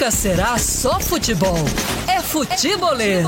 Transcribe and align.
Nunca 0.00 0.10
será 0.10 0.56
só 0.56 0.98
futebol. 0.98 1.58
É 2.08 2.22
futebolês. 2.22 3.22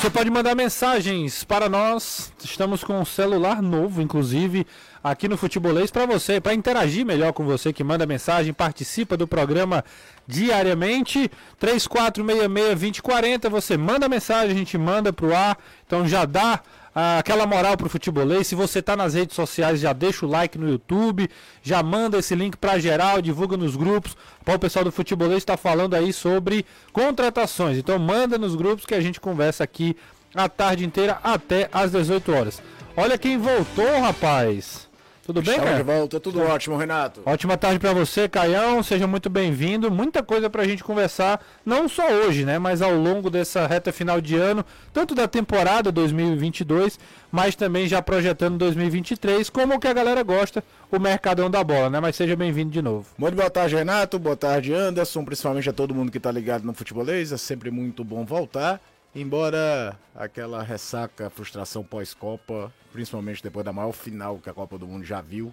Você 0.00 0.08
pode 0.10 0.30
mandar 0.30 0.54
mensagens 0.54 1.44
para 1.44 1.68
nós. 1.68 2.32
Estamos 2.42 2.82
com 2.82 2.98
um 2.98 3.04
celular 3.04 3.60
novo, 3.60 4.00
inclusive, 4.00 4.66
aqui 5.04 5.28
no 5.28 5.36
Futebolês 5.36 5.90
para 5.90 6.06
você, 6.06 6.40
para 6.40 6.54
interagir 6.54 7.04
melhor 7.04 7.34
com 7.34 7.44
você 7.44 7.74
que 7.74 7.84
manda 7.84 8.06
mensagem, 8.06 8.54
participa 8.54 9.14
do 9.14 9.28
programa 9.28 9.84
diariamente. 10.26 11.30
3466-2040, 11.60 13.50
você 13.50 13.76
manda 13.76 14.08
mensagem, 14.08 14.52
a 14.52 14.58
gente 14.58 14.78
manda 14.78 15.12
pro 15.12 15.36
ar. 15.36 15.58
Então 15.86 16.08
já 16.08 16.24
dá 16.24 16.58
aquela 16.94 17.46
moral 17.46 17.76
pro 17.76 17.88
futebolês. 17.88 18.46
Se 18.46 18.54
você 18.54 18.82
tá 18.82 18.96
nas 18.96 19.14
redes 19.14 19.34
sociais, 19.34 19.80
já 19.80 19.92
deixa 19.92 20.26
o 20.26 20.28
like 20.28 20.58
no 20.58 20.68
YouTube, 20.68 21.28
já 21.62 21.82
manda 21.82 22.18
esse 22.18 22.34
link 22.34 22.56
para 22.56 22.78
geral, 22.78 23.22
divulga 23.22 23.56
nos 23.56 23.76
grupos. 23.76 24.16
o 24.46 24.58
pessoal 24.58 24.84
do 24.84 24.92
futebolês 24.92 25.38
está 25.38 25.56
falando 25.56 25.94
aí 25.94 26.12
sobre 26.12 26.66
contratações. 26.92 27.78
Então 27.78 27.98
manda 27.98 28.36
nos 28.36 28.54
grupos 28.54 28.84
que 28.86 28.94
a 28.94 29.00
gente 29.00 29.20
conversa 29.20 29.64
aqui 29.64 29.96
a 30.34 30.48
tarde 30.48 30.84
inteira 30.84 31.18
até 31.22 31.68
às 31.72 31.92
18 31.92 32.32
horas. 32.32 32.62
Olha 32.96 33.18
quem 33.18 33.38
voltou, 33.38 34.00
rapaz. 34.00 34.91
Tudo 35.24 35.40
bem, 35.40 35.50
Estamos 35.52 35.70
cara? 35.70 35.84
de 35.84 35.88
volta, 35.88 36.18
tudo 36.18 36.40
ótimo, 36.42 36.76
Renato. 36.76 37.22
Ótima 37.24 37.56
tarde 37.56 37.78
para 37.78 37.92
você, 37.92 38.28
Caião. 38.28 38.82
Seja 38.82 39.06
muito 39.06 39.30
bem-vindo. 39.30 39.88
Muita 39.88 40.20
coisa 40.20 40.50
para 40.50 40.62
a 40.62 40.66
gente 40.66 40.82
conversar, 40.82 41.40
não 41.64 41.88
só 41.88 42.10
hoje, 42.10 42.44
né, 42.44 42.58
mas 42.58 42.82
ao 42.82 42.92
longo 42.92 43.30
dessa 43.30 43.64
reta 43.66 43.92
final 43.92 44.20
de 44.20 44.34
ano, 44.34 44.64
tanto 44.92 45.14
da 45.14 45.28
temporada 45.28 45.92
2022, 45.92 46.98
mas 47.30 47.54
também 47.54 47.86
já 47.86 48.02
projetando 48.02 48.58
2023, 48.58 49.48
como 49.48 49.74
o 49.74 49.78
que 49.78 49.86
a 49.86 49.92
galera 49.92 50.24
gosta, 50.24 50.62
o 50.90 50.98
mercadão 50.98 51.48
da 51.48 51.62
bola, 51.62 51.88
né? 51.88 52.00
Mas 52.00 52.16
seja 52.16 52.34
bem-vindo 52.34 52.72
de 52.72 52.82
novo. 52.82 53.06
Muito 53.16 53.36
boa 53.36 53.48
tarde, 53.48 53.76
Renato. 53.76 54.18
Boa 54.18 54.36
tarde, 54.36 54.74
Anderson. 54.74 55.24
Principalmente 55.24 55.70
a 55.70 55.72
todo 55.72 55.94
mundo 55.94 56.10
que 56.10 56.18
está 56.18 56.32
ligado 56.32 56.64
no 56.64 56.74
futebolês. 56.74 57.30
É 57.30 57.36
sempre 57.36 57.70
muito 57.70 58.02
bom 58.02 58.24
voltar. 58.24 58.80
Embora 59.14 59.98
aquela 60.14 60.62
ressaca, 60.62 61.28
frustração 61.28 61.84
pós-Copa, 61.84 62.72
principalmente 62.92 63.42
depois 63.42 63.64
da 63.64 63.72
maior 63.72 63.92
final 63.92 64.38
que 64.38 64.48
a 64.48 64.54
Copa 64.54 64.78
do 64.78 64.86
Mundo 64.86 65.04
já 65.04 65.20
viu. 65.20 65.52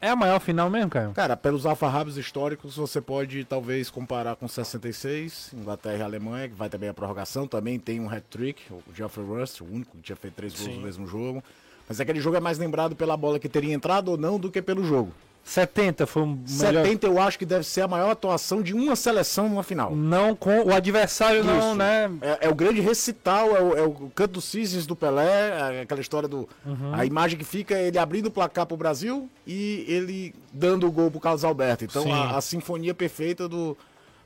É 0.00 0.08
a 0.08 0.16
maior 0.16 0.40
final 0.40 0.70
mesmo, 0.70 0.90
Caio? 0.90 1.12
Cara, 1.12 1.36
pelos 1.36 1.66
alfarrábios 1.66 2.16
históricos, 2.16 2.76
você 2.76 3.00
pode 3.00 3.44
talvez 3.44 3.90
comparar 3.90 4.34
com 4.34 4.48
66, 4.48 5.52
Inglaterra 5.52 5.98
e 5.98 6.02
Alemanha, 6.02 6.48
que 6.48 6.54
vai 6.54 6.70
também 6.70 6.88
a 6.88 6.94
prorrogação. 6.94 7.46
Também 7.46 7.78
tem 7.78 8.00
um 8.00 8.08
hat-trick, 8.08 8.62
o 8.72 8.82
Geoffrey 8.94 9.26
Rust, 9.26 9.60
o 9.60 9.66
único 9.66 9.96
que 9.96 10.02
tinha 10.02 10.16
feito 10.16 10.34
três 10.34 10.54
gols 10.54 10.74
no 10.74 10.82
mesmo 10.82 11.06
jogo. 11.06 11.44
Mas 11.86 12.00
aquele 12.00 12.20
jogo 12.20 12.36
é 12.36 12.40
mais 12.40 12.56
lembrado 12.56 12.96
pela 12.96 13.16
bola 13.16 13.38
que 13.38 13.48
teria 13.48 13.74
entrado 13.74 14.10
ou 14.10 14.16
não 14.16 14.38
do 14.38 14.50
que 14.50 14.62
pelo 14.62 14.82
jogo. 14.82 15.12
70 15.50 16.06
foi 16.06 16.22
o 16.22 16.26
melhor. 16.26 16.84
70 16.84 17.06
eu 17.08 17.20
acho 17.20 17.36
que 17.36 17.44
deve 17.44 17.64
ser 17.64 17.80
a 17.80 17.88
maior 17.88 18.10
atuação 18.10 18.62
de 18.62 18.72
uma 18.72 18.94
seleção 18.94 19.48
numa 19.48 19.64
final. 19.64 19.96
Não 19.96 20.36
com 20.36 20.62
o 20.62 20.72
adversário, 20.72 21.42
não, 21.42 21.58
Isso. 21.58 21.74
né? 21.74 22.08
É, 22.20 22.46
é 22.46 22.48
o 22.48 22.54
grande 22.54 22.80
recital, 22.80 23.56
é 23.56 23.60
o, 23.60 23.76
é 23.76 23.82
o 23.82 23.92
canto 24.14 24.34
dos 24.34 24.44
cisnes 24.44 24.86
do 24.86 24.94
Pelé, 24.94 25.78
é 25.78 25.80
aquela 25.80 26.00
história 26.00 26.28
do. 26.28 26.48
A 26.92 27.04
imagem 27.04 27.36
que 27.36 27.44
fica 27.44 27.74
ele 27.74 27.98
abrindo 27.98 28.26
o 28.26 28.30
placar 28.30 28.64
pro 28.64 28.76
Brasil 28.76 29.28
e 29.44 29.84
ele 29.88 30.32
dando 30.52 30.86
o 30.86 30.92
gol 30.92 31.10
pro 31.10 31.18
Carlos 31.18 31.44
Alberto. 31.44 31.84
Então 31.84 32.14
a, 32.14 32.36
a 32.36 32.40
sinfonia 32.40 32.94
perfeita 32.94 33.48
do, 33.48 33.76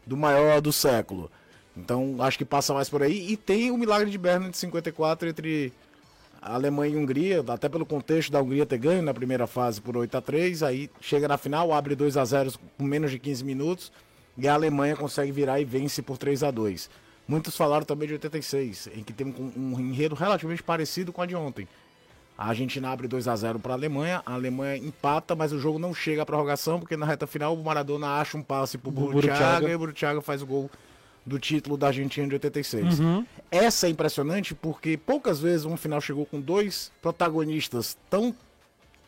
do 0.06 0.18
maior 0.18 0.60
do 0.60 0.74
século. 0.74 1.30
Então 1.74 2.16
acho 2.18 2.36
que 2.36 2.44
passa 2.44 2.74
mais 2.74 2.90
por 2.90 3.02
aí. 3.02 3.32
E 3.32 3.36
tem 3.38 3.70
o 3.70 3.78
milagre 3.78 4.10
de 4.10 4.18
Berna 4.18 4.50
de 4.50 4.58
54 4.58 5.26
entre 5.26 5.72
a 6.44 6.54
Alemanha 6.56 6.94
e 6.94 6.98
a 6.98 7.00
Hungria, 7.00 7.44
até 7.48 7.70
pelo 7.70 7.86
contexto 7.86 8.30
da 8.30 8.42
Hungria 8.42 8.66
ter 8.66 8.76
ganho 8.76 9.00
na 9.00 9.14
primeira 9.14 9.46
fase 9.46 9.80
por 9.80 9.96
8 9.96 10.18
a 10.18 10.20
3 10.20 10.62
aí 10.62 10.90
chega 11.00 11.26
na 11.26 11.38
final, 11.38 11.72
abre 11.72 11.96
2 11.96 12.18
a 12.18 12.24
0 12.24 12.52
com 12.76 12.84
menos 12.84 13.10
de 13.10 13.18
15 13.18 13.42
minutos, 13.42 13.90
e 14.36 14.46
a 14.46 14.52
Alemanha 14.52 14.94
consegue 14.94 15.32
virar 15.32 15.58
e 15.58 15.64
vence 15.64 16.02
por 16.02 16.18
3 16.18 16.42
a 16.42 16.50
2 16.50 16.90
Muitos 17.26 17.56
falaram 17.56 17.86
também 17.86 18.06
de 18.06 18.12
86, 18.12 18.90
em 18.94 19.02
que 19.02 19.14
tem 19.14 19.26
um, 19.26 19.74
um 19.74 19.80
enredo 19.80 20.14
relativamente 20.14 20.62
parecido 20.62 21.10
com 21.10 21.22
a 21.22 21.26
de 21.26 21.34
ontem. 21.34 21.66
A 22.36 22.48
Argentina 22.48 22.90
abre 22.90 23.08
2 23.08 23.26
a 23.26 23.34
0 23.34 23.58
para 23.58 23.72
a 23.72 23.76
Alemanha, 23.76 24.22
a 24.26 24.34
Alemanha 24.34 24.76
empata, 24.76 25.34
mas 25.34 25.50
o 25.50 25.58
jogo 25.58 25.78
não 25.78 25.94
chega 25.94 26.20
à 26.20 26.26
prorrogação, 26.26 26.78
porque 26.78 26.94
na 26.94 27.06
reta 27.06 27.26
final 27.26 27.54
o 27.54 27.64
Maradona 27.64 28.20
acha 28.20 28.36
um 28.36 28.42
passe 28.42 28.76
Do 28.76 28.90
Burruchaga 28.90 29.38
Burruchaga. 29.38 29.70
e 29.70 29.74
o 29.74 29.78
Burruchaga 29.78 30.20
faz 30.20 30.42
o 30.42 30.46
gol 30.46 30.70
do 31.26 31.38
título 31.38 31.76
da 31.76 31.86
Argentina 31.88 32.26
de 32.28 32.34
86. 32.34 32.98
Essa 33.50 33.86
é 33.86 33.90
impressionante 33.90 34.54
porque 34.54 34.96
poucas 34.96 35.40
vezes 35.40 35.64
uma 35.64 35.76
final 35.76 36.00
chegou 36.00 36.26
com 36.26 36.40
dois 36.40 36.92
protagonistas 37.00 37.96
tão 38.10 38.34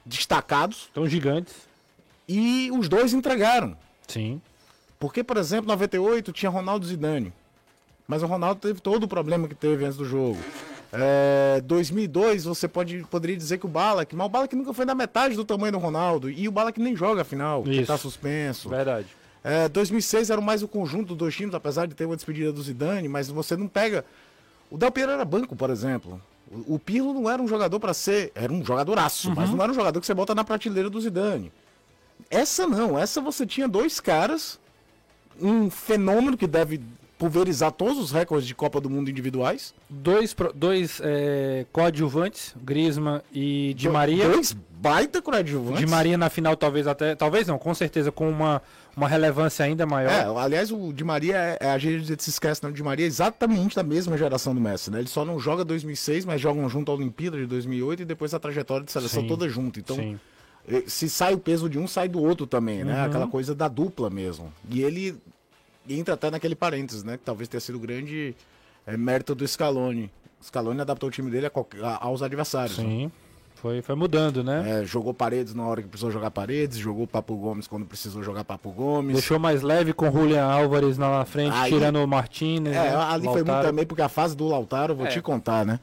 destacados 0.04 0.88
Tão 0.94 1.06
gigantes. 1.08 1.54
e 2.28 2.70
os 2.72 2.88
dois 2.88 3.12
entregaram. 3.12 3.76
Sim. 4.06 4.40
Porque, 4.98 5.22
por 5.22 5.36
exemplo, 5.36 5.66
98 5.68 6.32
tinha 6.32 6.48
Ronaldo 6.50 6.86
e 6.86 6.88
Zidane. 6.88 7.32
Mas 8.08 8.22
o 8.22 8.26
Ronaldo 8.26 8.60
teve 8.60 8.80
todo 8.80 9.04
o 9.04 9.08
problema 9.08 9.46
que 9.48 9.54
teve 9.54 9.84
antes 9.84 9.96
do 9.98 10.04
jogo. 10.04 10.38
É, 10.92 11.60
2002, 11.64 12.44
você 12.44 12.66
pode, 12.68 13.04
poderia 13.10 13.36
dizer 13.36 13.58
que 13.58 13.66
o 13.66 13.68
Balak, 13.68 14.14
mas 14.14 14.26
o 14.26 14.30
Balak 14.30 14.54
nunca 14.56 14.72
foi 14.72 14.86
da 14.86 14.94
metade 14.94 15.34
do 15.34 15.44
tamanho 15.44 15.72
do 15.72 15.78
Ronaldo. 15.78 16.30
E 16.30 16.48
o 16.48 16.52
Balak 16.52 16.80
nem 16.80 16.96
joga 16.96 17.22
a 17.22 17.24
final, 17.24 17.64
Isso. 17.66 17.86
tá 17.88 17.98
suspenso. 17.98 18.68
Verdade. 18.68 19.08
É, 19.48 19.68
2006 19.68 20.28
era 20.28 20.40
mais 20.40 20.60
o 20.64 20.66
conjunto 20.66 21.10
dos 21.10 21.16
dois 21.16 21.36
times, 21.36 21.54
apesar 21.54 21.86
de 21.86 21.94
ter 21.94 22.04
uma 22.04 22.16
despedida 22.16 22.52
do 22.52 22.60
Zidane, 22.60 23.06
mas 23.06 23.28
você 23.28 23.56
não 23.56 23.68
pega. 23.68 24.04
O 24.68 24.76
Del 24.76 24.90
Piero 24.90 25.12
era 25.12 25.24
banco, 25.24 25.54
por 25.54 25.70
exemplo. 25.70 26.20
O, 26.50 26.74
o 26.74 26.78
Pirlo 26.80 27.14
não 27.14 27.30
era 27.30 27.40
um 27.40 27.46
jogador 27.46 27.78
para 27.78 27.94
ser. 27.94 28.32
Era 28.34 28.52
um 28.52 28.64
jogadoraço, 28.64 29.32
mas 29.32 29.48
não 29.50 29.62
era 29.62 29.70
um 29.70 29.74
jogador 29.74 30.00
que 30.00 30.06
você 30.06 30.14
bota 30.14 30.34
na 30.34 30.42
prateleira 30.42 30.90
do 30.90 31.00
Zidane. 31.00 31.52
Essa 32.28 32.66
não, 32.66 32.98
essa 32.98 33.20
você 33.20 33.46
tinha 33.46 33.68
dois 33.68 34.00
caras, 34.00 34.58
um 35.40 35.70
fenômeno 35.70 36.36
que 36.36 36.48
deve 36.48 36.80
pulverizar 37.16 37.70
todos 37.70 37.98
os 37.98 38.10
recordes 38.10 38.48
de 38.48 38.54
Copa 38.54 38.80
do 38.80 38.90
Mundo 38.90 39.08
individuais. 39.08 39.72
Dois, 39.88 40.34
dois 40.56 41.00
é, 41.04 41.66
coadjuvantes, 41.72 42.52
Griezmann 42.60 43.20
e 43.32 43.74
Di 43.74 43.88
Maria. 43.88 44.28
Dois 44.28 44.52
baita 44.52 45.22
coadjuvantes. 45.22 45.78
Di 45.78 45.86
Maria 45.86 46.18
na 46.18 46.28
final, 46.28 46.56
talvez 46.56 46.86
até. 46.86 47.14
Talvez 47.14 47.46
não, 47.46 47.58
com 47.58 47.72
certeza, 47.74 48.10
com 48.10 48.28
uma, 48.28 48.60
uma 48.96 49.06
relevância 49.08 49.64
ainda 49.64 49.84
maior. 49.84 50.10
É, 50.10 50.24
aliás, 50.42 50.72
o 50.72 50.92
Di 50.92 51.04
Maria, 51.04 51.36
é, 51.36 51.58
é, 51.60 51.70
a 51.70 51.78
gente 51.78 52.22
se 52.22 52.30
esquece, 52.30 52.62
não, 52.62 52.70
o 52.70 52.72
Di 52.72 52.82
Maria 52.82 53.04
é 53.04 53.08
exatamente 53.08 53.76
da 53.76 53.82
mesma 53.82 54.16
geração 54.16 54.54
do 54.54 54.60
Messi, 54.60 54.90
né? 54.90 54.98
Ele 55.00 55.08
só 55.08 55.24
não 55.24 55.38
joga 55.38 55.64
2006, 55.64 56.24
mas 56.24 56.40
jogam 56.40 56.66
junto 56.68 56.90
à 56.90 56.94
Olimpíada 56.94 57.36
de 57.36 57.44
2008 57.46 58.02
e 58.02 58.04
depois 58.06 58.32
a 58.32 58.38
trajetória 58.38 58.84
de 58.86 58.90
seleção 58.92 59.22
Sim, 59.22 59.28
toda 59.28 59.46
junto. 59.48 59.78
Então, 59.78 59.96
Sim. 59.96 60.18
eh, 60.66 60.84
se 60.86 61.08
sai 61.10 61.34
o 61.34 61.38
peso 61.38 61.68
de 61.68 61.78
um, 61.78 61.86
sai 61.86 62.08
do 62.08 62.22
outro 62.22 62.46
também, 62.46 62.84
né? 62.84 63.04
Aquela 63.04 63.26
coisa 63.26 63.54
da 63.54 63.68
dupla 63.68 64.08
mesmo. 64.08 64.50
E 64.70 64.82
ele 64.82 65.14
entra 65.88 66.14
até 66.14 66.30
naquele 66.30 66.54
parênteses, 66.54 67.04
né? 67.04 67.18
Que 67.18 67.24
talvez 67.24 67.48
tenha 67.48 67.60
sido 67.60 67.76
o 67.76 67.80
grande 67.80 68.34
eh, 68.86 68.96
mérito 68.96 69.34
do 69.34 69.46
Scaloni. 69.46 70.10
O 70.40 70.44
Scaloni 70.44 70.80
adaptou 70.80 71.08
o 71.08 71.12
time 71.12 71.30
dele 71.30 71.46
a 71.46 71.50
a- 71.82 72.04
aos 72.06 72.22
adversários. 72.22 72.78
né? 72.78 73.10
Foi, 73.56 73.80
foi 73.82 73.94
mudando, 73.94 74.44
né? 74.44 74.80
É, 74.82 74.84
jogou 74.84 75.12
Paredes 75.14 75.54
na 75.54 75.64
hora 75.64 75.80
que 75.82 75.88
precisou 75.88 76.10
jogar 76.10 76.30
Paredes, 76.30 76.76
jogou 76.78 77.06
Papo 77.06 77.34
Gomes 77.36 77.66
quando 77.66 77.86
precisou 77.86 78.22
jogar 78.22 78.44
Papo 78.44 78.70
Gomes. 78.70 79.14
Deixou 79.14 79.38
mais 79.38 79.62
leve 79.62 79.92
com 79.92 80.08
o 80.08 80.12
Julian 80.12 80.44
Álvares 80.44 80.98
lá 80.98 81.18
na 81.18 81.24
frente, 81.24 81.54
Aí- 81.56 81.72
tirando 81.72 81.96
o 81.96 82.06
Martinez. 82.06 82.76
É, 82.76 82.90
né? 82.90 82.96
ali 82.96 83.24
foi 83.24 83.32
muito 83.36 83.46
Lautaro. 83.48 83.66
também, 83.68 83.86
porque 83.86 84.02
a 84.02 84.08
fase 84.10 84.36
do 84.36 84.46
Lautaro, 84.46 84.94
vou 84.94 85.06
É. 85.06 85.08
te 85.08 85.20
contar, 85.22 85.64
né? 85.64 85.80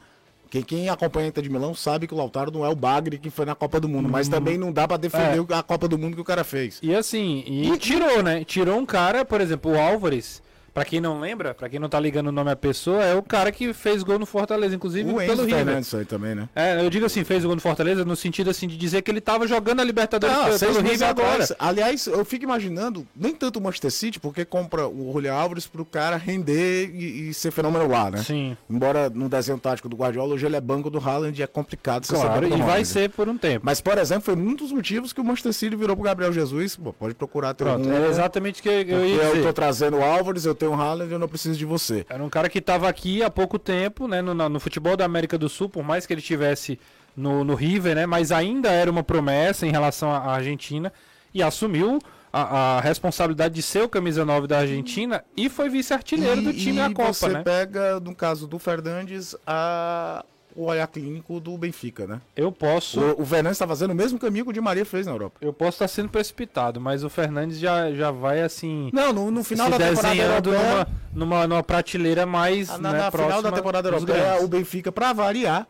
Quem, 0.48 0.62
quem 0.62 0.88
acompanha 0.88 1.26
a 1.26 1.28
Inter 1.30 1.42
de 1.42 1.50
Milão 1.50 1.74
sabe 1.74 2.06
que 2.06 2.14
o 2.14 2.16
Lautaro 2.16 2.52
não 2.52 2.64
é 2.64 2.68
o 2.68 2.76
Bagre 2.76 3.18
que 3.18 3.28
foi 3.28 3.44
na 3.44 3.56
Copa 3.56 3.80
do 3.80 3.88
Mundo, 3.88 4.08
mas 4.08 4.28
também 4.28 4.56
não 4.56 4.72
dá 4.72 4.86
pra 4.86 4.96
defender 4.96 5.44
É. 5.50 5.54
a 5.56 5.62
Copa 5.64 5.88
do 5.88 5.98
Mundo 5.98 6.14
que 6.14 6.20
o 6.20 6.24
cara 6.24 6.44
fez. 6.44 6.78
E 6.80 6.94
assim, 6.94 7.42
e 7.44 7.76
tirou, 7.76 8.22
né? 8.22 8.44
Tirou 8.44 8.78
um 8.78 8.86
cara, 8.86 9.24
por 9.24 9.40
exemplo, 9.40 9.72
o 9.72 9.78
Álvares. 9.80 10.40
Pra 10.74 10.84
quem 10.84 11.00
não 11.00 11.20
lembra, 11.20 11.54
pra 11.54 11.68
quem 11.68 11.78
não 11.78 11.88
tá 11.88 12.00
ligando 12.00 12.26
o 12.26 12.32
nome 12.32 12.50
à 12.50 12.56
pessoa, 12.56 13.00
é 13.04 13.14
o 13.14 13.22
cara 13.22 13.52
que 13.52 13.72
fez 13.72 14.02
gol 14.02 14.18
no 14.18 14.26
Fortaleza, 14.26 14.74
inclusive 14.74 15.08
O 15.08 15.14
pelo 15.18 15.32
Enzo 15.32 15.44
River. 15.44 15.64
Fernandes 15.64 15.94
aí 15.94 16.04
também, 16.04 16.34
né? 16.34 16.48
É, 16.54 16.84
eu 16.84 16.90
digo 16.90 17.06
assim, 17.06 17.22
fez 17.22 17.44
o 17.44 17.46
gol 17.46 17.54
no 17.54 17.60
Fortaleza 17.62 18.04
no 18.04 18.16
sentido 18.16 18.50
assim 18.50 18.66
de 18.66 18.76
dizer 18.76 19.00
que 19.02 19.08
ele 19.10 19.20
tava 19.20 19.46
jogando 19.46 19.78
a 19.80 19.84
Libertadores 19.84 20.34
Não, 20.36 20.44
pelo, 20.58 20.74
pelo 20.74 20.88
River 20.88 21.08
agora. 21.08 21.46
Aliás, 21.60 22.08
eu 22.08 22.24
fico 22.24 22.42
imaginando, 22.44 23.06
nem 23.14 23.32
tanto 23.34 23.60
o 23.60 23.62
Manchester 23.62 23.92
City, 23.92 24.18
porque 24.18 24.44
compra 24.44 24.88
o 24.88 25.12
Julián 25.12 25.34
Álvares 25.34 25.66
pro 25.68 25.84
cara 25.84 26.16
render 26.16 26.90
e, 26.92 27.28
e 27.28 27.34
ser 27.34 27.52
fenômeno 27.52 27.86
lá, 27.86 28.10
né? 28.10 28.18
Sim. 28.24 28.56
Embora 28.68 29.08
no 29.08 29.28
desenho 29.28 29.58
tático 29.58 29.88
do 29.88 29.94
Guardiola, 29.94 30.34
hoje 30.34 30.44
ele 30.44 30.56
é 30.56 30.60
banco 30.60 30.90
do 30.90 30.98
Haaland 30.98 31.38
e 31.38 31.42
é 31.44 31.46
complicado 31.46 32.04
Claro, 32.08 32.46
e 32.46 32.50
vai 32.50 32.60
Haaland. 32.62 32.84
ser 32.86 33.10
por 33.10 33.28
um 33.28 33.38
tempo. 33.38 33.60
Mas, 33.64 33.80
por 33.80 33.96
exemplo, 33.96 34.24
foi 34.24 34.34
um 34.34 34.54
dos 34.56 34.72
motivos 34.72 35.12
que 35.12 35.20
o 35.20 35.24
Manchester 35.24 35.52
City 35.52 35.76
virou 35.76 35.94
pro 35.94 36.04
Gabriel 36.04 36.32
Jesus. 36.32 36.74
Pô, 36.74 36.92
pode 36.92 37.14
procurar 37.14 37.54
teu 37.54 37.64
Pronto, 37.68 37.84
número. 37.84 38.04
é 38.06 38.08
exatamente 38.08 38.58
o 38.58 38.62
que 38.64 38.68
eu 38.68 38.74
ia 38.80 38.84
Porque 38.84 38.96
eu 39.26 39.30
dizer. 39.34 39.42
tô 39.44 39.52
trazendo 39.52 39.98
o 39.98 40.02
Álvares, 40.02 40.44
eu 40.44 40.54
tenho 40.54 40.63
o 40.66 40.74
Haaland 40.74 41.10
e 41.10 41.14
eu 41.14 41.18
não 41.18 41.28
preciso 41.28 41.58
de 41.58 41.64
você. 41.64 42.04
Era 42.08 42.22
um 42.22 42.28
cara 42.28 42.48
que 42.48 42.58
estava 42.58 42.88
aqui 42.88 43.22
há 43.22 43.30
pouco 43.30 43.58
tempo, 43.58 44.08
né, 44.08 44.20
no, 44.22 44.34
no 44.34 44.60
futebol 44.60 44.96
da 44.96 45.04
América 45.04 45.38
do 45.38 45.48
Sul, 45.48 45.68
por 45.68 45.84
mais 45.84 46.06
que 46.06 46.12
ele 46.12 46.22
tivesse 46.22 46.78
no, 47.16 47.44
no 47.44 47.54
River, 47.54 47.94
né, 47.94 48.06
mas 48.06 48.32
ainda 48.32 48.70
era 48.70 48.90
uma 48.90 49.02
promessa 49.02 49.66
em 49.66 49.70
relação 49.70 50.10
à 50.10 50.32
Argentina 50.32 50.92
e 51.32 51.42
assumiu 51.42 51.98
a, 52.32 52.76
a 52.76 52.80
responsabilidade 52.80 53.54
de 53.54 53.62
ser 53.62 53.84
o 53.84 53.88
camisa 53.88 54.24
9 54.24 54.48
da 54.48 54.58
Argentina 54.58 55.24
e 55.36 55.48
foi 55.48 55.68
vice-artilheiro 55.68 56.42
do 56.42 56.52
time 56.52 56.78
na 56.78 56.92
Copa, 56.92 57.12
você 57.12 57.28
né? 57.28 57.42
pega, 57.44 58.00
no 58.00 58.14
caso 58.14 58.48
do 58.48 58.58
Fernandes, 58.58 59.36
a... 59.46 60.24
o 60.56 60.64
olhar 60.66 60.86
clínico 60.86 61.40
do 61.40 61.56
Benfica, 61.58 62.06
né? 62.06 62.20
Eu 62.36 62.50
posso. 62.52 63.00
O, 63.00 63.22
o 63.22 63.26
Fernandes 63.26 63.56
está 63.56 63.66
fazendo 63.66 63.90
o 63.90 63.94
mesmo 63.94 64.18
caminho 64.18 64.44
que 64.44 64.50
o 64.50 64.54
Di 64.54 64.60
Maria 64.60 64.84
fez 64.84 65.06
na 65.06 65.12
Europa. 65.12 65.36
Eu 65.40 65.52
posso 65.52 65.76
estar 65.76 65.88
sendo 65.88 66.08
precipitado, 66.08 66.80
mas 66.80 67.04
o 67.04 67.10
Fernandes 67.10 67.58
já, 67.58 67.92
já 67.92 68.10
vai 68.10 68.42
assim. 68.42 68.90
Não, 68.92 69.12
no, 69.12 69.30
no 69.30 69.44
final 69.44 69.68
da 69.70 69.78
temporada 69.78 70.14
europeia, 70.16 70.60
numa, 70.60 70.86
numa, 71.14 71.46
numa 71.46 71.62
prateleira 71.62 72.24
mais. 72.26 72.68
na, 72.78 72.92
né, 72.92 72.98
na 72.98 73.10
final 73.10 73.42
da 73.42 73.52
temporada 73.52 73.88
europeia, 73.88 74.42
o 74.42 74.48
Benfica, 74.48 74.90
para 74.92 75.12
variar, 75.12 75.66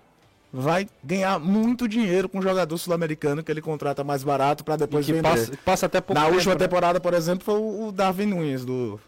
vai 0.52 0.88
ganhar 1.02 1.38
muito 1.40 1.88
dinheiro 1.88 2.28
com 2.28 2.38
o 2.38 2.42
jogador 2.42 2.78
sul-americano 2.78 3.42
que 3.42 3.50
ele 3.50 3.60
contrata 3.60 4.04
mais 4.04 4.22
barato 4.22 4.62
para 4.64 4.76
depois 4.76 5.04
vender. 5.06 5.22
passa, 5.22 5.52
passa 5.64 5.86
até 5.86 5.98
Na 5.98 6.22
tempo, 6.22 6.34
última 6.34 6.54
né? 6.54 6.58
temporada, 6.58 7.00
por 7.00 7.12
exemplo, 7.12 7.44
foi 7.44 7.56
o 7.56 7.88
o 7.88 7.92
Darwin 7.92 8.26
Nunes 8.26 8.64
do, 8.64 9.00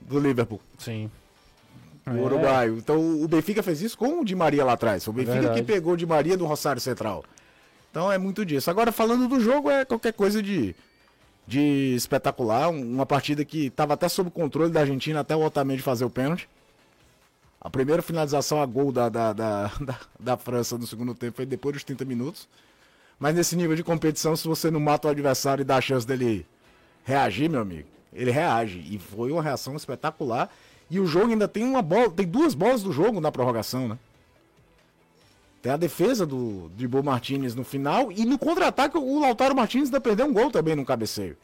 do 0.00 0.18
Liverpool, 0.18 0.60
Sim. 0.78 1.10
O 2.06 2.10
É. 2.10 2.20
uruguaio. 2.20 2.78
Então 2.78 3.22
o 3.22 3.26
Benfica 3.28 3.62
fez 3.62 3.82
isso 3.82 3.98
com 3.98 4.20
o 4.20 4.24
Di 4.24 4.34
Maria 4.34 4.64
lá 4.64 4.72
atrás. 4.72 5.06
O 5.08 5.12
Benfica 5.12 5.34
Verdade. 5.40 5.60
que 5.60 5.66
pegou 5.66 5.94
o 5.94 5.96
Di 5.96 6.06
Maria 6.06 6.36
do 6.36 6.46
Rosário 6.46 6.80
Central. 6.80 7.24
Então 7.90 8.10
é 8.12 8.18
muito 8.18 8.44
disso. 8.44 8.70
Agora, 8.70 8.92
falando 8.92 9.26
do 9.28 9.40
jogo, 9.40 9.70
é 9.70 9.84
qualquer 9.84 10.12
coisa 10.12 10.42
de, 10.42 10.74
de 11.46 11.94
espetacular. 11.96 12.68
Um- 12.68 12.80
Uma 12.94 13.06
partida 13.06 13.44
que 13.44 13.66
estava 13.66 13.94
até 13.94 14.08
sob 14.08 14.30
controle 14.30 14.70
da 14.70 14.80
Argentina 14.80 15.20
até 15.20 15.34
o 15.34 15.40
Otamendi 15.42 15.82
fazer 15.82 16.04
o 16.04 16.10
pênalti. 16.10 16.48
A 17.60 17.70
primeira 17.70 18.02
finalização 18.02 18.62
a 18.62 18.66
gol 18.66 18.92
da, 18.92 19.08
da, 19.08 19.32
da, 19.32 19.70
da, 19.80 19.98
da 20.20 20.36
França 20.36 20.78
no 20.78 20.86
segundo 20.86 21.14
tempo 21.14 21.36
foi 21.36 21.46
depois 21.46 21.74
dos 21.74 21.84
30 21.84 22.04
minutos. 22.04 22.48
Mas 23.18 23.34
nesse 23.34 23.56
nível 23.56 23.74
de 23.74 23.82
competição, 23.82 24.36
se 24.36 24.46
você 24.46 24.70
não 24.70 24.78
mata 24.78 25.08
o 25.08 25.10
adversário 25.10 25.62
e 25.62 25.64
dá 25.64 25.76
a 25.76 25.80
chance 25.80 26.06
dele 26.06 26.46
reagir, 27.02 27.48
meu 27.48 27.60
amigo, 27.62 27.88
ele 28.12 28.30
reage. 28.30 28.78
E 28.90 28.98
foi 28.98 29.32
uma 29.32 29.42
reação 29.42 29.74
espetacular. 29.74 30.50
E 30.90 31.00
o 31.00 31.06
jogo 31.06 31.32
ainda 31.32 31.48
tem 31.48 31.64
uma 31.64 31.82
bola, 31.82 32.10
tem 32.10 32.26
duas 32.26 32.54
bolas 32.54 32.82
do 32.82 32.92
jogo 32.92 33.20
na 33.20 33.32
prorrogação, 33.32 33.88
né? 33.88 33.98
Tem 35.60 35.72
a 35.72 35.76
defesa 35.76 36.24
do 36.24 36.70
Dribo 36.76 37.02
Martinez 37.02 37.54
no 37.54 37.64
final 37.64 38.12
e 38.12 38.24
no 38.24 38.38
contra-ataque 38.38 38.96
o 38.96 39.18
Lautaro 39.18 39.56
Martinez 39.56 39.88
ainda 39.88 40.00
perdeu 40.00 40.26
um 40.26 40.32
gol 40.32 40.50
também 40.50 40.76
no 40.76 40.84
cabeceio. 40.84 41.36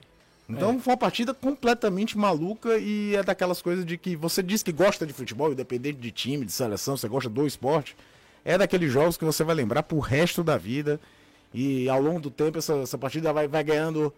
Então 0.48 0.78
foi 0.78 0.92
uma 0.92 0.98
partida 0.98 1.32
completamente 1.32 2.16
maluca 2.18 2.76
e 2.78 3.16
é 3.16 3.22
daquelas 3.22 3.62
coisas 3.62 3.86
de 3.86 3.96
que 3.96 4.14
você 4.14 4.42
diz 4.42 4.62
que 4.62 4.70
gosta 4.70 5.06
de 5.06 5.12
futebol, 5.12 5.50
independente 5.50 5.98
de 5.98 6.10
time, 6.10 6.44
de 6.44 6.52
seleção, 6.52 6.96
você 6.96 7.08
gosta 7.08 7.30
do 7.30 7.46
esporte. 7.46 7.96
É 8.44 8.58
daqueles 8.58 8.92
jogos 8.92 9.16
que 9.16 9.24
você 9.24 9.42
vai 9.44 9.54
lembrar 9.54 9.82
pro 9.82 9.98
resto 9.98 10.44
da 10.44 10.56
vida. 10.56 11.00
E 11.54 11.88
ao 11.88 12.00
longo 12.00 12.20
do 12.20 12.30
tempo 12.30 12.58
essa, 12.58 12.74
essa 12.74 12.98
partida 12.98 13.32
vai, 13.32 13.48
vai 13.48 13.64
ganhando 13.64 14.12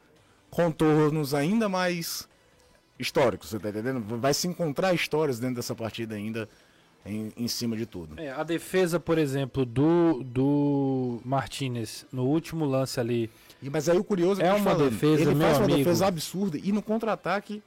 contornos 0.51 1.35
ainda 1.35 1.69
mais 1.69 2.29
históricos, 2.99 3.51
você 3.51 3.59
tá 3.59 3.69
entendendo? 3.71 4.01
Vai 4.19 4.33
se 4.35 4.47
encontrar 4.47 4.95
histórias 4.95 5.39
dentro 5.39 5.57
dessa 5.57 5.75
partida 5.75 6.15
ainda 6.15 6.49
em, 7.05 7.33
em 7.37 7.49
cima 7.49 7.77
de 7.77 7.87
tudo. 7.87 8.19
É, 8.21 8.31
a 8.31 8.43
defesa, 8.43 8.99
por 9.01 9.19
exemplo, 9.19 9.65
do, 9.67 10.23
do 10.25 11.21
Martinez 11.25 12.07
no 12.13 12.25
último 12.25 12.65
lance 12.65 12.99
ali. 13.01 13.31
E, 13.63 13.69
mas 13.69 13.89
aí 13.89 13.99
o 13.99 14.05
curioso 14.05 14.41
É 14.41 14.45
que 14.45 14.51
tô 14.51 14.57
uma 14.57 14.71
falando, 14.73 14.91
defesa, 14.91 15.23
ele 15.23 15.35
meu 15.35 15.47
faz 15.47 15.59
uma 15.59 15.65
amigo. 15.65 15.79
defesa 15.79 16.07
absurda 16.07 16.59
e 16.63 16.73
no 16.73 16.81
contra-ataque 16.83 17.63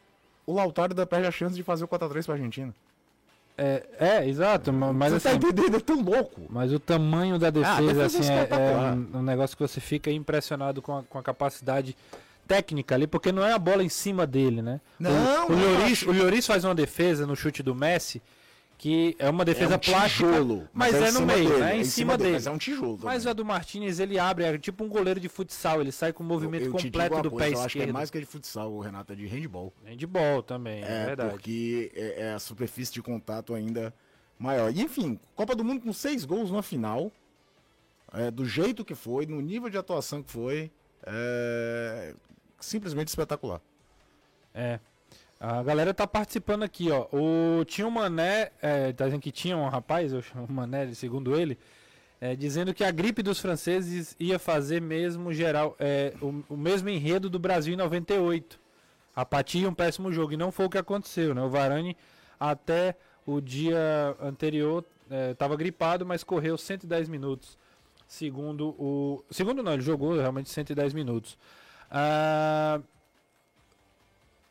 o 0.45 0.53
Lautaro 0.53 0.93
ainda 0.93 1.05
perde 1.05 1.27
a 1.27 1.31
chance 1.31 1.55
de 1.55 1.61
fazer 1.63 1.83
o 1.83 1.87
4x3 1.87 2.25
pra 2.25 2.33
Argentina. 2.35 2.73
É, 3.59 3.83
é 3.99 4.29
exato, 4.29 4.71
ma- 4.71 4.93
mas 4.93 5.11
você 5.13 5.29
assim, 5.29 5.39
tá 5.39 5.47
entendendo? 5.49 5.77
É 5.77 5.79
tão 5.79 5.99
louco. 6.01 6.41
Mas 6.47 6.71
o 6.71 6.79
tamanho 6.79 7.39
da 7.39 7.49
defesa, 7.49 7.71
Ah, 7.73 7.77
a 7.77 7.81
defesa 7.81 8.05
assim, 8.05 8.17
é 8.31 8.33
é, 8.33 8.37
é 8.39 8.43
espetacular. 8.43 8.93
um, 8.95 9.17
um 9.17 9.21
negócio 9.23 9.57
que 9.57 9.63
você 9.67 9.81
fica 9.81 10.11
impressionado 10.11 10.79
com 10.81 10.97
a, 10.99 11.03
com 11.03 11.17
a 11.17 11.23
capacidade 11.23 11.97
técnica 12.47 12.95
ali, 12.95 13.05
porque 13.05 13.31
não 13.31 13.45
é 13.45 13.51
a 13.53 13.59
bola 13.59 13.83
em 13.83 13.89
cima 13.89 14.25
dele, 14.25 14.61
né? 14.61 14.79
Não, 14.99 15.47
o, 15.47 15.51
o, 15.51 15.53
eu 15.53 16.13
Lloris, 16.13 16.47
o 16.47 16.47
faz 16.47 16.63
uma 16.63 16.73
defesa 16.73 17.27
no 17.27 17.35
chute 17.35 17.61
do 17.61 17.75
Messi, 17.75 18.21
que 18.77 19.15
é 19.17 19.29
uma 19.29 19.43
defesa 19.43 19.73
é 19.73 19.77
um 19.77 19.79
plástica, 19.79 20.31
tijolo, 20.31 20.69
mas 20.71 20.93
é, 20.93 20.97
em 20.97 21.01
no 21.01 21.11
cima 21.11 21.25
meio, 21.25 21.49
dele, 21.49 21.61
né? 21.61 21.73
é 21.73 21.77
em 21.79 21.83
cima 21.83 22.17
dele. 22.17 22.31
Mas 22.33 22.47
é 22.47 22.51
um 22.51 22.57
tijolo. 22.57 22.99
Mas 23.03 23.23
também. 23.23 23.31
a 23.31 23.33
do 23.33 23.43
Martinez, 23.45 23.99
ele 23.99 24.19
abre, 24.19 24.45
é 24.45 24.57
tipo 24.57 24.83
um 24.83 24.87
goleiro 24.87 25.19
de 25.19 25.27
futsal, 25.27 25.81
ele 25.81 25.91
sai 25.91 26.13
com 26.13 26.23
o 26.23 26.25
movimento 26.25 26.65
Eu 26.65 26.71
digo 26.73 26.83
completo 26.83 27.15
uma 27.15 27.23
do 27.23 27.31
coisa, 27.31 27.45
pé 27.45 27.53
Eu 27.53 27.59
acho 27.59 27.69
que 27.73 27.79
é 27.79 27.81
esquerdo. 27.81 27.93
mais 27.93 28.11
que 28.11 28.19
de 28.19 28.25
futsal, 28.25 28.71
o 28.71 28.79
Renato, 28.79 29.13
é 29.13 29.15
de 29.15 29.25
handball. 29.25 29.73
Handball 29.83 30.43
também, 30.43 30.83
é, 30.83 30.87
É, 30.87 31.05
verdade. 31.07 31.31
porque 31.31 31.91
é, 31.95 32.21
é 32.27 32.33
a 32.33 32.39
superfície 32.39 32.93
de 32.93 33.01
contato 33.01 33.55
ainda 33.55 33.91
maior. 34.37 34.71
E 34.71 34.81
enfim, 34.81 35.19
Copa 35.35 35.55
do 35.55 35.63
Mundo 35.63 35.81
com 35.81 35.91
seis 35.91 36.23
gols 36.23 36.51
na 36.51 36.61
final, 36.61 37.11
é, 38.13 38.29
do 38.29 38.45
jeito 38.45 38.85
que 38.85 38.93
foi, 38.93 39.25
no 39.25 39.41
nível 39.41 39.71
de 39.71 39.77
atuação 39.77 40.21
que 40.21 40.31
foi, 40.31 40.71
é 41.03 42.13
simplesmente 42.59 43.09
espetacular. 43.09 43.61
É. 44.53 44.79
A 45.39 45.61
galera 45.61 45.93
tá 45.93 46.07
participando 46.07 46.63
aqui, 46.63 46.89
ó. 46.89 47.07
O, 47.11 47.63
tinha 47.65 47.85
um 47.85 47.91
Mané, 47.91 48.51
é, 48.59 48.91
tá 48.91 49.05
dizendo 49.05 49.21
que 49.21 49.31
tinha 49.31 49.55
um 49.55 49.69
rapaz, 49.69 50.11
eu 50.11 50.21
chamo 50.21 50.47
Mané, 50.49 50.91
segundo 50.95 51.39
ele, 51.39 51.59
é, 52.19 52.35
dizendo 52.35 52.73
que 52.73 52.83
a 52.83 52.89
gripe 52.89 53.21
dos 53.21 53.39
franceses 53.39 54.15
ia 54.19 54.39
fazer 54.39 54.81
mesmo 54.81 55.31
geral, 55.31 55.75
é, 55.79 56.13
o, 56.21 56.43
o 56.49 56.57
mesmo 56.57 56.89
enredo 56.89 57.29
do 57.29 57.37
Brasil 57.37 57.73
em 57.73 57.77
98. 57.77 58.59
Apatia 59.15 59.61
e 59.63 59.67
um 59.67 59.73
péssimo 59.73 60.11
jogo. 60.11 60.33
E 60.33 60.37
não 60.37 60.51
foi 60.51 60.65
o 60.65 60.69
que 60.69 60.77
aconteceu, 60.77 61.33
né? 61.33 61.41
O 61.41 61.49
Varane 61.49 61.97
até 62.39 62.95
o 63.25 63.41
dia 63.41 64.15
anterior 64.21 64.85
estava 65.31 65.55
gripado, 65.55 66.05
mas 66.05 66.23
correu 66.23 66.55
110 66.55 67.09
minutos. 67.09 67.57
Segundo 68.07 68.69
o. 68.79 69.23
Segundo 69.31 69.63
não, 69.63 69.73
ele 69.73 69.81
jogou 69.81 70.15
realmente 70.15 70.49
110 70.49 70.93
minutos. 70.93 71.37
Ah, 71.89 72.79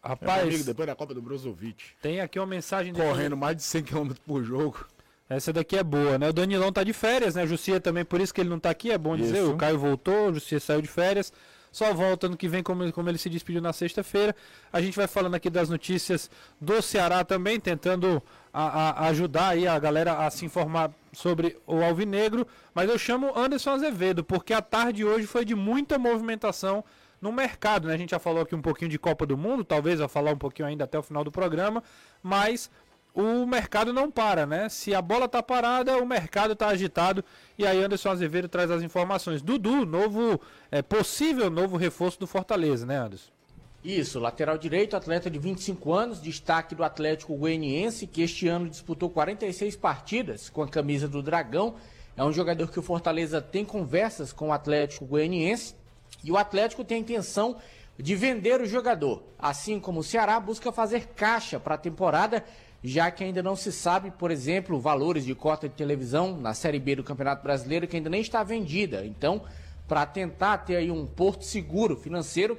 Meu 0.03 0.11
Rapaz, 0.11 0.43
amigo, 0.43 0.65
depois 0.65 0.87
da 0.87 0.95
Copa 0.95 1.13
do 1.15 1.21
Brozovic, 1.21 1.85
tem 2.01 2.21
aqui 2.21 2.39
uma 2.39 2.47
mensagem 2.47 2.93
correndo 2.95 3.37
mais 3.37 3.57
de 3.57 3.63
100 3.63 3.83
km 3.85 4.13
por 4.27 4.43
jogo. 4.45 4.87
Essa 5.29 5.53
daqui 5.53 5.77
é 5.77 5.83
boa, 5.83 6.17
né? 6.19 6.29
O 6.29 6.33
Danilão 6.33 6.73
tá 6.73 6.85
de 6.85 6.93
férias, 6.93 7.35
né? 7.35 7.43
O 7.43 7.47
Jussier 7.49 7.81
também, 7.81 8.05
por 8.05 8.21
isso 8.21 8.33
que 8.33 8.41
ele 8.41 8.49
não 8.49 8.61
tá 8.61 8.71
aqui, 8.71 8.93
é 8.93 8.99
bom 8.99 9.17
dizer. 9.17 9.39
Isso. 9.43 9.51
O 9.53 9.57
Caio 9.57 9.77
voltou, 9.79 10.29
o 10.31 10.35
Jussier 10.35 10.61
saiu 10.61 10.81
de 10.81 10.87
férias. 10.89 11.33
Só 11.73 11.93
volta 11.93 12.27
ano 12.27 12.37
que 12.37 12.49
vem, 12.49 12.63
como, 12.63 12.91
como 12.93 13.09
ele 13.11 13.19
se 13.19 13.29
despediu 13.29 13.61
na 13.61 13.73
sexta-feira. 13.73 14.35
A 14.73 14.81
gente 14.81 14.97
vai 14.97 15.09
falando 15.09 15.35
aqui 15.35 15.51
das 15.51 15.69
notícias 15.69 16.31
do 16.61 16.81
Ceará 16.81 17.25
também, 17.25 17.59
tentando 17.59 18.23
a- 18.55 18.91
a- 19.03 19.09
ajudar 19.09 19.49
aí 19.49 19.67
a 19.67 19.77
galera 19.79 20.25
a 20.25 20.31
se 20.31 20.47
informar 20.47 20.91
sobre 21.13 21.59
o 21.67 21.83
Alvinegro. 21.83 22.47
Mas 22.73 22.89
eu 22.89 22.97
chamo 22.97 23.37
Anderson 23.37 23.71
Azevedo, 23.73 24.23
porque 24.25 24.55
a 24.55 24.63
tarde 24.63 25.05
hoje 25.05 25.27
foi 25.27 25.45
de 25.45 25.55
muita 25.57 25.99
movimentação 25.99 26.83
no 27.27 27.33
mercado, 27.33 27.89
né? 27.89 27.95
A 27.95 27.97
gente 27.97 28.11
já 28.11 28.21
falou 28.21 28.43
aqui 28.43 28.55
um 28.55 28.63
pouquinho 28.63 28.89
de 28.89 28.99
Copa 28.99 29.27
do 29.27 29.37
Mundo, 29.37 29.65
talvez 29.65 29.99
vai 29.99 30.07
falar 30.07 30.33
um 30.33 30.39
pouquinho 30.39 30.69
ainda 30.69 30.85
até 30.85 30.97
o 30.97 31.03
final 31.03 31.25
do 31.25 31.33
programa, 31.33 31.83
mas 32.23 32.71
o 33.13 33.45
mercado 33.45 33.93
não 33.93 34.11
para, 34.11 34.47
né? 34.47 34.69
Se 34.69 34.95
a 34.95 35.03
bola 35.03 35.27
tá 35.27 35.43
parada, 35.43 35.99
o 35.99 36.07
mercado 36.07 36.55
tá 36.55 36.69
agitado. 36.69 37.25
E 37.59 37.67
aí 37.67 37.83
Anderson 37.83 38.11
Azevedo 38.11 38.49
traz 38.49 38.71
as 38.71 38.83
informações. 38.83 39.43
Dudu, 39.43 39.85
novo, 39.85 40.41
é, 40.71 40.83
possível 40.83 41.51
novo 41.51 41.77
reforço 41.77 42.21
do 42.21 42.29
Fortaleza, 42.29 42.87
né, 42.87 42.97
Anderson? 42.97 43.33
Isso, 43.83 44.21
lateral 44.21 44.57
direito, 44.57 44.97
atleta 44.97 45.29
de 45.29 45.39
25 45.39 45.93
anos, 45.93 46.21
destaque 46.21 46.75
do 46.75 46.85
Atlético 46.85 47.37
Goianiense, 47.37 48.07
que 48.07 48.23
este 48.23 48.47
ano 48.47 48.69
disputou 48.69 49.11
46 49.11 49.77
partidas 49.77 50.49
com 50.49 50.63
a 50.63 50.69
camisa 50.69 51.09
do 51.09 51.23
Dragão. 51.23 51.75
É 52.17 52.23
um 52.23 52.33
jogador 52.33 52.71
que 52.71 52.79
o 52.79 52.83
Fortaleza 52.83 53.41
tem 53.41 53.65
conversas 53.65 54.33
com 54.33 54.49
o 54.49 54.53
Atlético 54.53 55.07
Goianiense 55.07 55.75
e 56.23 56.31
o 56.31 56.37
Atlético 56.37 56.85
tem 56.85 56.99
a 56.99 57.01
intenção 57.01 57.57
de 57.99 58.15
vender 58.15 58.61
o 58.61 58.67
jogador. 58.67 59.23
Assim 59.39 59.81
como 59.81 60.01
o 60.01 60.05
Ceará 60.05 60.39
busca 60.39 60.71
fazer 60.71 61.09
caixa 61.15 61.59
para 61.59 61.75
a 61.75 61.79
temporada, 61.79 62.45
já 62.83 63.11
que 63.11 63.25
ainda 63.25 63.43
não 63.43 63.57
se 63.57 63.73
sabe, 63.73 64.11
por 64.11 64.31
exemplo, 64.31 64.79
valores 64.79 65.25
de 65.25 65.35
cota 65.35 65.69
de 65.69 65.75
televisão 65.75 66.37
na 66.37 66.55
Série 66.55 66.79
B 66.79 66.97
do 66.97 67.05
Campeonato 67.05 67.43
Brasileiro 67.43 67.87
que 67.87 67.97
ainda 67.97 68.11
nem 68.11 68.21
está 68.21 68.43
vendida. 68.43 69.05
Então, 69.05 69.43
para 69.89 70.05
tentar 70.05 70.59
ter 70.59 70.77
aí 70.77 70.91
um 70.91 71.07
porto 71.07 71.45
seguro 71.45 71.97
financeiro, 71.97 72.59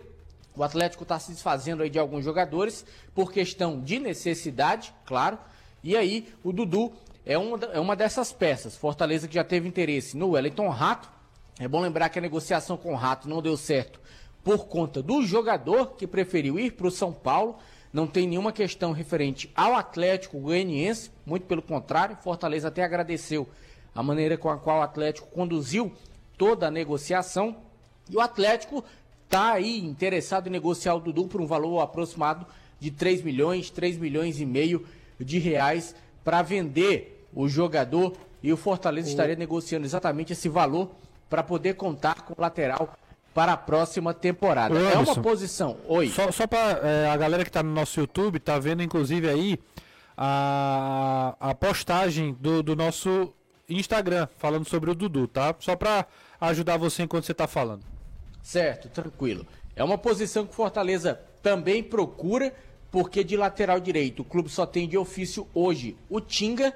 o 0.55 0.63
Atlético 0.63 1.03
está 1.03 1.19
se 1.19 1.31
desfazendo 1.31 1.83
aí 1.83 1.89
de 1.89 1.99
alguns 1.99 2.25
jogadores 2.25 2.83
por 3.13 3.31
questão 3.31 3.79
de 3.79 3.99
necessidade, 3.99 4.93
claro. 5.05 5.37
E 5.83 5.95
aí 5.95 6.33
o 6.43 6.51
Dudu 6.51 6.93
é 7.23 7.37
uma, 7.37 7.57
é 7.65 7.79
uma 7.79 7.95
dessas 7.95 8.33
peças. 8.33 8.75
Fortaleza 8.75 9.27
que 9.27 9.35
já 9.35 9.43
teve 9.43 9.67
interesse 9.67 10.17
no 10.17 10.31
Wellington 10.31 10.69
Rato. 10.69 11.16
É 11.59 11.67
bom 11.67 11.81
lembrar 11.81 12.09
que 12.09 12.19
a 12.19 12.21
negociação 12.21 12.77
com 12.77 12.93
o 12.93 12.95
Rato 12.95 13.27
não 13.27 13.41
deu 13.41 13.57
certo 13.57 13.99
por 14.43 14.67
conta 14.67 15.01
do 15.01 15.23
jogador 15.23 15.95
que 15.95 16.05
preferiu 16.05 16.59
ir 16.59 16.73
para 16.73 16.87
o 16.87 16.91
São 16.91 17.11
Paulo. 17.11 17.57
Não 17.91 18.05
tem 18.05 18.27
nenhuma 18.27 18.51
questão 18.51 18.91
referente 18.91 19.51
ao 19.55 19.73
Atlético 19.73 20.39
Goianiense, 20.39 21.09
muito 21.25 21.47
pelo 21.47 21.63
contrário. 21.63 22.15
Fortaleza 22.17 22.67
até 22.67 22.83
agradeceu 22.83 23.49
a 23.95 24.03
maneira 24.03 24.37
com 24.37 24.49
a 24.49 24.57
qual 24.57 24.79
o 24.79 24.83
Atlético 24.83 25.27
conduziu 25.31 25.91
toda 26.37 26.67
a 26.67 26.71
negociação. 26.71 27.57
E 28.07 28.15
o 28.15 28.21
Atlético 28.21 28.85
está 29.25 29.53
aí 29.53 29.83
interessado 29.83 30.47
em 30.47 30.51
negociar 30.51 30.93
o 30.93 30.99
Dudu 30.99 31.27
por 31.27 31.41
um 31.41 31.47
valor 31.47 31.79
aproximado 31.79 32.45
de 32.79 32.91
3 32.91 33.23
milhões, 33.23 33.71
3 33.71 33.97
milhões 33.97 34.39
e 34.39 34.45
meio 34.45 34.85
de 35.19 35.39
reais 35.39 35.95
para 36.23 36.43
vender 36.43 37.27
o 37.33 37.49
jogador. 37.49 38.13
E 38.43 38.53
o 38.53 38.57
Fortaleza 38.57 39.09
estaria 39.09 39.35
negociando 39.35 39.87
exatamente 39.87 40.33
esse 40.33 40.47
valor 40.47 40.91
para 41.29 41.43
poder 41.43 41.75
contar 41.75 42.21
com 42.21 42.33
o 42.33 42.41
lateral 42.41 42.95
para 43.33 43.53
a 43.53 43.57
próxima 43.57 44.13
temporada. 44.13 44.77
É 44.79 44.97
uma 44.97 45.15
posição. 45.21 45.77
Oi. 45.87 46.09
Só, 46.09 46.31
só 46.31 46.47
para 46.47 47.11
a 47.11 47.17
galera 47.17 47.45
que 47.45 47.51
tá 47.51 47.61
no 47.61 47.71
nosso 47.71 47.99
YouTube, 47.99 48.39
tá 48.39 48.57
vendo 48.57 48.81
inclusive 48.81 49.29
aí 49.29 49.59
a, 50.17 51.35
a 51.39 51.53
postagem 51.53 52.35
do, 52.39 52.63
do 52.63 52.75
nosso 52.75 53.31
Instagram, 53.69 54.27
falando 54.37 54.67
sobre 54.67 54.89
o 54.89 54.95
Dudu, 54.95 55.27
tá? 55.27 55.53
Só 55.59 55.75
pra 55.75 56.07
ajudar 56.41 56.77
você 56.77 57.03
enquanto 57.03 57.25
você 57.25 57.33
tá 57.33 57.47
falando. 57.47 57.83
Certo, 58.41 58.89
tranquilo. 58.89 59.45
É 59.75 59.83
uma 59.83 59.97
posição 59.97 60.45
que 60.45 60.51
o 60.51 60.55
Fortaleza 60.55 61.19
também 61.43 61.83
procura, 61.83 62.53
porque 62.89 63.23
de 63.23 63.37
lateral 63.37 63.79
direito 63.79 64.21
o 64.21 64.25
clube 64.25 64.49
só 64.49 64.65
tem 64.65 64.87
de 64.87 64.97
ofício 64.97 65.47
hoje 65.53 65.95
o 66.09 66.19
Tinga, 66.19 66.73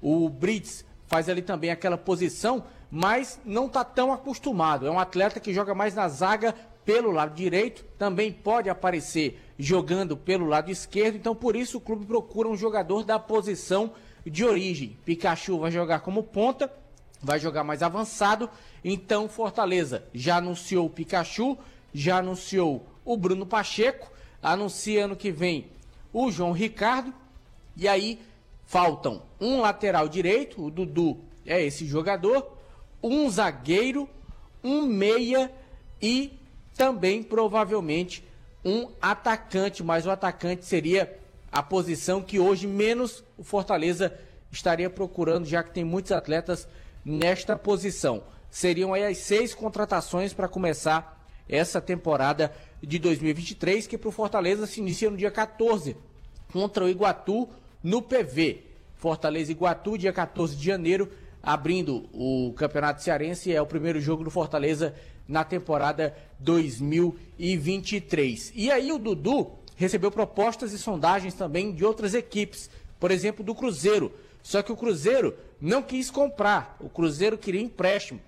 o 0.00 0.28
Brits 0.28 0.84
faz 1.06 1.28
ali 1.28 1.42
também 1.42 1.70
aquela 1.70 1.96
posição, 1.98 2.64
mas 2.94 3.40
não 3.44 3.66
está 3.66 3.82
tão 3.82 4.12
acostumado. 4.12 4.86
É 4.86 4.90
um 4.90 5.00
atleta 5.00 5.40
que 5.40 5.52
joga 5.52 5.74
mais 5.74 5.96
na 5.96 6.08
zaga 6.08 6.54
pelo 6.84 7.10
lado 7.10 7.34
direito, 7.34 7.84
também 7.98 8.30
pode 8.30 8.70
aparecer 8.70 9.42
jogando 9.58 10.16
pelo 10.16 10.46
lado 10.46 10.70
esquerdo, 10.70 11.16
então 11.16 11.34
por 11.34 11.56
isso 11.56 11.78
o 11.78 11.80
clube 11.80 12.06
procura 12.06 12.48
um 12.48 12.56
jogador 12.56 13.02
da 13.02 13.18
posição 13.18 13.90
de 14.24 14.44
origem. 14.44 14.96
Pikachu 15.04 15.58
vai 15.58 15.72
jogar 15.72 16.00
como 16.00 16.22
ponta, 16.22 16.72
vai 17.20 17.40
jogar 17.40 17.64
mais 17.64 17.82
avançado, 17.82 18.48
então 18.84 19.28
Fortaleza 19.28 20.04
já 20.14 20.36
anunciou 20.36 20.86
o 20.86 20.90
Pikachu, 20.90 21.58
já 21.92 22.18
anunciou 22.18 22.86
o 23.04 23.16
Bruno 23.16 23.44
Pacheco, 23.44 24.08
anuncia 24.40 25.06
ano 25.06 25.16
que 25.16 25.32
vem 25.32 25.66
o 26.12 26.30
João 26.30 26.52
Ricardo, 26.52 27.12
e 27.76 27.88
aí 27.88 28.20
faltam 28.66 29.22
um 29.40 29.60
lateral 29.60 30.08
direito, 30.08 30.64
o 30.64 30.70
Dudu 30.70 31.18
é 31.44 31.60
esse 31.60 31.86
jogador, 31.86 32.53
um 33.08 33.28
zagueiro, 33.30 34.08
um 34.62 34.86
meia 34.86 35.52
e 36.00 36.38
também 36.74 37.22
provavelmente 37.22 38.24
um 38.64 38.88
atacante, 39.00 39.82
mas 39.82 40.06
o 40.06 40.10
atacante 40.10 40.64
seria 40.64 41.18
a 41.52 41.62
posição 41.62 42.22
que 42.22 42.40
hoje 42.40 42.66
menos 42.66 43.22
o 43.36 43.44
Fortaleza 43.44 44.18
estaria 44.50 44.88
procurando, 44.88 45.44
já 45.44 45.62
que 45.62 45.70
tem 45.70 45.84
muitos 45.84 46.12
atletas 46.12 46.66
nesta 47.04 47.56
posição. 47.56 48.24
Seriam 48.50 48.94
aí 48.94 49.04
as 49.04 49.18
seis 49.18 49.54
contratações 49.54 50.32
para 50.32 50.48
começar 50.48 51.28
essa 51.46 51.80
temporada 51.80 52.54
de 52.82 52.98
2023, 52.98 53.86
que 53.86 53.98
para 53.98 54.08
o 54.08 54.12
Fortaleza 54.12 54.66
se 54.66 54.80
inicia 54.80 55.10
no 55.10 55.16
dia 55.16 55.30
14, 55.30 55.96
contra 56.52 56.84
o 56.84 56.88
Iguatu 56.88 57.48
no 57.82 58.00
PV. 58.00 58.64
Fortaleza 58.96 59.52
Iguatu, 59.52 59.98
dia 59.98 60.12
14 60.12 60.56
de 60.56 60.64
janeiro, 60.64 61.10
abrindo 61.44 62.08
o 62.12 62.52
Campeonato 62.56 63.02
Cearense, 63.02 63.52
é 63.52 63.60
o 63.60 63.66
primeiro 63.66 64.00
jogo 64.00 64.24
do 64.24 64.30
Fortaleza 64.30 64.94
na 65.28 65.44
temporada 65.44 66.16
2023. 66.38 68.52
E 68.54 68.70
aí 68.70 68.90
o 68.90 68.98
Dudu 68.98 69.50
recebeu 69.76 70.10
propostas 70.10 70.72
e 70.72 70.78
sondagens 70.78 71.34
também 71.34 71.72
de 71.72 71.84
outras 71.84 72.14
equipes, 72.14 72.70
por 72.98 73.10
exemplo, 73.10 73.44
do 73.44 73.54
Cruzeiro. 73.54 74.10
Só 74.42 74.62
que 74.62 74.72
o 74.72 74.76
Cruzeiro 74.76 75.34
não 75.60 75.82
quis 75.82 76.10
comprar, 76.10 76.76
o 76.80 76.88
Cruzeiro 76.88 77.36
queria 77.36 77.60
empréstimo. 77.60 78.20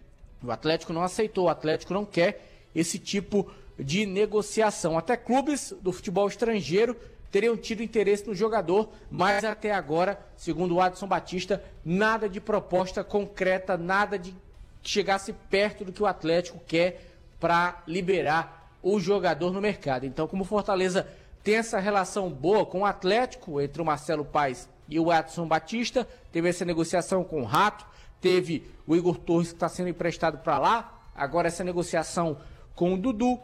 O 0.43 0.51
Atlético 0.51 0.93
não 0.93 1.03
aceitou, 1.03 1.47
o 1.47 1.51
Atlético 1.51 1.95
não 1.95 2.05
quer 2.05 2.47
esse 2.75 2.99
tipo 2.99 3.51
de 3.79 4.07
negociação. 4.07 4.97
Até 4.97 5.17
clubes 5.17 5.75
do 5.81 5.93
futebol 5.93 6.29
estrangeiro 6.29 6.97
teriam 7.37 7.55
tido 7.55 7.83
interesse 7.83 8.27
no 8.27 8.35
jogador, 8.35 8.89
mas 9.11 9.45
até 9.45 9.71
agora, 9.71 10.19
segundo 10.39 10.77
o 10.77 10.81
Adson 10.81 11.07
Batista, 11.07 11.63
nada 11.85 12.31
de 12.31 12.41
proposta 12.41 13.05
concreta, 13.05 13.77
nada 13.77 14.19
de 14.19 14.35
que 14.81 14.89
chegasse 14.89 15.35
perto 15.51 15.85
do 15.85 15.93
que 15.93 16.03
o 16.03 16.07
Atlético 16.07 16.59
quer 16.67 16.99
para 17.39 17.83
liberar 17.87 18.73
o 18.83 18.99
jogador 18.99 19.53
no 19.53 19.61
mercado. 19.61 20.07
Então, 20.07 20.27
como 20.27 20.45
Fortaleza 20.45 21.07
tem 21.45 21.57
essa 21.57 21.79
relação 21.79 22.31
boa 22.31 22.65
com 22.65 22.81
o 22.81 22.87
Atlético, 22.87 23.61
entre 23.61 23.83
o 23.83 23.85
Marcelo 23.85 24.25
Paes 24.25 24.67
e 24.89 24.99
o 24.99 25.11
Adson 25.11 25.47
Batista, 25.47 26.09
teve 26.33 26.49
essa 26.49 26.65
negociação 26.65 27.23
com 27.23 27.43
o 27.43 27.45
Rato, 27.45 27.85
teve 28.19 28.67
o 28.87 28.97
Igor 28.97 29.19
Torres 29.19 29.49
que 29.49 29.57
está 29.57 29.69
sendo 29.69 29.91
emprestado 29.91 30.39
para 30.39 30.57
lá, 30.57 31.03
agora 31.15 31.49
essa 31.49 31.63
negociação 31.63 32.39
com 32.75 32.95
o 32.95 32.97
Dudu. 32.97 33.39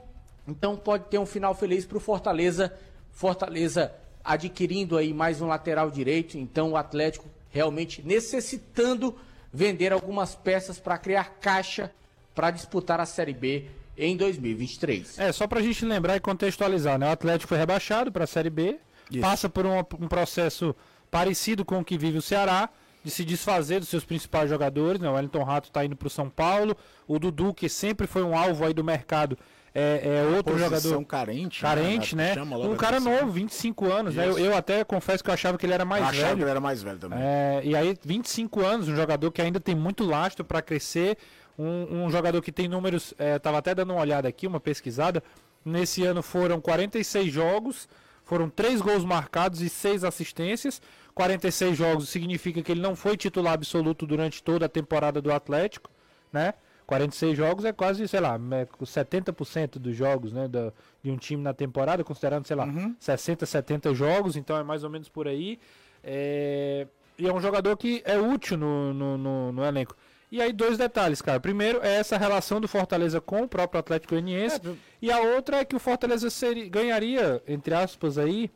Então 0.49 0.79
pode 0.79 1.05
ter 1.11 1.19
um 1.19 1.27
final 1.27 1.55
feliz 1.55 1.85
para 1.85 1.99
o 1.99 2.01
Fortaleza. 2.01 2.73
Fortaleza 3.13 3.93
adquirindo 4.25 4.97
aí 4.97 5.13
mais 5.13 5.41
um 5.41 5.47
lateral 5.47 5.91
direito. 5.91 6.37
Então 6.37 6.73
o 6.73 6.77
Atlético 6.77 7.29
realmente 7.51 8.03
necessitando 8.03 9.15
vender 9.53 9.93
algumas 9.93 10.35
peças 10.35 10.81
para 10.81 10.99
criar 10.99 11.25
caixa 11.41 11.93
para 12.35 12.51
disputar 12.51 12.99
a 12.99 13.07
Série 13.07 13.35
B 13.35 13.67
em 13.97 14.17
2023. 14.17 15.19
É, 15.19 15.33
só 15.33 15.47
para 15.47 15.61
a 15.61 15.63
gente 15.63 15.85
lembrar 15.85 16.17
e 16.17 16.21
contextualizar, 16.21 16.99
né? 16.99 17.07
O 17.09 17.13
Atlético 17.13 17.49
foi 17.49 17.59
rebaixado 17.59 18.11
para 18.11 18.25
a 18.25 18.27
Série 18.27 18.51
B, 18.51 18.79
Isso. 19.11 19.21
passa 19.21 19.49
por 19.49 19.67
um, 19.67 19.79
um, 19.79 20.09
processo 20.09 20.75
parecido 21.11 21.65
com 21.65 21.79
o 21.81 21.85
que 21.85 21.99
vive 21.99 22.19
o 22.19 22.23
Ceará, 22.23 22.71
de 23.05 23.11
se 23.11 23.25
desfazer 23.25 23.81
dos 23.81 23.89
seus 23.89 24.05
principais 24.05 24.49
jogadores, 24.49 25.01
né? 25.01 25.11
O 25.11 25.15
Wellington 25.15 25.43
Rato 25.43 25.69
está 25.69 25.85
indo 25.85 25.97
para 25.97 26.07
o 26.07 26.11
São 26.11 26.31
Paulo, 26.31 26.77
o 27.07 27.19
Dudu, 27.19 27.53
que 27.53 27.69
sempre 27.69 28.07
foi 28.07 28.23
um 28.23 28.37
alvo 28.37 28.65
aí 28.65 28.73
do 28.73 28.85
mercado, 28.85 29.37
é, 29.75 30.23
é 30.31 30.37
outro 30.37 30.59
jogador 30.59 31.05
carente, 31.05 31.63
né? 31.63 31.69
carente, 31.69 32.17
né? 32.17 32.35
né? 32.35 32.43
Um 32.43 32.77
cara 32.77 33.01
novo, 33.01 33.33
25 33.33 33.91
anos, 33.91 34.15
né? 34.15 34.27
Eu, 34.27 34.39
eu, 34.39 34.57
até 34.57 34.85
confesso 34.85 35.25
que 35.25 35.31
eu 35.31 35.35
achava 35.35 35.57
que 35.57 35.65
ele 35.65 35.73
era 35.73 35.85
mais 35.85 36.05
eu 36.05 36.11
velho. 36.11 36.23
Achava 36.23 36.37
que 36.37 36.43
ele 36.43 36.51
era 36.51 36.61
mais 36.61 36.83
velho 36.83 36.99
também. 36.99 37.19
É, 37.21 37.61
e 37.65 37.75
aí 37.75 37.97
25 38.05 38.61
anos, 38.61 38.89
um 38.89 38.95
jogador 38.95 39.31
que 39.31 39.41
ainda 39.41 39.59
tem 39.59 39.75
muito 39.75 40.05
lastro 40.05 40.45
para 40.45 40.61
crescer, 40.61 41.17
um, 41.59 42.05
um, 42.05 42.11
jogador 42.11 42.43
que 42.43 42.53
tem 42.53 42.69
números, 42.69 43.15
é, 43.19 43.39
tava 43.39 43.59
até 43.59 43.75
dando 43.75 43.95
uma 43.95 44.01
olhada 44.01 44.29
aqui, 44.29 44.47
uma 44.47 44.61
pesquisada. 44.61 45.23
Nesse 45.65 46.05
ano 46.05 46.23
foram 46.23 46.61
46 46.61 47.33
jogos, 47.33 47.89
foram 48.25 48.51
3 48.51 48.81
gols 48.81 49.05
marcados 49.05 49.63
e 49.63 49.69
6 49.71 50.05
assistências. 50.05 50.83
46 51.15 51.77
jogos 51.77 52.09
significa 52.09 52.63
que 52.63 52.73
ele 52.73 52.81
não 52.81 52.97
foi 52.97 53.17
titular 53.17 53.55
absoluto 53.55 54.07
durante 54.07 54.43
toda 54.43 54.67
a 54.67 54.69
temporada 54.69 55.21
do 55.21 55.33
Atlético, 55.33 55.91
né? 56.33 56.55
46 56.87 57.37
jogos 57.37 57.65
é 57.65 57.73
quase, 57.73 58.07
sei 58.09 58.21
lá, 58.21 58.39
70% 58.39 59.79
dos 59.79 59.97
jogos 59.97 60.33
né, 60.33 60.49
da, 60.49 60.73
de 61.03 61.11
um 61.11 61.17
time 61.17 61.43
na 61.43 61.55
temporada, 61.55 62.05
considerando, 62.05 62.47
sei 62.47 62.57
lá, 62.57 62.65
uhum. 62.65 62.95
60, 62.99 63.47
70 63.47 63.95
jogos, 63.95 64.37
então 64.37 64.57
é 64.57 64.63
mais 64.63 64.85
ou 64.85 64.91
menos 64.91 65.09
por 65.09 65.29
aí. 65.29 65.59
É... 66.03 66.87
E 67.19 67.29
é 67.29 67.33
um 67.33 67.41
jogador 67.41 67.77
que 67.77 68.03
é 68.05 68.19
útil 68.19 68.57
no, 68.57 68.93
no, 68.93 69.19
no, 69.19 69.53
no, 69.53 69.65
elenco. 69.65 69.95
E 70.31 70.41
aí, 70.41 70.53
dois 70.53 70.79
detalhes, 70.79 71.21
cara. 71.21 71.39
Primeiro 71.39 71.79
é 71.83 71.97
essa 71.97 72.17
relação 72.17 72.61
do 72.61 72.67
Fortaleza 72.67 73.21
com 73.21 73.43
o 73.43 73.49
próprio 73.49 73.79
Atlético 73.79 74.15
Goianiense. 74.15 74.61
É, 74.65 74.75
e 75.01 75.13
a 75.13 75.21
outra 75.21 75.59
é 75.59 75.65
que 75.65 75.77
o 75.77 75.79
Fortaleza 75.79 76.31
seria, 76.31 76.69
ganharia, 76.69 77.43
entre 77.47 77.75
aspas, 77.75 78.17
aí, 78.17 78.51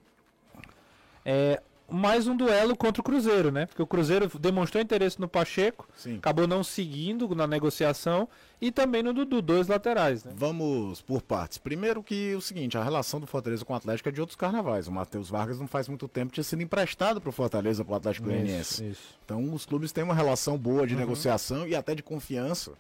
é, 1.25 1.61
mais 1.89 2.27
um 2.27 2.37
duelo 2.37 2.77
contra 2.77 3.01
o 3.01 3.05
Cruzeiro, 3.05 3.51
né? 3.51 3.67
Porque 3.67 3.83
o 3.83 3.87
Cruzeiro 3.87 4.31
demonstrou 4.39 4.83
interesse 4.83 5.21
no 5.21 5.29
Pacheco, 5.29 5.89
Sim. 5.97 6.17
acabou 6.17 6.47
não 6.47 6.65
seguindo 6.65 7.33
na 7.35 7.47
negociação 7.47 8.29
e 8.61 8.73
também 8.73 9.03
no 9.03 9.13
Dudu, 9.13 9.41
dois 9.41 9.69
laterais, 9.69 10.25
né? 10.25 10.33
Vamos 10.35 11.01
por 11.03 11.23
partes. 11.23 11.59
Primeiro 11.59 12.03
que 12.03 12.35
o 12.35 12.41
seguinte, 12.41 12.77
a 12.77 12.83
relação 12.83 13.21
do 13.21 13.27
Fortaleza 13.27 13.65
com 13.65 13.73
o 13.73 13.77
Atlético 13.77 14.09
é 14.09 14.13
de 14.13 14.21
outros 14.21 14.37
carnavais. 14.37 14.89
O 14.89 14.93
Matheus 14.93 15.29
Vargas 15.29 15.59
não 15.59 15.67
faz 15.67 15.89
muito 15.89 16.09
tempo 16.09 16.33
tinha 16.33 16.45
sido 16.45 16.63
emprestado 16.63 17.21
para 17.21 17.31
o 17.31 17.33
Fortaleza, 17.33 17.85
para 17.85 17.95
o 17.95 17.97
Atlético 17.97 18.27
Goianiense. 18.27 18.97
Então 19.25 19.53
os 19.53 19.65
clubes 19.65 19.93
têm 19.93 20.03
uma 20.03 20.15
relação 20.15 20.59
boa 20.59 20.87
de 20.87 20.95
uhum. 20.95 21.01
negociação 21.01 21.67
e 21.67 21.75
até 21.75 21.95
de 21.95 22.03
confiança 22.03 22.73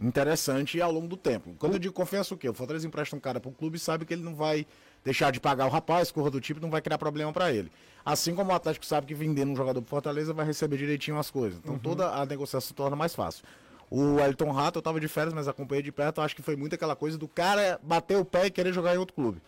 interessante 0.00 0.80
ao 0.80 0.90
longo 0.90 1.06
do 1.06 1.16
tempo. 1.16 1.54
Quando 1.58 1.74
eu 1.74 1.78
digo 1.78 1.92
confiança, 1.92 2.34
o 2.34 2.38
quê? 2.38 2.48
O 2.48 2.54
Fortaleza 2.54 2.86
empresta 2.86 3.14
um 3.14 3.20
cara 3.20 3.38
para 3.38 3.50
o 3.50 3.52
clube 3.52 3.76
e 3.76 3.80
sabe 3.80 4.04
que 4.04 4.14
ele 4.14 4.22
não 4.22 4.34
vai 4.34 4.66
deixar 5.04 5.30
de 5.30 5.40
pagar 5.40 5.66
o 5.66 5.70
rapaz, 5.70 6.10
corra 6.10 6.30
do 6.30 6.40
tipo, 6.40 6.60
não 6.60 6.70
vai 6.70 6.80
criar 6.80 6.98
problema 6.98 7.32
para 7.32 7.52
ele. 7.52 7.70
Assim 8.04 8.34
como 8.34 8.50
o 8.50 8.54
Atlético 8.54 8.84
sabe 8.86 9.06
que 9.06 9.14
vendendo 9.14 9.52
um 9.52 9.56
jogador 9.56 9.80
pro 9.82 9.90
Fortaleza 9.90 10.32
vai 10.32 10.46
receber 10.46 10.76
direitinho 10.76 11.18
as 11.18 11.30
coisas. 11.30 11.58
Então 11.58 11.74
uhum. 11.74 11.80
toda 11.80 12.10
a 12.10 12.24
negociação 12.24 12.68
se 12.68 12.74
torna 12.74 12.96
mais 12.96 13.14
fácil. 13.14 13.44
O 13.90 14.20
Elton 14.20 14.52
Rato, 14.52 14.78
eu 14.78 14.82
tava 14.82 15.00
de 15.00 15.08
férias, 15.08 15.34
mas 15.34 15.48
acompanhei 15.48 15.82
de 15.82 15.90
perto, 15.90 16.20
acho 16.20 16.36
que 16.36 16.42
foi 16.42 16.54
muito 16.54 16.74
aquela 16.74 16.94
coisa 16.94 17.18
do 17.18 17.26
cara 17.26 17.80
bater 17.82 18.16
o 18.16 18.24
pé 18.24 18.46
e 18.46 18.50
querer 18.50 18.72
jogar 18.72 18.94
em 18.94 18.98
outro 18.98 19.14
clube. 19.14 19.42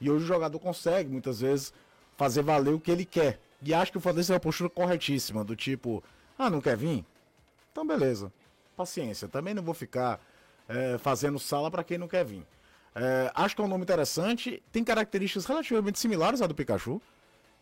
E 0.00 0.08
hoje 0.08 0.24
o 0.24 0.28
jogador 0.28 0.58
consegue, 0.58 1.10
muitas 1.10 1.40
vezes, 1.40 1.72
fazer 2.16 2.42
valer 2.42 2.72
o 2.72 2.80
que 2.80 2.90
ele 2.90 3.04
quer. 3.04 3.40
E 3.62 3.74
acho 3.74 3.90
que 3.90 3.98
o 3.98 4.00
Fortaleza 4.00 4.32
é 4.32 4.34
uma 4.34 4.40
postura 4.40 4.70
corretíssima, 4.70 5.44
do 5.44 5.56
tipo, 5.56 6.02
ah, 6.38 6.48
não 6.48 6.60
quer 6.60 6.76
vir? 6.76 7.04
Então 7.72 7.86
beleza, 7.86 8.32
paciência. 8.76 9.28
Também 9.28 9.52
não 9.52 9.62
vou 9.62 9.74
ficar 9.74 10.20
é, 10.68 10.96
fazendo 10.98 11.38
sala 11.38 11.70
para 11.70 11.84
quem 11.84 11.98
não 11.98 12.08
quer 12.08 12.24
vir. 12.24 12.46
É, 12.94 13.30
acho 13.34 13.54
que 13.54 13.62
é 13.62 13.64
um 13.64 13.68
nome 13.68 13.82
interessante, 13.82 14.62
tem 14.72 14.82
características 14.82 15.46
relativamente 15.46 15.98
similares 15.98 16.42
à 16.42 16.46
do 16.46 16.54
Pikachu. 16.54 17.00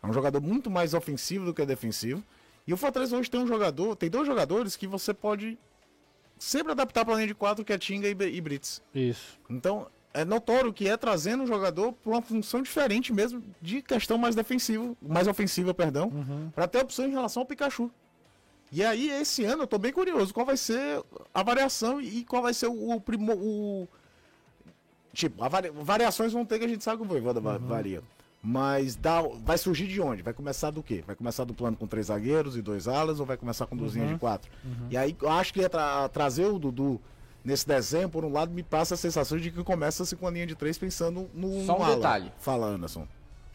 É 0.03 0.07
um 0.07 0.13
jogador 0.13 0.41
muito 0.41 0.71
mais 0.71 0.95
ofensivo 0.95 1.45
do 1.45 1.55
que 1.55 1.65
defensivo. 1.67 2.23
E 2.67 2.73
o 2.73 2.77
Fortaleza 2.77 3.17
hoje 3.17 3.31
tem 3.31 3.41
um 3.41 3.47
jogador, 3.47 3.97
tem 3.97 4.11
dois 4.11 4.27
jogadores 4.27 4.77
que 4.77 4.87
você 4.87 5.13
pode 5.13 5.59
sempre 6.39 6.73
adaptar 6.73 7.05
para 7.05 7.15
a 7.15 7.17
linha 7.17 7.29
de 7.29 7.35
quatro, 7.35 7.65
que 7.65 7.73
é 7.73 7.79
Tinga 7.79 8.09
e, 8.09 8.37
e 8.37 8.41
Brits. 8.41 8.83
Isso. 8.95 9.39
Então, 9.51 9.89
é 10.15 10.25
notório 10.25 10.73
que 10.73 10.89
é 10.89 10.97
trazendo 10.97 11.43
um 11.43 11.47
jogador 11.47 11.93
para 11.93 12.13
uma 12.13 12.23
função 12.23 12.63
diferente 12.63 13.13
mesmo, 13.13 13.43
de 13.61 13.83
questão 13.83 14.17
mais 14.17 14.35
defensiva, 14.35 14.97
mais 15.01 15.27
ofensiva, 15.27 15.75
perdão, 15.75 16.09
uhum. 16.09 16.51
para 16.55 16.69
ter 16.69 16.79
opção 16.79 17.07
em 17.07 17.11
relação 17.11 17.43
ao 17.43 17.47
Pikachu. 17.47 17.91
E 18.71 18.85
aí, 18.85 19.11
esse 19.11 19.45
ano, 19.45 19.63
eu 19.63 19.67
tô 19.67 19.79
bem 19.79 19.93
curioso 19.93 20.33
qual 20.33 20.45
vai 20.45 20.57
ser 20.57 21.03
a 21.33 21.43
variação 21.43 22.01
e 22.01 22.25
qual 22.25 22.43
vai 22.43 22.53
ser 22.53 22.67
o, 22.67 22.73
o, 22.73 23.03
o 23.03 23.89
Tipo, 25.13 25.49
vari... 25.49 25.71
variações 25.71 26.33
vão 26.33 26.45
ter 26.45 26.59
que 26.59 26.65
a 26.65 26.69
gente 26.69 26.85
sabe 26.85 26.99
que 26.99 27.03
o 27.05 27.09
Voivoda 27.09 27.41
uhum. 27.41 27.59
varia. 27.67 28.03
Mas 28.41 28.95
dá, 28.95 29.21
vai 29.45 29.59
surgir 29.59 29.89
de 29.89 30.01
onde? 30.01 30.23
Vai 30.23 30.33
começar 30.33 30.71
do 30.71 30.83
quê? 30.83 31.03
Vai 31.07 31.17
começar 31.17 31.45
do 31.45 31.53
plano 31.53 31.77
com 31.77 31.87
três 31.87 32.07
zagueiros 32.07 32.57
e 32.57 32.63
dois 32.63 32.87
alas 32.87 33.19
ou 33.19 33.27
vai 33.27 33.37
começar 33.37 33.67
com 33.67 33.77
duas 33.77 33.95
linhas 33.95 34.11
de 34.11 34.19
quatro? 34.19 34.49
E 34.91 34.97
aí 34.97 35.17
eu 35.21 35.29
acho 35.29 35.53
que 35.53 35.69
tra- 35.69 36.09
trazer 36.09 36.47
o 36.47 36.59
Dudu 36.59 37.01
nesse 37.45 37.67
desenho, 37.67 38.09
por 38.09 38.25
um 38.25 38.33
lado, 38.33 38.53
me 38.53 38.63
passa 38.63 38.95
a 38.95 38.97
sensação 38.97 39.39
de 39.39 39.51
que 39.51 39.65
começa-se 39.65 40.15
com 40.15 40.27
a 40.27 40.31
linha 40.31 40.47
de 40.47 40.55
três 40.55 40.79
pensando 40.79 41.29
no, 41.35 41.65
Só 41.67 41.75
no 41.75 41.81
um 41.81 41.85
ala. 41.85 41.97
detalhe. 41.97 42.33
Fala, 42.39 42.67
Anderson. 42.67 43.09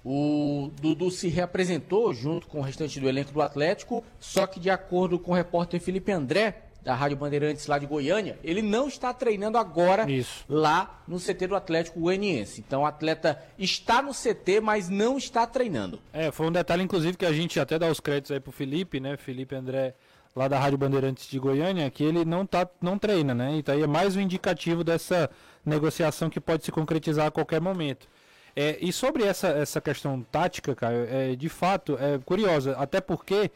O 0.04 0.70
Dudu 0.82 1.10
se 1.10 1.30
reapresentou 1.30 2.14
junto 2.14 2.48
com 2.48 2.60
o 2.60 2.62
restante 2.62 3.00
do 3.00 3.08
elenco 3.08 3.32
do 3.32 3.42
Atlético, 3.42 4.04
só 4.20 4.46
que 4.46 4.60
de 4.60 4.70
acordo 4.70 5.18
com 5.18 5.32
o 5.32 5.36
repórter 5.36 5.80
Felipe 5.80 6.12
André, 6.12 6.64
da 6.84 6.94
Rádio 6.94 7.16
Bandeirantes 7.16 7.66
lá 7.68 7.78
de 7.78 7.86
Goiânia, 7.86 8.38
ele 8.44 8.62
não 8.62 8.88
está 8.88 9.14
treinando 9.14 9.58
agora 9.58 10.10
Isso. 10.12 10.44
lá 10.50 11.02
no 11.08 11.18
CT 11.18 11.48
do 11.48 11.56
Atlético 11.56 12.00
Goianiense. 12.00 12.64
Então 12.66 12.82
o 12.82 12.86
atleta 12.86 13.42
está 13.58 14.02
no 14.02 14.12
CT, 14.12 14.60
mas 14.62 14.90
não 14.90 15.18
está 15.18 15.48
treinando. 15.48 16.00
É, 16.12 16.30
foi 16.32 16.48
um 16.48 16.52
detalhe, 16.52 16.84
inclusive, 16.84 17.18
que 17.18 17.26
a 17.26 17.32
gente 17.32 17.60
até 17.60 17.80
dá 17.80 17.88
os 17.88 18.02
créditos 18.02 18.32
aí 18.32 18.40
pro 18.40 18.52
Felipe, 18.52 19.00
né? 19.00 19.16
Felipe 19.16 19.56
André, 19.56 19.96
lá 20.36 20.50
da 20.50 20.60
Rádio 20.60 20.78
Bandeirantes 20.78 21.30
de 21.30 21.40
Goiânia, 21.40 21.90
que 21.90 22.04
ele 22.04 22.26
não, 22.26 22.46
tá, 22.46 22.68
não 22.82 22.98
treina, 23.00 23.34
né? 23.34 23.56
Então 23.56 23.74
aí 23.74 23.82
é 23.82 23.88
mais 23.88 24.18
um 24.18 24.20
indicativo 24.20 24.84
dessa 24.84 25.30
negociação 25.66 26.30
que 26.30 26.42
pode 26.42 26.66
se 26.66 26.72
concretizar 26.72 27.28
a 27.28 27.32
qualquer 27.32 27.62
momento. 27.62 28.10
É, 28.56 28.78
e 28.82 28.92
sobre 28.92 29.24
essa, 29.24 29.48
essa 29.48 29.80
questão 29.80 30.22
tática, 30.22 30.76
Caio, 30.76 31.08
é, 31.10 31.36
de 31.36 31.50
fato, 31.50 31.98
é 32.00 32.20
curiosa, 32.20 32.76
até 32.78 33.02
porque 33.02 33.50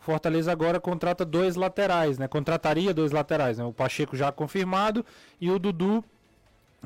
Fortaleza 0.00 0.50
agora 0.50 0.80
contrata 0.80 1.24
dois 1.24 1.56
laterais, 1.56 2.18
né? 2.18 2.26
Contrataria 2.26 2.92
dois 2.92 3.12
laterais, 3.12 3.58
né? 3.58 3.64
O 3.64 3.72
Pacheco 3.72 4.16
já 4.16 4.32
confirmado 4.32 5.04
e 5.40 5.50
o 5.50 5.58
Dudu 5.58 6.02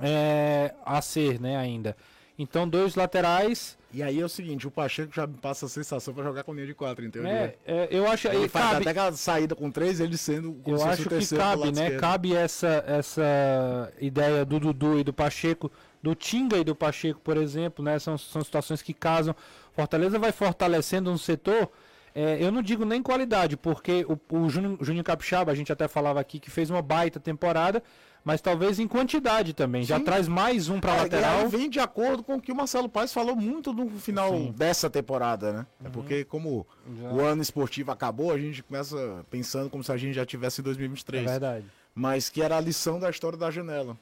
é, 0.02 0.74
a 0.84 1.00
ser, 1.00 1.40
né, 1.40 1.56
ainda. 1.56 1.96
Então, 2.36 2.68
dois 2.68 2.96
laterais. 2.96 3.78
E 3.92 4.02
aí 4.02 4.20
é 4.20 4.24
o 4.24 4.28
seguinte, 4.28 4.66
o 4.66 4.70
Pacheco 4.70 5.14
já 5.14 5.24
me 5.24 5.34
passa 5.34 5.66
a 5.66 5.68
sensação 5.68 6.12
pra 6.12 6.24
jogar 6.24 6.42
com 6.42 6.52
linha 6.52 6.66
de 6.66 6.74
quatro, 6.74 7.04
entendeu? 7.04 7.30
É, 7.30 7.54
é, 7.64 7.88
eu 7.92 8.08
acho 8.08 8.26
Ele 8.26 8.38
aí 8.38 8.48
faz 8.48 8.64
cabe, 8.64 8.76
até 8.82 8.90
aquela 8.90 9.12
saída 9.12 9.54
com 9.54 9.70
três, 9.70 10.00
ele 10.00 10.16
sendo 10.16 10.52
como 10.54 10.74
eu 10.74 10.80
se 10.80 10.88
acho 10.88 11.08
que 11.08 11.36
cabe, 11.36 11.64
né? 11.66 11.70
esquerdo. 11.70 12.00
Cabe 12.00 12.34
essa 12.34 12.84
essa 12.88 13.92
ideia 14.00 14.44
do 14.44 14.58
Dudu 14.58 14.98
e 14.98 15.04
do 15.04 15.12
Pacheco, 15.12 15.70
do 16.02 16.12
Tinga 16.16 16.56
e 16.58 16.64
do 16.64 16.74
Pacheco, 16.74 17.20
por 17.20 17.36
exemplo, 17.36 17.84
né? 17.84 17.96
São, 18.00 18.18
são 18.18 18.42
situações 18.42 18.82
que 18.82 18.92
casam. 18.92 19.36
Fortaleza 19.72 20.18
vai 20.18 20.32
fortalecendo 20.32 21.12
um 21.12 21.16
setor. 21.16 21.70
É, 22.14 22.38
eu 22.42 22.52
não 22.52 22.62
digo 22.62 22.84
nem 22.84 23.02
qualidade, 23.02 23.56
porque 23.56 24.06
o, 24.08 24.18
o 24.36 24.48
Júnior, 24.48 24.78
Júnior 24.80 25.04
Capixaba, 25.04 25.50
a 25.50 25.54
gente 25.54 25.72
até 25.72 25.88
falava 25.88 26.20
aqui 26.20 26.38
que 26.38 26.50
fez 26.50 26.70
uma 26.70 26.80
baita 26.80 27.18
temporada, 27.18 27.82
mas 28.24 28.40
talvez 28.40 28.78
em 28.78 28.86
quantidade 28.88 29.52
também. 29.52 29.82
Já 29.82 29.98
Sim. 29.98 30.04
traz 30.04 30.28
mais 30.28 30.68
um 30.68 30.80
para 30.80 30.92
É, 30.92 30.96
E 30.96 31.02
lateral. 31.02 31.38
aí 31.40 31.48
vem 31.48 31.68
de 31.68 31.78
acordo 31.80 32.22
com 32.22 32.36
o 32.36 32.40
que 32.40 32.52
o 32.52 32.54
Marcelo 32.54 32.88
Paes 32.88 33.12
falou 33.12 33.36
muito 33.36 33.72
no 33.72 33.90
final 33.98 34.30
Sim. 34.30 34.46
Uhum. 34.46 34.52
dessa 34.52 34.88
temporada, 34.88 35.52
né? 35.52 35.66
É 35.84 35.88
porque 35.90 36.24
como 36.24 36.66
Já. 37.00 37.08
o 37.10 37.20
ano 37.20 37.42
esportivo 37.42 37.90
acabou, 37.90 38.32
a 38.32 38.38
gente 38.38 38.62
começa 38.62 39.26
pensando 39.30 39.68
como 39.68 39.82
se 39.84 39.92
a 39.92 39.96
gente 39.96 40.14
já 40.14 40.24
tivesse 40.24 40.60
em 40.60 40.62
É 40.62 40.64
2023. 40.64 41.24
verdade. 41.30 41.66
mas 41.94 42.28
que 42.30 42.40
era 42.40 42.56
a 42.56 42.60
lição 42.60 42.98
da 42.98 43.10
história 43.10 43.36
da 43.36 43.50
janela. 43.50 43.96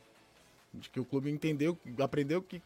De 0.74 0.88
que 0.88 0.98
o 0.98 1.04
clube 1.04 1.30
entendeu, 1.30 1.78
aprendeu 2.02 2.40
que 2.40 2.62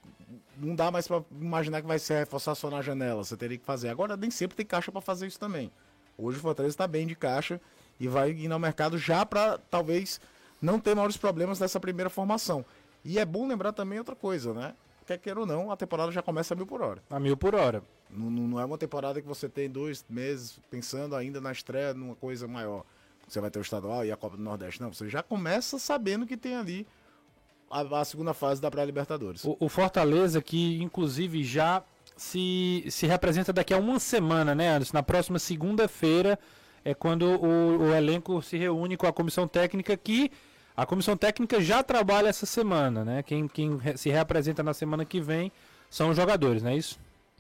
não 0.57 0.75
dá 0.77 0.91
mais 0.91 1.09
para 1.09 1.25
imaginar 1.41 1.81
que 1.81 1.89
vai 1.89 1.99
se 1.99 2.15
reforçar 2.15 2.55
só 2.55 2.71
na 2.71 2.81
janela. 2.81 3.25
Você 3.25 3.37
teria 3.37 3.59
que 3.59 3.65
fazer. 3.65 3.89
Agora 3.89 4.17
nem 4.17 4.31
sempre 4.31 4.57
tem 4.57 4.65
caixa 4.65 4.93
para 4.93 5.01
fazer 5.01 5.27
isso 5.27 5.41
também. 5.41 5.73
Hoje 6.17 6.39
o 6.39 6.41
Fortaleza 6.41 6.73
está 6.73 6.87
bem 6.87 7.07
de 7.07 7.17
caixa 7.17 7.61
e 7.99 8.07
vai 8.07 8.31
ir 8.31 8.51
ao 8.51 8.59
mercado 8.59 8.97
já 8.97 9.27
para 9.27 9.59
talvez 9.71 10.21
não 10.63 10.79
ter 10.79 10.95
maiores 10.95 11.17
problemas 11.17 11.59
nessa 11.59 11.81
primeira 11.81 12.09
formação. 12.09 12.65
E 13.05 13.19
é 13.19 13.25
bom 13.25 13.47
lembrar 13.47 13.73
também 13.73 13.99
outra 13.99 14.15
coisa, 14.15 14.55
né? 14.55 14.75
Quer 15.07 15.19
queira 15.19 15.41
ou 15.41 15.47
não, 15.47 15.71
a 15.71 15.77
temporada 15.77 16.11
já 16.11 16.23
começa 16.23 16.55
a 16.55 16.57
mil 16.57 16.67
por 16.67 16.83
hora. 16.83 17.03
A 17.11 17.21
mil 17.21 17.37
por 17.37 17.55
hora. 17.55 17.83
Não 18.11 18.31
não 18.31 18.61
é 18.61 18.65
uma 18.65 18.79
temporada 18.79 19.21
que 19.21 19.29
você 19.29 19.49
tem 19.49 19.69
dois 19.69 20.05
meses 20.09 20.59
pensando 20.71 21.15
ainda 21.15 21.41
na 21.41 21.53
estreia 21.53 21.93
numa 21.95 22.15
coisa 22.15 22.49
maior. 22.49 22.85
Você 23.29 23.41
vai 23.41 23.51
ter 23.51 23.59
o 23.59 23.63
estadual 23.63 24.05
e 24.05 24.13
a 24.13 24.17
Copa 24.17 24.37
do 24.37 24.43
Nordeste. 24.43 24.81
Não, 24.81 24.93
você 24.93 25.09
já 25.09 25.23
começa 25.23 25.79
sabendo 25.79 26.27
que 26.27 26.37
tem 26.37 26.57
ali 26.57 26.87
a, 27.71 28.01
a 28.01 28.05
segunda 28.05 28.33
fase 28.35 28.61
da 28.61 28.71
pré-Libertadores. 28.71 29.45
O, 29.45 29.57
o 29.61 29.69
Fortaleza, 29.69 30.41
que 30.41 30.83
inclusive 30.83 31.45
já 31.45 31.83
se, 32.17 32.85
se 32.89 33.07
representa 33.07 33.53
daqui 33.53 33.75
a 33.75 33.79
uma 33.79 33.99
semana, 34.01 34.55
né, 34.55 34.69
Anderson? 34.69 34.95
Na 34.95 35.03
próxima 35.03 35.39
segunda-feira 35.39 36.39
é 36.85 36.95
quando 36.95 37.25
o, 37.25 37.79
o 37.89 37.95
elenco 37.95 38.41
se 38.43 38.57
reúne 38.57 38.97
com 38.97 39.07
a 39.07 39.13
comissão 39.13 39.47
técnica, 39.47 39.97
que 39.97 40.31
a 40.77 40.87
comissão 40.87 41.17
técnica 41.17 41.61
já 41.61 41.83
trabalha 41.83 42.29
essa 42.29 42.47
semana, 42.47 43.05
né? 43.05 43.23
Quem, 43.23 43.49
quem 43.49 43.79
se 43.97 44.11
reapresenta 44.11 44.63
na 44.63 44.75
semana 44.75 45.05
que 45.05 45.21
vem 45.21 45.51
são 45.91 46.11
os 46.11 46.17
jogadores, 46.17 46.63
não 46.63 46.71
é 46.71 46.77
isso? 46.77 46.99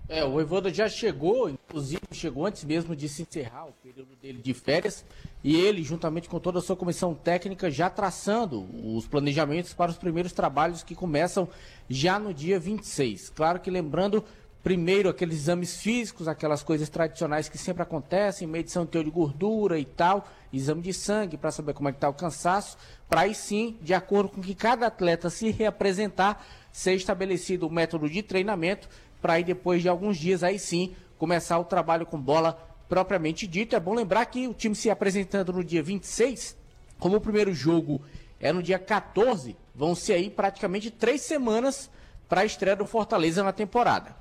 É, 0.08 0.24
o 0.24 0.30
Voivoda 0.30 0.72
já 0.72 0.88
chegou, 0.88 1.50
inclusive 1.50 2.00
chegou 2.12 2.46
antes 2.46 2.64
mesmo 2.64 2.94
de 2.94 3.08
se 3.08 3.22
encerrar 3.22 3.66
o 3.66 3.72
período 3.82 4.14
dele 4.22 4.40
de 4.40 4.54
férias, 4.54 5.04
e 5.46 5.54
ele, 5.54 5.84
juntamente 5.84 6.28
com 6.28 6.40
toda 6.40 6.58
a 6.58 6.60
sua 6.60 6.74
comissão 6.74 7.14
técnica, 7.14 7.70
já 7.70 7.88
traçando 7.88 8.66
os 8.82 9.06
planejamentos 9.06 9.72
para 9.72 9.92
os 9.92 9.96
primeiros 9.96 10.32
trabalhos 10.32 10.82
que 10.82 10.92
começam 10.92 11.48
já 11.88 12.18
no 12.18 12.34
dia 12.34 12.58
26. 12.58 13.30
Claro 13.30 13.60
que 13.60 13.70
lembrando, 13.70 14.24
primeiro, 14.60 15.08
aqueles 15.08 15.36
exames 15.36 15.76
físicos, 15.76 16.26
aquelas 16.26 16.64
coisas 16.64 16.88
tradicionais 16.88 17.48
que 17.48 17.56
sempre 17.56 17.80
acontecem, 17.80 18.48
medição 18.48 18.84
de 18.84 18.90
teor 18.90 19.04
de 19.04 19.10
gordura 19.12 19.78
e 19.78 19.84
tal, 19.84 20.26
exame 20.52 20.82
de 20.82 20.92
sangue 20.92 21.36
para 21.36 21.52
saber 21.52 21.74
como 21.74 21.88
é 21.88 21.92
que 21.92 21.98
está 21.98 22.08
o 22.08 22.14
cansaço, 22.14 22.76
para 23.08 23.20
aí 23.20 23.32
sim, 23.32 23.78
de 23.80 23.94
acordo 23.94 24.30
com 24.30 24.40
que 24.40 24.52
cada 24.52 24.88
atleta 24.88 25.30
se 25.30 25.52
reapresentar, 25.52 26.44
ser 26.72 26.94
estabelecido 26.94 27.68
o 27.68 27.70
método 27.70 28.10
de 28.10 28.20
treinamento 28.20 28.88
para 29.22 29.34
aí 29.34 29.44
depois 29.44 29.80
de 29.80 29.88
alguns 29.88 30.16
dias 30.16 30.42
aí 30.42 30.58
sim 30.58 30.92
começar 31.16 31.56
o 31.60 31.64
trabalho 31.64 32.04
com 32.04 32.20
bola 32.20 32.75
propriamente 32.88 33.46
dito. 33.46 33.74
É 33.76 33.80
bom 33.80 33.94
lembrar 33.94 34.24
que 34.26 34.46
o 34.48 34.54
time 34.54 34.74
se 34.74 34.88
apresentando 34.90 35.52
no 35.52 35.64
dia 35.64 35.82
26, 35.82 36.56
como 36.98 37.16
o 37.16 37.20
primeiro 37.20 37.52
jogo 37.52 38.00
é 38.40 38.52
no 38.52 38.62
dia 38.62 38.78
14, 38.78 39.56
vão 39.74 39.94
ser 39.94 40.14
aí 40.14 40.30
praticamente 40.30 40.90
três 40.90 41.22
semanas 41.22 41.90
para 42.28 42.42
a 42.42 42.44
estreia 42.44 42.76
do 42.76 42.86
Fortaleza 42.86 43.42
na 43.42 43.52
temporada. 43.52 44.14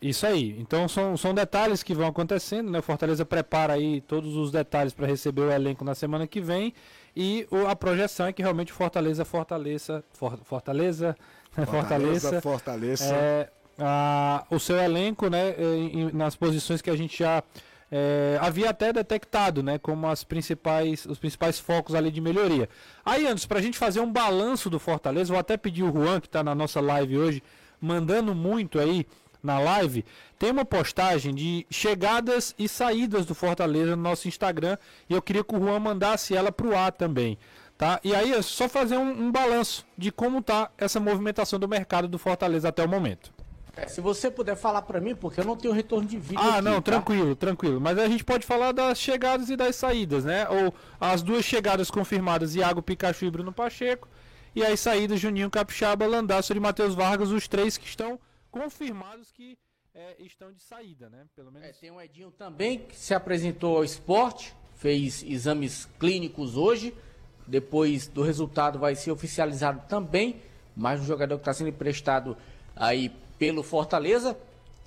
Isso 0.00 0.26
aí. 0.26 0.56
Então 0.58 0.88
são, 0.88 1.14
são 1.16 1.34
detalhes 1.34 1.82
que 1.82 1.94
vão 1.94 2.06
acontecendo, 2.06 2.70
né? 2.70 2.78
O 2.78 2.82
Fortaleza 2.82 3.24
prepara 3.26 3.74
aí 3.74 4.00
todos 4.00 4.34
os 4.34 4.50
detalhes 4.50 4.94
para 4.94 5.06
receber 5.06 5.42
o 5.42 5.50
elenco 5.52 5.84
na 5.84 5.94
semana 5.94 6.26
que 6.26 6.40
vem. 6.40 6.72
E 7.14 7.46
o- 7.50 7.66
a 7.66 7.76
projeção 7.76 8.26
é 8.26 8.32
que 8.32 8.40
realmente 8.40 8.72
o 8.72 8.74
Fortaleza 8.74 9.24
fortaleça. 9.26 10.02
For- 10.12 10.38
Fortaleza. 10.42 11.14
né? 11.54 11.66
Fortaleza. 11.66 12.40
Fortaleza. 12.40 13.04
é, 13.14 13.50
a- 13.80 14.44
o 14.50 14.58
seu 14.58 14.76
elenco, 14.76 15.28
né? 15.28 15.54
em- 15.58 16.12
nas 16.12 16.36
posições 16.36 16.80
que 16.82 16.90
a 16.90 16.96
gente 16.96 17.18
já 17.18 17.42
é, 17.92 18.38
havia 18.40 18.70
até 18.70 18.92
detectado, 18.92 19.64
né? 19.64 19.76
Como 19.76 20.06
as 20.06 20.22
principais, 20.22 21.04
os 21.06 21.18
principais 21.18 21.58
focos 21.58 21.92
ali 21.92 22.08
de 22.12 22.20
melhoria. 22.20 22.68
Aí, 23.04 23.26
antes, 23.26 23.46
para 23.46 23.58
a 23.58 23.62
gente 23.62 23.76
fazer 23.76 23.98
um 23.98 24.12
balanço 24.12 24.70
do 24.70 24.78
Fortaleza, 24.78 25.32
vou 25.32 25.40
até 25.40 25.56
pedir 25.56 25.82
o 25.82 25.90
Juan, 25.92 26.20
que 26.20 26.28
está 26.28 26.40
na 26.44 26.54
nossa 26.54 26.80
live 26.80 27.18
hoje, 27.18 27.42
mandando 27.80 28.32
muito 28.32 28.78
aí 28.78 29.04
na 29.42 29.58
live, 29.58 30.04
tem 30.38 30.52
uma 30.52 30.64
postagem 30.64 31.34
de 31.34 31.66
chegadas 31.68 32.54
e 32.56 32.68
saídas 32.68 33.26
do 33.26 33.34
Fortaleza 33.34 33.96
no 33.96 34.02
nosso 34.02 34.28
Instagram 34.28 34.76
e 35.08 35.14
eu 35.14 35.20
queria 35.22 35.42
que 35.42 35.56
o 35.56 35.58
Juan 35.58 35.80
mandasse 35.80 36.36
ela 36.36 36.52
pro 36.52 36.76
ar 36.76 36.92
também, 36.92 37.38
tá? 37.76 37.98
E 38.04 38.14
aí 38.14 38.32
é 38.34 38.40
só 38.42 38.68
fazer 38.68 38.98
um, 38.98 39.10
um 39.10 39.32
balanço 39.32 39.84
de 39.98 40.12
como 40.12 40.40
tá 40.42 40.70
essa 40.78 41.00
movimentação 41.00 41.58
do 41.58 41.66
mercado 41.66 42.06
do 42.06 42.18
Fortaleza 42.18 42.68
até 42.68 42.84
o 42.84 42.88
momento. 42.88 43.32
É, 43.76 43.86
se 43.86 44.00
você 44.00 44.30
puder 44.30 44.56
falar 44.56 44.82
para 44.82 45.00
mim, 45.00 45.14
porque 45.14 45.40
eu 45.40 45.44
não 45.44 45.56
tenho 45.56 45.72
retorno 45.72 46.06
de 46.08 46.18
vídeo 46.18 46.38
Ah, 46.42 46.54
aqui, 46.56 46.62
não, 46.62 46.74
tá? 46.76 46.82
tranquilo, 46.92 47.36
tranquilo. 47.36 47.80
Mas 47.80 47.98
a 47.98 48.08
gente 48.08 48.24
pode 48.24 48.44
falar 48.46 48.72
das 48.72 48.98
chegadas 48.98 49.48
e 49.48 49.56
das 49.56 49.76
saídas, 49.76 50.24
né? 50.24 50.48
Ou 50.48 50.74
as 51.00 51.22
duas 51.22 51.44
chegadas 51.44 51.90
confirmadas, 51.90 52.54
Iago 52.54 52.82
Pikachu 52.82 53.24
e 53.26 53.30
Bruno 53.30 53.52
Pacheco. 53.52 54.08
E 54.54 54.64
as 54.64 54.80
saídas, 54.80 55.20
Juninho 55.20 55.48
Capixaba, 55.50 56.06
Landaço 56.06 56.52
e 56.52 56.58
Matheus 56.60 56.94
Vargas, 56.94 57.30
os 57.30 57.46
três 57.46 57.76
que 57.78 57.86
estão 57.86 58.18
confirmados 58.50 59.30
que 59.30 59.56
é, 59.94 60.16
estão 60.18 60.52
de 60.52 60.60
saída, 60.60 61.08
né? 61.08 61.24
Pelo 61.36 61.52
menos. 61.52 61.68
É, 61.68 61.72
tem 61.72 61.90
o 61.90 62.00
Edinho 62.00 62.30
também, 62.32 62.78
que 62.80 62.96
se 62.96 63.14
apresentou 63.14 63.76
ao 63.76 63.84
esporte, 63.84 64.54
fez 64.76 65.22
exames 65.22 65.88
clínicos 65.98 66.56
hoje. 66.56 66.94
Depois 67.46 68.06
do 68.06 68.22
resultado 68.22 68.78
vai 68.78 68.94
ser 68.94 69.10
oficializado 69.10 69.82
também. 69.88 70.42
Mais 70.76 71.00
um 71.00 71.04
jogador 71.04 71.36
que 71.36 71.42
está 71.42 71.52
sendo 71.52 71.68
emprestado 71.68 72.36
aí 72.76 73.12
pelo 73.40 73.62
Fortaleza. 73.62 74.36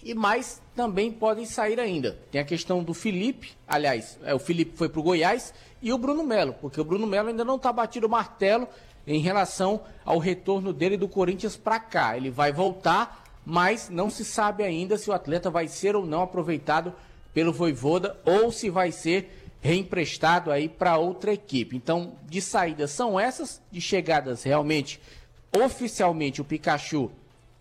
E 0.04 0.14
mais 0.14 0.62
também 0.76 1.12
podem 1.12 1.46
sair 1.46 1.80
ainda. 1.80 2.18
Tem 2.30 2.40
a 2.40 2.46
questão 2.46 2.84
do 2.84 2.94
Felipe, 2.94 3.54
aliás, 3.68 4.20
é, 4.24 4.36
o 4.36 4.40
Felipe 4.40 4.78
foi 4.78 4.90
para 4.90 5.00
o 5.00 5.04
Goiás 5.04 5.54
e 5.82 5.92
o 5.92 5.98
Bruno 5.98 6.24
Melo, 6.24 6.54
porque 6.62 6.80
o 6.80 6.84
Bruno 6.84 7.08
Melo 7.08 7.30
ainda 7.30 7.44
não 7.44 7.56
está 7.56 7.72
batido 7.72 8.06
o 8.06 8.10
martelo 8.10 8.68
em 9.08 9.20
relação 9.20 9.82
ao 10.06 10.20
retorno 10.20 10.72
dele 10.72 10.98
do 10.98 11.08
Corinthians 11.08 11.58
para 11.58 11.80
cá. 11.80 12.16
Ele 12.16 12.30
vai 12.30 12.52
voltar, 12.52 13.24
mas 13.46 13.90
não 13.90 14.10
se 14.10 14.26
sabe 14.26 14.64
ainda 14.64 14.98
se 14.98 15.10
o 15.10 15.14
atleta 15.14 15.50
vai 15.50 15.68
ser 15.68 15.96
ou 15.96 16.06
não 16.06 16.22
aproveitado 16.22 16.94
pelo 17.34 17.54
Voivoda 17.54 18.20
ou 18.26 18.52
se 18.52 18.70
vai 18.70 18.92
ser 18.92 19.48
reemprestado 19.62 20.52
aí 20.52 20.68
para 20.68 20.98
outra 20.98 21.32
equipe. 21.34 21.78
Então, 21.78 22.14
de 22.26 22.42
saídas 22.42 22.92
são 22.92 23.18
essas, 23.18 23.62
de 23.72 23.80
chegadas 23.80 24.44
realmente 24.44 25.00
oficialmente 25.56 26.42
o 26.42 26.46
Pikachu 26.46 27.10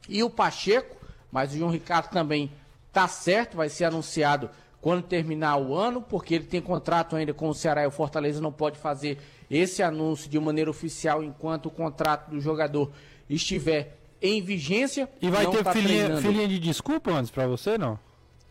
e 0.09 0.23
o 0.23 0.31
Pacheco. 0.31 0.97
mas 1.31 1.53
o 1.55 1.57
João 1.59 1.71
Ricardo 1.71 2.11
também 2.11 2.51
tá 2.93 3.09
certo, 3.09 3.57
vai 3.57 3.69
ser 3.71 3.85
anunciado 3.87 4.51
quando 4.83 5.03
terminar 5.03 5.57
o 5.57 5.75
ano, 5.75 6.03
porque 6.03 6.35
ele 6.35 6.45
tem 6.45 6.61
contrato 6.61 7.17
ainda 7.17 7.33
com 7.33 7.49
o 7.49 7.55
Ceará 7.55 7.85
e 7.85 7.87
o 7.87 7.91
Fortaleza 7.91 8.41
não 8.41 8.53
pode 8.53 8.79
fazer 8.79 9.19
esse 9.51 9.83
anúncio 9.83 10.29
de 10.29 10.39
maneira 10.39 10.69
oficial 10.71 11.23
enquanto 11.23 11.67
o 11.67 11.71
contrato 11.71 12.31
do 12.31 12.41
jogador 12.41 12.91
estiver 13.31 13.97
em 14.21 14.43
vigência. 14.43 15.09
E 15.21 15.31
vai 15.31 15.47
ter 15.47 15.63
tá 15.65 15.73
filhinha, 15.73 16.49
de 16.49 16.59
desculpa 16.59 17.11
antes 17.13 17.31
pra 17.31 17.47
você, 17.47 17.79
não? 17.79 17.99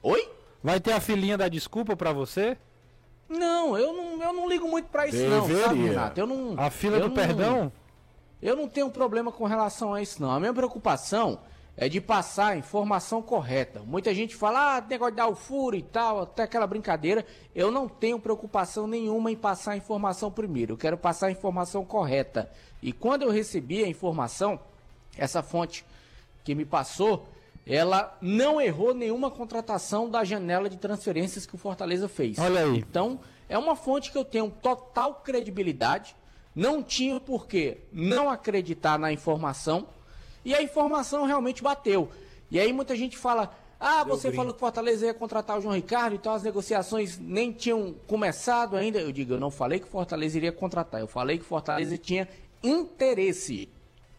Oi? 0.02 0.28
Vai 0.64 0.80
ter 0.80 0.94
a 0.94 1.00
filhinha 1.00 1.38
da 1.38 1.48
desculpa 1.48 1.96
pra 1.96 2.12
você? 2.14 2.58
Não, 3.30 3.78
eu 3.78 3.94
não, 3.94 4.24
eu 4.24 4.34
não 4.34 4.50
ligo 4.50 4.68
muito 4.68 4.88
pra 4.90 5.08
isso 5.08 5.18
não, 5.18 5.42
sabe, 5.42 5.54
Deveria. 5.54 5.90
Renato? 5.90 6.20
Eu 6.20 6.28
não, 6.28 6.56
A 6.60 6.70
fila 6.70 6.98
eu 6.98 7.02
do 7.04 7.08
não- 7.10 7.16
perdão? 7.16 7.72
Eu 8.42 8.56
não 8.56 8.68
tenho 8.68 8.90
problema 8.90 9.32
com 9.32 9.46
relação 9.46 9.94
a 9.94 10.02
isso, 10.02 10.22
não. 10.22 10.32
A 10.32 10.40
minha 10.40 10.54
preocupação 10.54 11.40
é 11.78 11.88
de 11.88 12.02
passar 12.02 12.54
a 12.54 12.58
informação 12.58 13.22
correta. 13.22 13.82
Muita 13.82 14.14
gente 14.14 14.36
fala, 14.36 14.78
ah, 14.78 14.82
negócio 14.82 15.12
de 15.14 15.18
dar 15.18 15.28
o 15.28 15.36
furo 15.36 15.76
e 15.76 15.82
tal, 15.82 16.22
até 16.22 16.44
aquela 16.44 16.68
brincadeira. 16.68 17.26
Eu 17.56 17.72
não 17.72 17.88
tenho 17.88 18.20
preocupação 18.20 18.88
nenhuma 18.88 19.32
em 19.32 19.36
passar 19.36 19.72
a 19.72 19.78
informação 19.78 20.32
primeiro. 20.32 20.74
Eu 20.74 20.78
quero 20.78 20.98
passar 20.98 21.28
a 21.28 21.32
informação 21.32 21.86
correta. 21.86 22.52
E 22.82 22.92
quando 22.92 23.24
eu 23.24 23.30
recebi 23.30 23.84
a 23.84 23.88
informação, 23.88 24.60
essa 25.18 25.42
fonte 25.42 25.86
que 26.44 26.56
me 26.56 26.66
passou, 26.66 27.28
ela 27.66 28.18
não 28.22 28.60
errou 28.60 28.94
nenhuma 28.94 29.30
contratação 29.30 30.10
da 30.10 30.24
janela 30.24 30.70
de 30.70 30.78
transferências 30.78 31.46
que 31.46 31.56
o 31.56 31.60
Fortaleza 31.60 32.10
fez. 32.10 32.40
Olha 32.40 32.64
aí. 32.64 32.78
Então, 32.78 33.20
é 33.48 33.58
uma 33.58 33.76
fonte 33.76 34.12
que 34.12 34.18
eu 34.18 34.26
tenho 34.26 34.50
total 34.50 35.16
credibilidade. 35.24 36.16
Não 36.56 36.84
tinha 36.84 37.20
por 37.20 37.48
que 37.48 37.78
não 37.92 38.30
acreditar 38.30 39.00
na 39.00 39.12
informação. 39.12 39.88
E 40.44 40.54
a 40.54 40.62
informação 40.62 41.26
realmente 41.26 41.64
bateu. 41.64 42.10
E 42.50 42.60
aí 42.60 42.74
muita 42.74 42.96
gente 42.96 43.18
fala: 43.18 43.56
ah, 43.80 44.04
você 44.04 44.32
falou 44.32 44.54
que 44.54 44.58
o 44.58 44.60
Fortaleza 44.60 45.08
ia 45.08 45.14
contratar 45.14 45.58
o 45.58 45.62
João 45.62 45.74
Ricardo, 45.74 46.16
então 46.16 46.34
as 46.34 46.44
negociações 46.44 47.18
nem 47.18 47.52
tinham 47.52 47.96
começado 48.06 48.76
ainda. 48.76 49.00
Eu 49.00 49.12
digo, 49.12 49.34
eu 49.34 49.40
não 49.40 49.50
falei 49.50 49.80
que 49.80 49.88
o 49.88 49.90
Fortaleza 49.90 50.38
iria 50.38 50.52
contratar, 50.52 51.02
eu 51.02 51.08
falei 51.08 51.38
que 51.38 51.44
o 51.44 51.48
Fortaleza 51.48 51.98
tinha 51.98 52.28
interesse. 52.62 53.70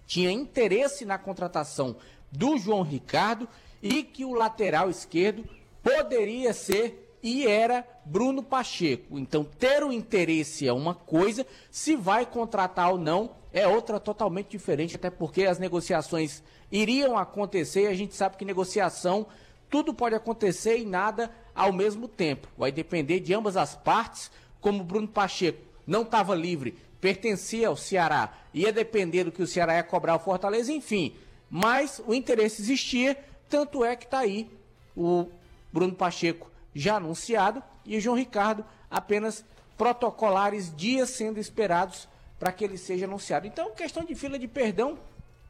Tinha 0.05 0.33
interesse 0.33 1.05
na 1.05 1.17
contratação 1.17 1.95
do 2.31 2.59
João 2.59 2.83
Ricardo 2.83 3.49
e 3.81 4.03
que 4.03 4.25
o 4.25 4.35
lateral 4.35 4.91
esquerdo 4.91 5.45
poderia 5.83 6.53
ser 6.53 7.12
e 7.23 7.47
era 7.47 7.87
Bruno 8.05 8.43
Pacheco. 8.43 9.19
Então, 9.19 9.45
ter 9.45 9.83
o 9.85 9.93
interesse 9.93 10.67
é 10.67 10.73
uma 10.73 10.95
coisa, 10.95 11.47
se 11.71 11.95
vai 11.95 12.27
contratar 12.27 12.91
ou 12.91 12.99
não 12.99 13.31
é 13.53 13.69
outra 13.69 14.01
totalmente 14.01 14.49
diferente, 14.51 14.97
até 14.97 15.11
porque 15.11 15.45
as 15.45 15.59
negociações 15.59 16.43
iriam 16.71 17.19
acontecer 17.19 17.83
e 17.83 17.87
a 17.89 17.95
gente 17.95 18.15
sabe 18.15 18.37
que 18.37 18.45
negociação 18.45 19.27
tudo 19.69 19.93
pode 19.93 20.15
acontecer 20.15 20.79
e 20.79 20.87
nada 20.87 21.31
ao 21.55 21.73
mesmo 21.73 22.09
tempo. 22.09 22.49
Vai 22.57 22.73
depender 22.73 23.21
de 23.21 23.35
ambas 23.35 23.57
as 23.57 23.75
partes, 23.75 24.31
como 24.61 24.83
Bruno 24.83 25.09
Pacheco 25.09 25.73
não 25.87 26.03
estava 26.03 26.35
livre, 26.35 26.77
pertencia 27.01 27.69
ao 27.69 27.77
Ceará, 27.77 28.33
ia 28.55 28.73
depender 28.73 29.25
do 29.25 29.33
que 29.33 29.43
o 29.43 29.47
Ceará 29.47 29.75
ia 29.75 29.83
cobrar 29.83 30.15
o 30.15 30.21
Fortaleza, 30.21 30.73
enfim. 30.73 31.15
Mas 31.51 32.01
o 32.07 32.15
interesse 32.15 32.63
existia, 32.63 33.19
tanto 33.49 33.85
é 33.85 33.97
que 33.97 34.05
está 34.05 34.21
aí 34.21 34.49
o 34.97 35.27
Bruno 35.73 35.95
Pacheco 35.95 36.52
já 36.75 36.97
anunciado 36.97 37.63
e 37.85 37.97
o 37.97 38.01
João 38.01 38.17
Ricardo 38.17 38.65
apenas 38.91 39.45
protocolares 39.77 40.75
dias 40.75 41.11
sendo 41.11 41.39
esperados 41.39 42.09
para 42.39 42.53
que 42.53 42.65
ele 42.65 42.79
seja 42.79 43.07
anunciado. 43.07 43.47
Então, 43.47 43.71
questão 43.73 44.05
de 44.05 44.15
fila 44.15 44.39
de 44.39 44.49
perdão, 44.49 44.99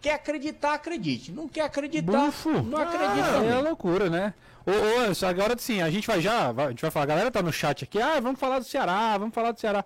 quer 0.00 0.14
acreditar, 0.14 0.74
acredite. 0.74 1.32
Não 1.32 1.48
quer 1.48 1.62
acreditar, 1.62 2.26
Bufo. 2.26 2.50
não 2.62 2.78
acredita 2.78 3.38
Ah, 3.38 3.44
é 3.44 3.58
loucura, 3.60 4.10
né? 4.10 4.34
Ô, 4.66 4.70
ô, 4.70 5.26
agora 5.26 5.56
sim, 5.58 5.80
a 5.80 5.90
gente 5.90 6.06
vai 6.06 6.20
já, 6.20 6.50
a 6.50 6.68
gente 6.70 6.82
vai 6.82 6.90
falar, 6.90 7.04
a 7.04 7.08
galera 7.08 7.30
tá 7.30 7.42
no 7.42 7.52
chat 7.52 7.84
aqui, 7.84 8.00
ah, 8.00 8.20
vamos 8.20 8.38
falar 8.38 8.58
do 8.58 8.64
Ceará, 8.64 9.16
vamos 9.18 9.34
falar 9.34 9.52
do 9.52 9.60
Ceará. 9.60 9.84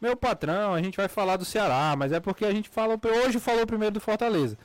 Meu 0.00 0.16
patrão, 0.16 0.74
a 0.74 0.82
gente 0.82 0.96
vai 0.96 1.08
falar 1.08 1.36
do 1.36 1.44
Ceará, 1.44 1.94
mas 1.96 2.12
é 2.12 2.20
porque 2.20 2.44
a 2.44 2.52
gente 2.52 2.68
falou, 2.68 3.00
hoje 3.24 3.40
falou 3.40 3.66
primeiro 3.66 3.94
do 3.94 4.00
Fortaleza. 4.00 4.56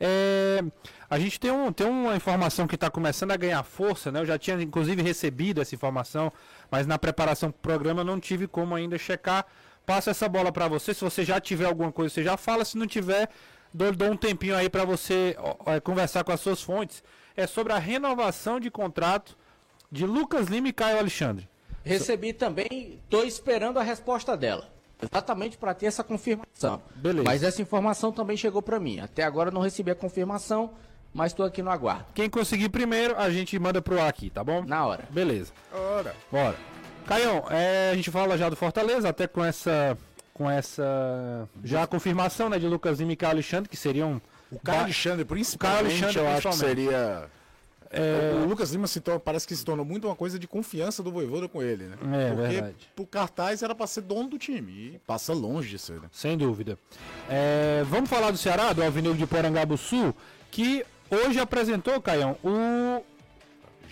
É, 0.00 0.62
a 1.10 1.18
gente 1.18 1.40
tem, 1.40 1.50
um, 1.50 1.72
tem 1.72 1.86
uma 1.86 2.14
informação 2.14 2.66
que 2.66 2.74
está 2.74 2.90
começando 2.90 3.32
a 3.32 3.36
ganhar 3.36 3.62
força, 3.62 4.12
né? 4.12 4.20
Eu 4.20 4.26
já 4.26 4.38
tinha 4.38 4.60
inclusive 4.62 5.02
recebido 5.02 5.60
essa 5.60 5.74
informação, 5.74 6.32
mas 6.70 6.86
na 6.86 6.98
preparação 6.98 7.50
do 7.50 7.54
programa 7.54 8.02
eu 8.02 8.04
não 8.04 8.20
tive 8.20 8.46
como 8.46 8.74
ainda 8.74 8.96
checar. 8.98 9.46
Passo 9.84 10.10
essa 10.10 10.28
bola 10.28 10.52
para 10.52 10.68
você. 10.68 10.92
Se 10.92 11.02
você 11.02 11.24
já 11.24 11.40
tiver 11.40 11.64
alguma 11.64 11.90
coisa, 11.90 12.14
você 12.14 12.22
já 12.22 12.36
fala. 12.36 12.64
Se 12.64 12.76
não 12.76 12.86
tiver, 12.86 13.28
dou, 13.72 13.90
dou 13.92 14.10
um 14.10 14.16
tempinho 14.16 14.54
aí 14.54 14.68
para 14.68 14.84
você 14.84 15.34
ó, 15.38 15.80
conversar 15.80 16.24
com 16.24 16.32
as 16.32 16.40
suas 16.40 16.62
fontes. 16.62 17.02
É 17.36 17.46
sobre 17.46 17.72
a 17.72 17.78
renovação 17.78 18.60
de 18.60 18.70
contrato 18.70 19.36
de 19.90 20.04
Lucas 20.04 20.48
Lima 20.48 20.68
e 20.68 20.72
Caio 20.72 20.98
Alexandre. 20.98 21.48
Recebi 21.82 22.34
também, 22.34 23.00
estou 23.02 23.24
esperando 23.24 23.78
a 23.78 23.82
resposta 23.82 24.36
dela. 24.36 24.70
Exatamente 25.00 25.56
para 25.56 25.74
ter 25.74 25.86
essa 25.86 26.02
confirmação. 26.02 26.82
Beleza. 26.96 27.24
Mas 27.24 27.42
essa 27.42 27.62
informação 27.62 28.10
também 28.12 28.36
chegou 28.36 28.60
para 28.60 28.80
mim. 28.80 29.00
Até 29.00 29.22
agora 29.22 29.50
eu 29.50 29.54
não 29.54 29.60
recebi 29.60 29.90
a 29.90 29.94
confirmação, 29.94 30.70
mas 31.14 31.32
estou 31.32 31.46
aqui 31.46 31.62
no 31.62 31.70
aguardo. 31.70 32.06
Quem 32.14 32.28
conseguir 32.28 32.68
primeiro, 32.68 33.16
a 33.16 33.30
gente 33.30 33.56
manda 33.58 33.80
pro 33.80 34.00
ar 34.00 34.08
aqui, 34.08 34.28
tá 34.30 34.42
bom? 34.42 34.64
Na 34.64 34.84
hora. 34.86 35.04
Beleza. 35.10 35.52
Ora. 35.72 36.14
Bora. 36.32 36.56
Caião, 37.06 37.44
é, 37.48 37.90
a 37.92 37.94
gente 37.94 38.10
fala 38.10 38.36
já 38.36 38.48
do 38.50 38.56
Fortaleza, 38.56 39.08
até 39.08 39.26
com 39.26 39.44
essa. 39.44 39.96
Com 40.34 40.50
essa. 40.50 41.48
Já 41.64 41.84
a 41.84 41.86
confirmação 41.86 42.48
né, 42.48 42.58
de 42.58 42.66
Lucas 42.66 42.98
Lima 43.00 43.12
e 43.12 43.16
Caio 43.16 43.32
Alexandre, 43.32 43.68
que 43.68 43.76
seriam. 43.76 44.20
O 44.50 44.58
Caio 44.60 44.78
Ba- 44.78 44.84
Alexandre, 44.84 45.24
principalmente, 45.24 46.02
Alexandre, 46.04 46.18
eu 46.18 46.28
acho 46.28 46.48
que 46.48 46.48
principalmente. 46.48 47.28
Seria. 47.96 48.40
O 48.44 48.48
Lucas 48.48 48.70
Lima 48.70 48.86
se 48.86 49.00
torna- 49.00 49.20
parece 49.20 49.46
que 49.46 49.54
se 49.56 49.64
tornou 49.64 49.84
muito 49.84 50.06
uma 50.06 50.16
coisa 50.16 50.38
de 50.38 50.46
confiança 50.46 51.02
do 51.02 51.10
Voivoda 51.10 51.48
com 51.48 51.62
ele, 51.62 51.84
né? 51.84 51.96
É, 52.12 52.28
Porque 52.34 52.48
verdade. 52.48 52.76
pro 52.94 53.06
cartaz 53.06 53.62
era 53.62 53.74
pra 53.74 53.86
ser 53.86 54.02
dono 54.02 54.28
do 54.28 54.38
time. 54.38 54.72
E 54.72 54.98
passa 55.06 55.32
longe 55.32 55.78
ser, 55.78 56.00
né? 56.00 56.08
Sem 56.12 56.36
dúvida. 56.36 56.78
É, 57.28 57.84
vamos 57.88 58.08
falar 58.10 58.30
do 58.30 58.36
Ceará, 58.38 58.72
do 58.72 58.82
Alvinegro 58.82 59.16
de 59.16 59.26
Porangabuçu, 59.26 60.14
que 60.50 60.84
hoje 61.10 61.40
apresentou, 61.40 62.00
Caião, 62.00 62.36
o, 62.42 63.02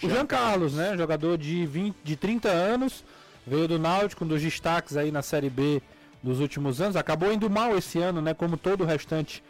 o 0.03 0.09
Jean 0.09 0.27
Carlos, 0.27 0.75
né? 0.75 0.97
Jogador 0.97 1.39
de, 1.39 1.65
20, 1.67 1.97
de 2.05 2.17
30 2.17 2.49
anos, 2.49 3.05
veio 3.47 3.67
do 3.69 3.79
Náutico, 3.79 4.25
um 4.25 4.29
dos 4.29 4.43
destaques 4.43 4.97
aí 4.97 5.11
na 5.11 5.23
Série 5.23 5.49
B 5.51 5.81
dos 6.23 6.41
últimos 6.41 6.81
anos. 6.81 6.97
Acabou 6.97 7.33
indo 7.33 7.49
mal 7.49 7.77
esse 7.77 7.99
ano, 7.99 8.21
né? 8.21 8.35
Como 8.35 8.57
todo 8.57 8.83
o 8.83 8.87
restante 8.87 9.43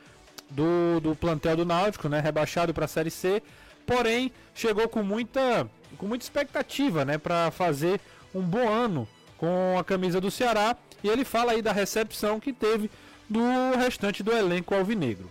do, 0.50 1.00
do 1.00 1.16
plantel 1.16 1.56
do 1.56 1.64
Náutico, 1.64 2.08
né? 2.08 2.20
Rebaixado 2.20 2.72
para 2.72 2.84
a 2.84 2.88
Série 2.88 3.10
C. 3.10 3.42
Porém, 3.86 4.32
chegou 4.54 4.88
com 4.88 5.02
muita, 5.02 5.68
com 5.96 6.06
muita 6.06 6.24
expectativa, 6.24 7.04
né? 7.04 7.16
Para 7.18 7.50
fazer 7.50 8.00
um 8.34 8.42
bom 8.42 8.68
ano 8.68 9.06
com 9.38 9.78
a 9.78 9.84
camisa 9.84 10.20
do 10.20 10.30
Ceará. 10.30 10.76
E 11.04 11.08
ele 11.08 11.24
fala 11.24 11.52
aí 11.52 11.62
da 11.62 11.72
recepção 11.72 12.40
que 12.40 12.52
teve 12.52 12.90
do 13.28 13.40
restante 13.78 14.22
do 14.22 14.32
elenco 14.32 14.74
alvinegro. 14.74 15.28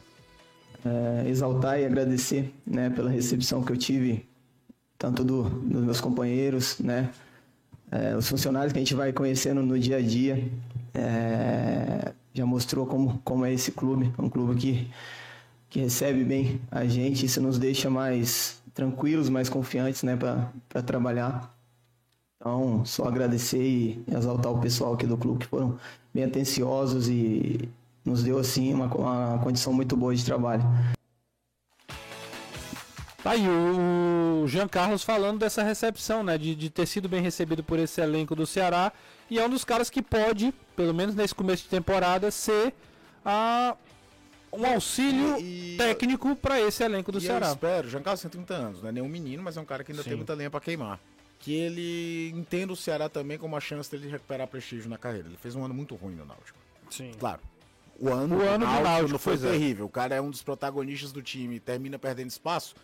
é, 0.86 1.28
exaltar 1.28 1.80
e 1.80 1.86
agradecer 1.86 2.54
né, 2.66 2.90
pela 2.90 3.10
recepção 3.10 3.64
que 3.64 3.72
eu 3.72 3.78
tive, 3.78 4.28
tanto 4.98 5.24
do, 5.24 5.44
dos 5.44 5.84
meus 5.84 6.00
companheiros, 6.00 6.80
né, 6.80 7.10
é, 7.92 8.16
os 8.16 8.30
funcionários 8.30 8.72
que 8.72 8.78
a 8.80 8.82
gente 8.82 8.94
vai 8.94 9.12
conhecendo 9.12 9.62
no 9.64 9.80
dia 9.80 9.98
a 9.98 10.02
dia. 10.02 10.48
é, 10.94 12.14
já 12.34 12.46
mostrou 12.46 12.86
como, 12.86 13.20
como 13.24 13.46
é 13.46 13.54
esse 13.54 13.72
clube, 13.72 14.14
um 14.20 14.30
clube 14.30 14.60
que, 14.60 14.88
que 15.76 15.82
recebe 15.82 16.24
bem 16.24 16.62
a 16.72 16.86
gente, 16.86 17.26
isso 17.26 17.42
nos 17.42 17.60
deixa 17.60 17.90
mais 17.90 18.64
tranquilos, 18.74 19.28
mais 19.28 19.50
confiantes 19.50 20.04
né, 20.04 20.16
para 20.16 20.82
trabalhar. 20.82 21.54
Então, 22.40 22.86
só 22.86 23.04
agradecer 23.04 23.62
e 23.62 24.02
exaltar 24.10 24.54
o 24.54 24.62
pessoal 24.62 24.94
aqui 24.94 25.06
do 25.06 25.18
clube 25.18 25.40
que 25.40 25.48
foram 25.48 25.78
bem 26.14 26.24
atenciosos 26.24 27.10
e 27.10 27.68
nos 28.06 28.24
deu 28.24 28.40
assim 28.40 28.74
uma, 28.74 28.86
uma 28.86 29.38
condição 29.40 29.74
muito 29.74 29.98
boa 29.98 30.16
de 30.16 30.24
trabalho. 30.24 30.64
Tá 33.22 33.32
aí 33.32 33.46
o 33.46 34.48
Jean 34.48 34.70
Carlos 34.70 35.04
falando 35.04 35.40
dessa 35.40 35.62
recepção, 35.62 36.24
né? 36.24 36.38
De, 36.38 36.56
de 36.56 36.70
ter 36.70 36.86
sido 36.86 37.10
bem 37.10 37.22
recebido 37.22 37.62
por 37.62 37.80
esse 37.80 38.00
elenco 38.00 38.34
do 38.34 38.48
Ceará. 38.48 38.94
E 39.30 39.38
é 39.38 39.46
um 39.46 39.50
dos 39.50 39.66
caras 39.66 39.90
que 39.90 40.02
pode, 40.02 40.54
pelo 40.74 40.94
menos 40.94 41.16
nesse 41.16 41.36
começo 41.36 41.64
de 41.64 41.70
temporada, 41.70 42.32
ser 42.32 42.74
a, 43.26 43.76
um 44.58 44.66
auxílio 44.74 45.38
E- 45.40 45.76
técnico 45.78 46.36
para 46.36 46.60
esse 46.62 46.84
elenco 46.84 47.12
do 47.12 47.18
e 47.20 47.22
eu 47.24 47.28
Ceará. 47.28 47.48
espero, 47.50 47.90
Jean 47.90 48.02
Carlos 48.02 48.22
tem 48.22 48.32
30 48.32 48.54
anos, 48.54 48.82
não 48.82 48.90
é 48.90 48.92
nenhum 48.92 49.08
menino, 49.10 49.42
mas 49.44 49.58
é 49.58 49.62
um 49.62 49.66
cara 49.66 49.84
que 49.84 49.92
ainda 49.92 50.04
Sim. 50.04 50.10
tem 50.10 50.18
muita 50.18 50.34
lenha 50.34 50.50
pra 50.50 50.60
queimar. 50.60 51.00
Que 51.40 51.54
ele 51.54 52.32
entenda 52.36 52.72
o 52.74 52.76
Ceará 52.76 53.08
também 53.10 53.38
como 53.38 53.54
uma 53.54 53.60
chance 53.60 53.92
dele 53.92 54.08
recuperar 54.10 54.48
prestígio 54.48 54.90
na 54.90 54.98
carreira. 54.98 55.28
Ele 55.28 55.38
fez 55.38 55.56
um 55.56 55.64
ano 55.64 55.74
muito 55.74 55.94
ruim 55.96 56.16
no 56.16 56.26
Náutico. 56.26 56.58
Sim. 56.90 57.12
Claro. 57.20 57.42
O 58.00 58.10
ano, 58.10 58.38
O 58.38 58.42
ano 58.42 58.66
do 58.66 58.80
Náutico, 58.82 59.20
foi 59.20 59.34
pois 59.38 59.44
é. 59.46 59.52
terrível. 59.52 59.86
O 59.86 59.90
cara 59.90 60.16
é 60.16 60.22
um 60.22 60.30
dos 60.30 60.42
protagonistas 60.42 61.12
do 61.12 61.22
time, 61.22 61.60
termina 61.60 62.00
perdendo 62.00 62.30
espaço, 62.30 62.76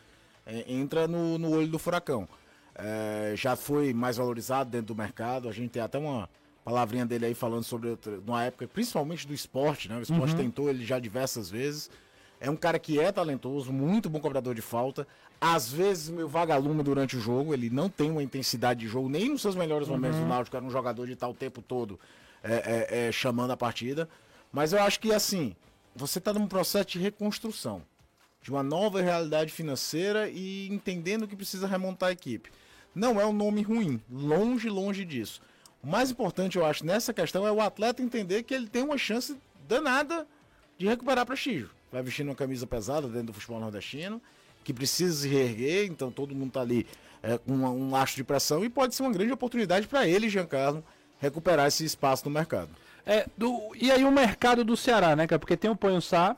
é, 0.46 0.64
entra 0.72 1.08
no, 1.08 1.38
no 1.38 1.52
olho 1.52 1.68
do 1.68 1.80
furacão. 1.80 2.28
É, 2.76 3.34
já 3.36 3.56
foi 3.56 3.94
mais 3.94 4.18
valorizado 4.18 4.70
dentro 4.70 4.88
do 4.88 4.96
mercado. 4.96 5.50
A 5.50 5.52
gente 5.52 5.72
tem 5.72 5.82
até 5.82 5.98
uma 5.98 6.30
palavrinha 6.64 7.06
dele 7.06 7.26
aí 7.28 7.34
falando 7.34 7.64
sobre 7.64 7.90
outra- 7.90 8.20
uma 8.26 8.44
época, 8.44 8.68
principalmente 8.68 9.28
do 9.28 9.34
esporte, 9.34 9.90
né? 9.90 9.98
O 9.98 10.02
esporte 10.02 10.36
tentou 10.36 10.70
ele 10.70 10.86
já 10.86 11.00
diversas 11.00 11.50
vezes. 11.50 11.90
É 12.40 12.50
um 12.50 12.56
cara 12.56 12.80
que 12.80 13.00
é 13.00 13.12
talentoso, 13.12 13.72
muito 13.72 14.10
bom 14.10 14.20
cobrador 14.20 14.56
de 14.56 14.62
falta. 14.62 15.08
Às 15.40 15.72
vezes, 15.72 16.10
meio 16.10 16.28
vagalume 16.28 16.84
durante 16.84 17.16
o 17.16 17.20
jogo. 17.20 17.54
Ele 17.54 17.70
não 17.70 17.90
tem 17.90 18.10
uma 18.12 18.24
intensidade 18.24 18.80
de 18.82 18.88
jogo, 18.88 19.10
nem 19.10 19.30
nos 19.30 19.42
seus 19.42 19.56
melhores 19.56 19.88
momentos 19.88 20.18
do 20.20 20.26
Náutico. 20.26 20.56
Era 20.56 20.66
um 20.66 20.70
jogador 20.72 21.06
de 21.08 21.14
o 21.14 21.34
tempo 21.34 21.62
todo 21.62 22.00
é, 22.44 22.88
é, 22.90 23.08
é, 23.08 23.12
chamando 23.12 23.52
a 23.52 23.58
partida. 23.58 24.08
Mas 24.52 24.74
eu 24.74 24.82
acho 24.82 25.00
que, 25.00 25.14
assim, 25.14 25.56
você 25.96 26.20
está 26.20 26.34
num 26.34 26.48
processo 26.48 26.90
de 26.90 27.00
reconstrução. 27.00 27.82
De 28.42 28.50
uma 28.50 28.64
nova 28.64 29.02
realidade 29.02 29.52
financeira 29.52 30.28
e 30.28 30.68
entendendo 30.68 31.28
que 31.28 31.36
precisa 31.36 31.68
remontar 31.68 32.10
a 32.10 32.12
equipe. 32.12 32.50
Não 32.94 33.22
é 33.22 33.26
um 33.26 33.34
nome 33.34 33.62
ruim. 33.62 34.02
Longe, 34.12 34.68
longe 34.68 35.06
disso. 35.06 35.42
O 35.84 35.88
mais 35.88 36.12
importante, 36.12 36.58
eu 36.58 36.66
acho, 36.66 36.86
nessa 36.86 37.14
questão 37.14 37.46
é 37.48 37.52
o 37.52 37.62
atleta 37.62 38.02
entender 38.02 38.44
que 38.44 38.54
ele 38.54 38.68
tem 38.68 38.84
uma 38.84 38.98
chance 38.98 39.36
danada 39.68 40.28
de 40.78 40.88
recuperar 40.88 41.26
prestígio 41.26 41.70
vai 41.92 42.02
vestindo 42.02 42.30
uma 42.30 42.36
camisa 42.36 42.66
pesada 42.66 43.08
dentro 43.08 43.28
do 43.28 43.34
futebol 43.34 43.60
nordestino, 43.60 44.22
que 44.64 44.74
precisa 44.74 45.22
se 45.22 45.28
reerguer, 45.28 45.88
então 45.88 46.12
todo 46.12 46.34
mundo 46.34 46.48
está 46.48 46.62
ali 46.62 46.88
é, 47.22 47.38
com 47.38 47.54
um 47.54 47.92
laço 47.92 48.16
de 48.16 48.24
pressão 48.24 48.64
e 48.64 48.70
pode 48.70 48.96
ser 48.96 49.04
uma 49.04 49.12
grande 49.12 49.34
oportunidade 49.34 49.88
para 49.88 50.08
ele, 50.08 50.30
Giancarlo, 50.30 50.84
recuperar 51.20 51.68
esse 51.68 51.84
espaço 51.84 52.26
no 52.26 52.32
mercado. 52.32 52.70
É, 53.06 53.28
do, 53.38 53.72
e 53.76 53.92
aí 53.92 54.06
o 54.06 54.12
mercado 54.12 54.64
do 54.64 54.78
Ceará, 54.78 55.16
né, 55.16 55.28
cara? 55.28 55.40
Porque 55.40 55.58
tem 55.58 55.70
o 55.70 55.76
Ponhussá 55.76 56.38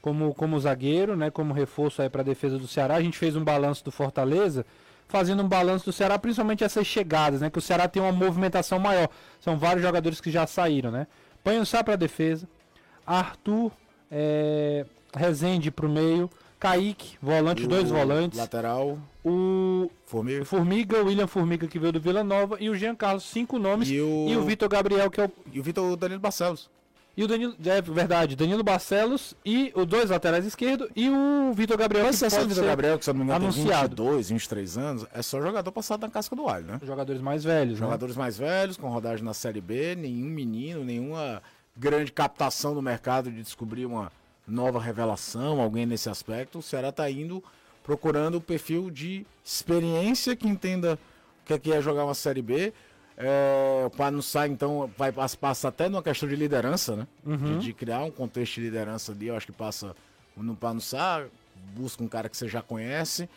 como, 0.00 0.34
como 0.34 0.58
zagueiro, 0.58 1.14
né? 1.14 1.30
Como 1.30 1.52
reforço 1.52 2.00
aí 2.02 2.08
para 2.08 2.22
a 2.22 2.24
defesa 2.24 2.58
do 2.58 2.66
Ceará. 2.66 2.96
A 2.96 3.02
gente 3.02 3.18
fez 3.18 3.36
um 3.36 3.44
balanço 3.44 3.84
do 3.84 3.92
Fortaleza, 3.92 4.64
fazendo 5.08 5.42
um 5.42 5.48
balanço 5.48 5.84
do 5.84 5.92
Ceará, 5.92 6.18
principalmente 6.18 6.64
essas 6.64 6.86
chegadas, 6.86 7.40
né? 7.40 7.50
Que 7.50 7.58
o 7.58 7.62
Ceará 7.62 7.88
tem 7.88 8.02
uma 8.02 8.12
movimentação 8.12 8.78
maior. 8.78 9.08
São 9.40 9.58
vários 9.58 9.82
jogadores 9.82 10.20
que 10.20 10.30
já 10.30 10.46
saíram, 10.46 10.90
né? 10.90 11.06
Ponhussá 11.42 11.84
para 11.84 11.96
defesa, 11.96 12.48
Arthur 13.06 13.70
é, 14.10 14.86
Rezende 15.14 15.70
pro 15.70 15.88
meio, 15.88 16.28
Kaique, 16.58 17.16
volante, 17.20 17.66
dois 17.66 17.90
volantes. 17.90 18.38
Lateral. 18.38 18.98
O 19.24 19.90
Formiga. 20.06 20.44
Formiga, 20.44 21.02
o 21.02 21.06
William 21.06 21.26
Formiga 21.26 21.66
que 21.68 21.78
veio 21.78 21.92
do 21.92 22.00
Vila 22.00 22.24
Nova 22.24 22.56
e 22.58 22.68
o 22.70 22.74
Jean 22.74 22.94
Carlos, 22.94 23.24
cinco 23.24 23.58
nomes. 23.58 23.88
E 23.88 24.00
o, 24.00 24.26
e 24.28 24.36
o 24.36 24.42
Vitor 24.42 24.68
Gabriel, 24.68 25.10
que 25.10 25.20
é 25.20 25.26
o. 25.26 25.32
E 25.52 25.60
o 25.60 25.62
Vitor 25.62 25.96
Danilo 25.96 26.20
Barcelos. 26.20 26.70
E 27.16 27.22
o 27.22 27.28
Danilo, 27.28 27.54
é 27.64 27.80
verdade, 27.80 28.34
Danilo 28.34 28.64
Barcelos 28.64 29.34
e 29.44 29.72
os 29.76 29.86
dois 29.86 30.10
laterais 30.10 30.44
esquerdo 30.44 30.90
e 30.96 31.08
o 31.08 31.52
Vitor 31.54 31.76
Gabriel. 31.76 32.06
Mas 32.06 32.20
Vitor 32.20 32.64
Gabriel, 32.64 32.98
que 32.98 33.04
se 33.04 33.12
não 33.12 33.18
me 33.20 33.24
engano 33.24 33.44
anunciado. 33.44 33.94
tem 33.94 34.04
22, 34.04 34.28
23 34.30 34.78
anos, 34.78 35.06
é 35.14 35.22
só 35.22 35.40
jogador 35.40 35.70
passado 35.70 36.00
na 36.00 36.10
casca 36.10 36.34
do 36.34 36.48
alho, 36.48 36.66
né? 36.66 36.80
Jogadores 36.82 37.22
mais 37.22 37.44
velhos, 37.44 37.78
né? 37.78 37.86
Jogadores 37.86 38.16
né? 38.16 38.22
mais 38.22 38.36
velhos, 38.36 38.76
com 38.76 38.88
rodagem 38.88 39.24
na 39.24 39.32
Série 39.32 39.60
B, 39.60 39.94
nenhum 39.94 40.26
menino, 40.26 40.82
nenhuma 40.82 41.40
grande 41.76 42.10
captação 42.10 42.74
no 42.74 42.82
mercado 42.82 43.30
de 43.30 43.42
descobrir 43.42 43.86
uma 43.86 44.10
nova 44.46 44.80
revelação, 44.80 45.60
alguém 45.60 45.86
nesse 45.86 46.08
aspecto. 46.08 46.58
O 46.58 46.62
Ceará 46.62 46.88
está 46.88 47.08
indo 47.08 47.42
procurando 47.84 48.36
o 48.36 48.40
perfil 48.40 48.90
de 48.90 49.26
experiência 49.44 50.34
que 50.34 50.48
entenda 50.48 50.98
o 51.42 51.46
que 51.46 51.52
é, 51.52 51.58
que 51.58 51.72
é 51.72 51.80
jogar 51.80 52.04
uma 52.04 52.14
Série 52.14 52.42
B. 52.42 52.72
É, 53.16 53.84
o 53.86 53.90
Panussá, 53.90 54.48
então, 54.48 54.90
vai, 54.96 55.12
passa 55.12 55.68
até 55.68 55.88
numa 55.88 56.02
questão 56.02 56.28
de 56.28 56.34
liderança, 56.34 56.96
né? 56.96 57.06
Uhum. 57.24 57.36
De, 57.36 57.66
de, 57.66 57.72
criar 57.72 58.02
um 58.02 58.10
contexto 58.10 58.54
de 58.54 58.62
liderança 58.62 59.12
ali. 59.12 59.28
Eu 59.28 59.36
acho 59.36 59.46
que 59.46 59.52
passa 59.52 59.94
no 60.36 60.56
Panussá, 60.56 61.24
busca 61.76 62.02
um 62.02 62.08
cara 62.08 62.28
que 62.28 62.36
você 62.36 62.48
já 62.48 62.60
conhece. 62.60 63.28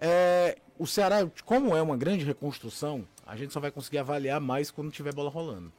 É, 0.00 0.56
o 0.78 0.86
Ceará, 0.86 1.28
como 1.44 1.76
é 1.76 1.82
uma 1.82 1.96
grande 1.96 2.24
reconstrução, 2.24 3.04
a 3.26 3.36
gente 3.36 3.52
só 3.52 3.60
vai 3.60 3.70
conseguir 3.70 3.98
avaliar 3.98 4.40
mais 4.40 4.70
quando 4.70 4.90
tiver 4.90 5.12
bola 5.12 5.28
rolando. 5.28 5.70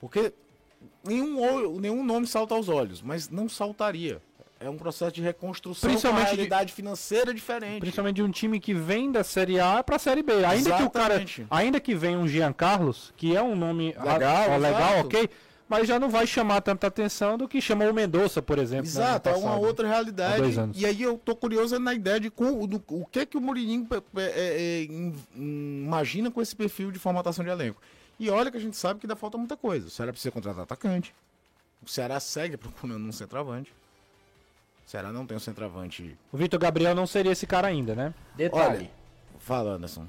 Porque 0.00 0.32
nenhum, 1.06 1.78
nenhum 1.78 2.04
nome 2.04 2.26
salta 2.26 2.54
aos 2.54 2.68
olhos, 2.68 3.00
mas 3.00 3.28
não 3.28 3.48
saltaria. 3.48 4.20
É 4.64 4.70
um 4.70 4.76
processo 4.78 5.12
de 5.12 5.20
reconstrução 5.20 5.90
principalmente 5.90 6.30
com 6.30 6.34
realidade 6.36 6.68
de, 6.68 6.72
financeira 6.72 7.34
diferente. 7.34 7.80
Principalmente 7.80 8.16
de 8.16 8.22
um 8.22 8.30
time 8.30 8.58
que 8.58 8.72
vem 8.72 9.12
da 9.12 9.22
Série 9.22 9.60
A 9.60 9.82
para 9.82 9.96
a 9.96 9.98
Série 9.98 10.22
B. 10.22 10.32
Ainda 10.32 10.54
Exatamente. 10.54 10.76
que 10.78 10.86
o 10.86 10.90
cara, 10.90 11.24
ainda 11.50 11.80
que 11.80 11.94
venha 11.94 12.18
um 12.18 12.26
Jean 12.26 12.52
Carlos, 12.52 13.12
que 13.14 13.36
é 13.36 13.42
um 13.42 13.54
nome 13.54 13.94
legal, 14.02 14.52
a, 14.52 14.56
legal, 14.56 15.00
ok, 15.00 15.28
mas 15.68 15.86
já 15.86 15.98
não 15.98 16.08
vai 16.08 16.26
chamar 16.26 16.60
tanta 16.62 16.86
atenção 16.86 17.36
do 17.36 17.46
que 17.46 17.60
chamou 17.60 17.90
o 17.90 17.94
Mendonça, 17.94 18.40
por 18.40 18.58
exemplo. 18.58 18.84
Né, 18.84 18.90
Exato, 18.90 19.28
é 19.28 19.34
uma 19.34 19.56
outra 19.56 19.86
realidade. 19.86 20.42
E 20.74 20.86
aí 20.86 21.02
eu 21.02 21.18
tô 21.18 21.36
curioso 21.36 21.78
na 21.78 21.92
ideia 21.92 22.18
de 22.18 22.30
com, 22.30 22.66
do, 22.66 22.82
o 22.88 23.04
que 23.04 23.26
que 23.26 23.36
o 23.36 23.40
Mourinho 23.42 23.86
é, 23.90 24.22
é, 24.22 24.82
é, 24.82 24.88
imagina 25.36 26.30
com 26.30 26.40
esse 26.40 26.56
perfil 26.56 26.90
de 26.90 26.98
formatação 26.98 27.44
de 27.44 27.50
elenco. 27.50 27.80
E 28.18 28.30
olha 28.30 28.50
que 28.50 28.56
a 28.56 28.60
gente 28.60 28.76
sabe 28.76 29.00
que 29.00 29.06
ainda 29.06 29.16
falta 29.16 29.36
muita 29.36 29.56
coisa. 29.56 29.88
O 29.88 29.90
Ceará 29.90 30.12
precisa 30.12 30.32
contratar 30.32 30.62
atacante. 30.62 31.14
O 31.82 31.88
Ceará 31.90 32.18
segue 32.20 32.56
procurando 32.56 33.04
um 33.04 33.12
centroavante. 33.12 33.72
Ceará 34.86 35.12
não 35.12 35.26
tem 35.26 35.36
um 35.36 35.40
centroavante. 35.40 36.16
O 36.32 36.36
Vitor 36.36 36.58
Gabriel 36.58 36.94
não 36.94 37.06
seria 37.06 37.32
esse 37.32 37.46
cara 37.46 37.68
ainda, 37.68 37.94
né? 37.94 38.14
Detalhe. 38.36 38.78
Olha, 38.78 38.90
fala, 39.38 39.70
Anderson. 39.72 40.06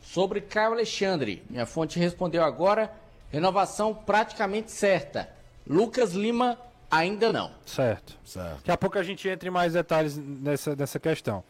Sobre 0.00 0.40
Caio 0.40 0.72
Alexandre, 0.72 1.42
minha 1.50 1.66
fonte 1.66 1.98
respondeu 1.98 2.44
agora: 2.44 2.92
renovação 3.30 3.92
praticamente 3.92 4.70
certa. 4.70 5.28
Lucas 5.68 6.12
Lima 6.12 6.56
ainda 6.90 7.32
não. 7.32 7.50
Certo. 7.64 8.16
certo. 8.24 8.56
Daqui 8.58 8.70
a 8.70 8.76
pouco 8.76 8.98
a 8.98 9.02
gente 9.02 9.28
entra 9.28 9.48
em 9.48 9.52
mais 9.52 9.72
detalhes 9.72 10.16
nessa, 10.16 10.76
nessa 10.76 11.00
questão. 11.00 11.42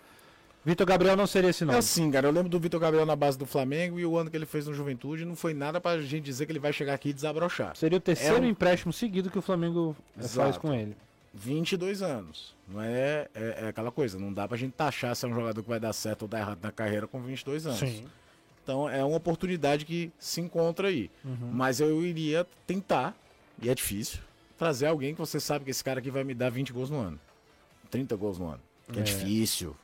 Vitor 0.64 0.84
Gabriel 0.84 1.16
não 1.16 1.28
seria 1.28 1.50
esse 1.50 1.64
nome. 1.64 1.76
É 1.76 1.78
assim, 1.78 2.10
cara. 2.10 2.26
Eu 2.26 2.32
lembro 2.32 2.48
do 2.48 2.58
Vitor 2.58 2.80
Gabriel 2.80 3.06
na 3.06 3.14
base 3.14 3.38
do 3.38 3.46
Flamengo 3.46 4.00
e 4.00 4.06
o 4.06 4.16
ano 4.16 4.28
que 4.28 4.36
ele 4.36 4.46
fez 4.46 4.66
no 4.66 4.74
Juventude 4.74 5.24
não 5.24 5.36
foi 5.36 5.54
nada 5.54 5.80
pra 5.80 6.00
gente 6.00 6.24
dizer 6.24 6.44
que 6.44 6.50
ele 6.50 6.58
vai 6.58 6.72
chegar 6.72 6.94
aqui 6.94 7.10
e 7.10 7.12
desabrochar. 7.12 7.76
Seria 7.76 7.98
o 7.98 8.00
terceiro 8.00 8.38
é 8.38 8.40
um... 8.40 8.50
empréstimo 8.50 8.92
seguido 8.92 9.30
que 9.30 9.38
o 9.38 9.42
Flamengo 9.42 9.94
Exato. 10.18 10.34
faz 10.34 10.58
com 10.58 10.74
ele. 10.74 10.96
22 11.36 12.02
anos. 12.02 12.54
Não 12.66 12.80
é, 12.80 13.28
é, 13.34 13.64
é, 13.64 13.68
aquela 13.68 13.92
coisa. 13.92 14.18
Não 14.18 14.32
dá 14.32 14.48
pra 14.48 14.56
gente 14.56 14.72
taxar 14.72 15.14
se 15.14 15.24
é 15.24 15.28
um 15.28 15.34
jogador 15.34 15.62
que 15.62 15.68
vai 15.68 15.78
dar 15.78 15.92
certo 15.92 16.22
ou 16.22 16.28
dar 16.28 16.40
errado 16.40 16.58
na 16.62 16.72
carreira 16.72 17.06
com 17.06 17.20
22 17.20 17.66
anos. 17.66 17.78
Sim. 17.78 18.06
Então 18.62 18.88
é 18.88 19.04
uma 19.04 19.16
oportunidade 19.16 19.84
que 19.84 20.10
se 20.18 20.40
encontra 20.40 20.88
aí. 20.88 21.10
Uhum. 21.24 21.50
Mas 21.52 21.78
eu 21.78 22.04
iria 22.04 22.46
tentar, 22.66 23.14
e 23.62 23.68
é 23.68 23.74
difícil, 23.74 24.20
trazer 24.58 24.86
alguém 24.86 25.14
que 25.14 25.20
você 25.20 25.38
sabe 25.38 25.64
que 25.64 25.70
esse 25.70 25.84
cara 25.84 26.00
aqui 26.00 26.10
vai 26.10 26.24
me 26.24 26.34
dar 26.34 26.50
20 26.50 26.72
gols 26.72 26.90
no 26.90 26.98
ano. 26.98 27.20
30 27.90 28.16
gols 28.16 28.38
no 28.38 28.48
ano. 28.48 28.62
Que 28.90 28.98
é, 28.98 29.02
é 29.02 29.04
difícil. 29.04 29.76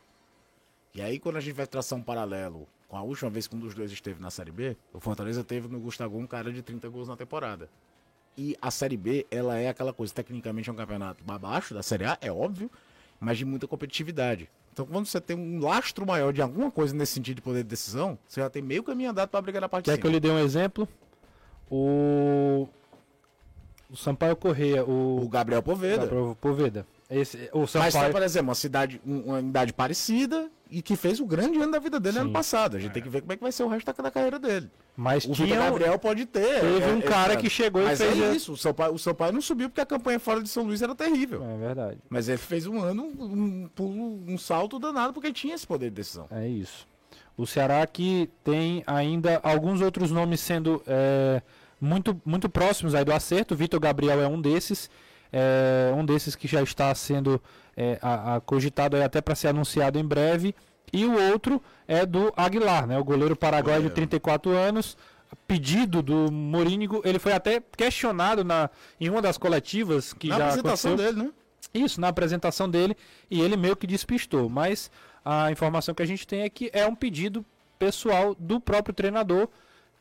E 0.94 1.00
aí, 1.00 1.18
quando 1.18 1.36
a 1.36 1.40
gente 1.40 1.54
vai 1.54 1.66
traçar 1.66 1.98
um 1.98 2.02
paralelo 2.02 2.66
com 2.88 2.96
a 2.96 3.02
última 3.02 3.30
vez 3.30 3.46
que 3.46 3.54
um 3.54 3.58
dos 3.58 3.74
dois 3.74 3.92
esteve 3.92 4.20
na 4.20 4.30
Série 4.30 4.50
B, 4.50 4.76
o 4.92 5.00
Fortaleza 5.00 5.44
teve 5.44 5.68
no 5.68 5.78
Gustavo 5.78 6.18
um 6.18 6.26
cara 6.26 6.52
de 6.52 6.60
30 6.60 6.88
gols 6.88 7.08
na 7.08 7.16
temporada. 7.16 7.70
E 8.36 8.56
a 8.60 8.70
Série 8.70 8.96
B, 8.96 9.26
ela 9.30 9.58
é 9.58 9.68
aquela 9.68 9.92
coisa, 9.92 10.12
tecnicamente 10.12 10.68
é 10.70 10.72
um 10.72 10.76
campeonato 10.76 11.22
abaixo 11.28 11.74
da 11.74 11.82
Série 11.82 12.04
A, 12.04 12.16
é 12.20 12.32
óbvio, 12.32 12.70
mas 13.20 13.38
de 13.38 13.44
muita 13.44 13.66
competitividade. 13.68 14.48
Então, 14.72 14.86
quando 14.86 15.04
você 15.06 15.20
tem 15.20 15.36
um 15.36 15.60
lastro 15.60 16.06
maior 16.06 16.32
de 16.32 16.40
alguma 16.40 16.70
coisa 16.70 16.94
nesse 16.94 17.12
sentido 17.12 17.36
de 17.36 17.42
poder 17.42 17.62
de 17.62 17.68
decisão, 17.68 18.18
você 18.26 18.40
já 18.40 18.48
tem 18.48 18.62
meio 18.62 18.82
caminho 18.82 19.10
andado 19.10 19.28
para 19.28 19.42
brigar 19.42 19.60
na 19.60 19.68
parte 19.68 19.84
Quer 19.84 19.92
de 19.92 19.96
cima. 19.96 20.00
que 20.00 20.06
eu 20.06 20.10
lhe 20.12 20.20
dê 20.20 20.30
um 20.30 20.38
exemplo? 20.38 20.88
O 21.70 22.68
o 23.90 23.96
Sampaio 23.96 24.34
Correia, 24.34 24.82
o, 24.84 25.22
o 25.22 25.28
Gabriel 25.28 25.62
Poveda. 25.62 26.06
Gabriel 26.06 26.36
Poveda. 26.40 26.86
Esse, 27.12 27.50
o 27.52 27.66
Sampaio... 27.66 27.92
Mas, 27.94 28.12
por 28.12 28.22
exemplo, 28.22 28.48
uma 28.48 28.54
cidade, 28.54 29.00
uma 29.04 29.40
idade 29.40 29.72
parecida 29.72 30.50
e 30.70 30.80
que 30.80 30.96
fez 30.96 31.20
o 31.20 31.26
grande 31.26 31.60
ano 31.60 31.70
da 31.70 31.78
vida 31.78 32.00
dele 32.00 32.14
Sim. 32.14 32.20
ano 32.22 32.32
passado. 32.32 32.78
A 32.78 32.80
gente 32.80 32.92
é. 32.92 32.94
tem 32.94 33.02
que 33.02 33.08
ver 33.10 33.20
como 33.20 33.32
é 33.32 33.36
que 33.36 33.42
vai 33.42 33.52
ser 33.52 33.62
o 33.62 33.68
resto 33.68 33.84
da, 33.84 34.02
da 34.04 34.10
carreira 34.10 34.38
dele. 34.38 34.70
Mas 34.96 35.26
o 35.26 35.32
tinha... 35.32 35.54
Gabriel 35.54 35.98
pode 35.98 36.24
ter. 36.24 36.60
Teve 36.60 36.90
um 36.90 36.98
é, 36.98 37.02
cara 37.02 37.34
é, 37.34 37.36
que 37.36 37.50
chegou 37.50 37.82
mas 37.82 38.00
e 38.00 38.04
fez. 38.06 38.20
É 38.20 38.34
isso. 38.34 38.52
O 38.52 38.56
seu, 38.56 38.72
pai, 38.72 38.90
o 38.90 38.98
seu 38.98 39.14
pai 39.14 39.30
não 39.30 39.42
subiu 39.42 39.68
porque 39.68 39.82
a 39.82 39.86
campanha 39.86 40.18
fora 40.18 40.42
de 40.42 40.48
São 40.48 40.64
Luís 40.64 40.80
era 40.80 40.94
terrível. 40.94 41.44
É 41.44 41.58
verdade. 41.58 41.98
Mas 42.08 42.28
ele 42.28 42.38
fez 42.38 42.66
um 42.66 42.80
ano, 42.80 43.04
um 43.04 43.68
pulo, 43.74 44.24
um 44.26 44.38
salto 44.38 44.78
danado 44.78 45.12
porque 45.12 45.30
tinha 45.32 45.54
esse 45.54 45.66
poder 45.66 45.90
de 45.90 45.96
decisão. 45.96 46.26
É 46.30 46.48
isso. 46.48 46.88
O 47.36 47.46
Ceará 47.46 47.86
que 47.86 48.30
tem 48.42 48.82
ainda 48.86 49.40
alguns 49.42 49.82
outros 49.82 50.10
nomes 50.10 50.40
sendo 50.40 50.82
é, 50.86 51.42
muito, 51.78 52.18
muito 52.24 52.48
próximos 52.48 52.94
aí 52.94 53.04
do 53.04 53.12
acerto. 53.12 53.54
Vitor 53.54 53.78
Gabriel 53.78 54.20
é 54.22 54.26
um 54.26 54.40
desses. 54.40 54.88
É, 55.32 55.92
um 55.96 56.04
desses 56.04 56.36
que 56.36 56.46
já 56.46 56.62
está 56.62 56.94
sendo 56.94 57.40
é, 57.76 57.98
a, 58.02 58.36
a 58.36 58.40
cogitado 58.40 59.02
até 59.02 59.20
para 59.20 59.34
ser 59.34 59.48
anunciado 59.48 59.98
em 59.98 60.04
breve. 60.04 60.54
E 60.92 61.06
o 61.06 61.30
outro 61.30 61.62
é 61.88 62.04
do 62.04 62.32
Aguilar, 62.36 62.86
né? 62.86 62.98
O 62.98 63.04
goleiro 63.04 63.34
paraguaio 63.34 63.82
de 63.82 63.90
34 63.90 64.50
anos. 64.50 64.96
Pedido 65.48 66.02
do 66.02 66.30
Morínigo, 66.30 67.00
ele 67.06 67.18
foi 67.18 67.32
até 67.32 67.62
questionado 67.74 68.44
na, 68.44 68.68
em 69.00 69.08
uma 69.08 69.22
das 69.22 69.38
coletivas 69.38 70.12
que 70.12 70.28
na 70.28 70.36
já 70.36 70.48
apresentação 70.48 70.92
aconteceu. 70.92 71.14
dele, 71.14 71.26
né? 71.28 71.32
Isso, 71.72 71.98
na 71.98 72.08
apresentação 72.08 72.68
dele, 72.68 72.94
e 73.30 73.40
ele 73.40 73.56
meio 73.56 73.74
que 73.74 73.86
despistou. 73.86 74.50
Mas 74.50 74.90
a 75.24 75.50
informação 75.50 75.94
que 75.94 76.02
a 76.02 76.06
gente 76.06 76.26
tem 76.26 76.42
é 76.42 76.50
que 76.50 76.70
é 76.74 76.86
um 76.86 76.94
pedido 76.94 77.44
pessoal 77.78 78.34
do 78.38 78.60
próprio 78.60 78.94
treinador, 78.94 79.48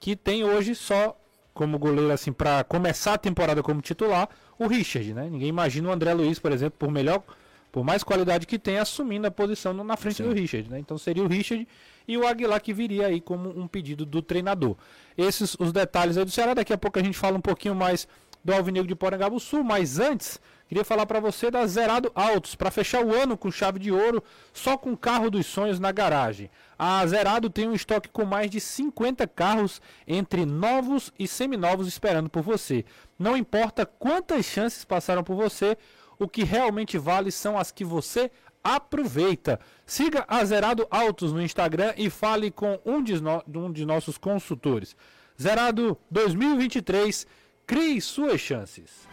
que 0.02 0.18
tem 0.18 0.44
hoje 0.44 0.76
só 0.76 1.18
como 1.54 1.80
goleiro, 1.80 2.12
assim, 2.12 2.32
para 2.32 2.64
começar 2.64 3.14
a 3.14 3.18
temporada 3.18 3.62
como 3.62 3.82
titular, 3.82 4.30
o 4.64 4.68
Richard, 4.68 5.14
né? 5.14 5.28
Ninguém 5.30 5.50
imagina 5.50 5.90
o 5.90 5.92
André 5.92 6.14
Luiz, 6.14 6.40
por 6.40 6.52
exemplo, 6.52 6.78
por 6.78 6.92
melhor 6.92 7.24
por 7.72 7.86
mais 7.86 8.04
qualidade 8.04 8.46
que 8.46 8.60
tem, 8.60 8.78
assumindo 8.78 9.26
a 9.28 9.32
posição 9.32 9.74
na 9.74 9.96
frente 9.96 10.18
Sim. 10.18 10.24
do 10.24 10.34
Richard. 10.34 10.70
Né? 10.70 10.80
Então 10.80 10.98
seria 10.98 11.24
o 11.24 11.28
Richard 11.28 11.68
e 12.08 12.18
o 12.18 12.28
Aguilar 12.28 12.62
que 12.62 12.74
viria 12.74 13.08
aí 13.08 13.22
como 13.22 13.50
um 13.50 13.68
pedido 13.68 14.06
do 14.06 14.22
treinador. 14.22 14.76
Esses 15.18 15.56
os 15.58 15.72
detalhes 15.72 16.18
aí 16.18 16.26
do 16.26 16.32
Ceará. 16.32 16.54
Daqui 16.54 16.74
a 16.74 16.78
pouco 16.78 17.00
a 17.00 17.04
gente 17.04 17.18
fala 17.18 17.38
um 17.38 17.42
pouquinho 17.42 17.74
mais 17.74 18.08
do 18.44 18.54
Alvinegro 18.54 18.88
de 18.88 18.96
Porangabuçu. 18.96 19.64
Mas 19.64 20.00
antes, 20.00 20.40
queria 20.68 20.84
falar 20.84 21.06
para 21.06 21.20
você 21.20 21.50
da 21.50 21.66
Zerado 21.66 22.12
Autos, 22.14 22.56
para 22.56 22.70
fechar 22.72 23.06
o 23.06 23.16
ano 23.16 23.38
com 23.38 23.50
chave 23.50 23.80
de 23.80 23.92
ouro, 23.92 24.22
só 24.54 24.78
com 24.78 24.96
carro 24.98 25.30
dos 25.30 25.46
sonhos 25.46 25.80
na 25.80 25.92
garagem. 25.92 26.50
A 26.84 27.06
Zerado 27.06 27.48
tem 27.48 27.70
um 27.70 27.76
estoque 27.76 28.10
com 28.10 28.26
mais 28.26 28.50
de 28.50 28.60
50 28.60 29.28
carros 29.28 29.80
entre 30.08 30.48
novos 30.48 31.14
e 31.20 31.28
seminovos 31.28 31.88
esperando 31.88 32.28
por 32.28 32.42
você. 32.42 32.84
Não 33.20 33.38
importa 33.38 33.86
quantas 33.86 34.48
chances 34.48 34.84
passaram 34.84 35.24
por 35.24 35.36
você, 35.36 35.78
o 36.18 36.28
que 36.28 36.44
realmente 36.44 36.98
vale 36.98 37.32
são 37.32 37.56
as 37.56 37.72
que 37.72 37.86
você 37.86 38.32
aproveita. 38.64 39.60
Siga 39.86 40.26
a 40.28 40.44
Zerado 40.44 40.88
Autos 40.90 41.32
no 41.32 41.40
Instagram 41.40 41.94
e 41.98 42.10
fale 42.10 42.50
com 42.50 42.80
um 42.84 43.04
de, 43.04 43.22
no, 43.22 43.44
um 43.48 43.72
de 43.72 43.86
nossos 43.86 44.18
consultores. 44.18 44.96
Zerado 45.40 45.96
2023, 46.10 47.28
crie 47.68 48.02
suas 48.02 48.42
chances. 48.42 49.11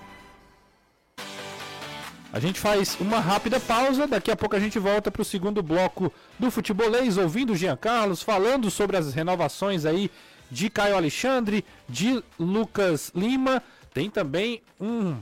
A 2.30 2.38
gente 2.38 2.60
faz 2.60 2.96
uma 3.00 3.20
rápida 3.20 3.58
pausa, 3.58 4.06
daqui 4.06 4.30
a 4.30 4.36
pouco 4.36 4.54
a 4.54 4.60
gente 4.60 4.78
volta 4.78 5.10
para 5.10 5.22
o 5.22 5.24
segundo 5.24 5.62
bloco 5.62 6.12
do 6.38 6.50
Futebolês, 6.50 7.16
ouvindo 7.16 7.54
o 7.54 7.56
Jean 7.56 7.76
Carlos 7.76 8.22
falando 8.22 8.70
sobre 8.70 8.98
as 8.98 9.14
renovações 9.14 9.86
aí 9.86 10.10
de 10.50 10.68
Caio 10.68 10.96
Alexandre, 10.96 11.64
de 11.88 12.22
Lucas 12.38 13.10
Lima. 13.14 13.62
Tem 13.94 14.10
também 14.10 14.60
um, 14.78 15.16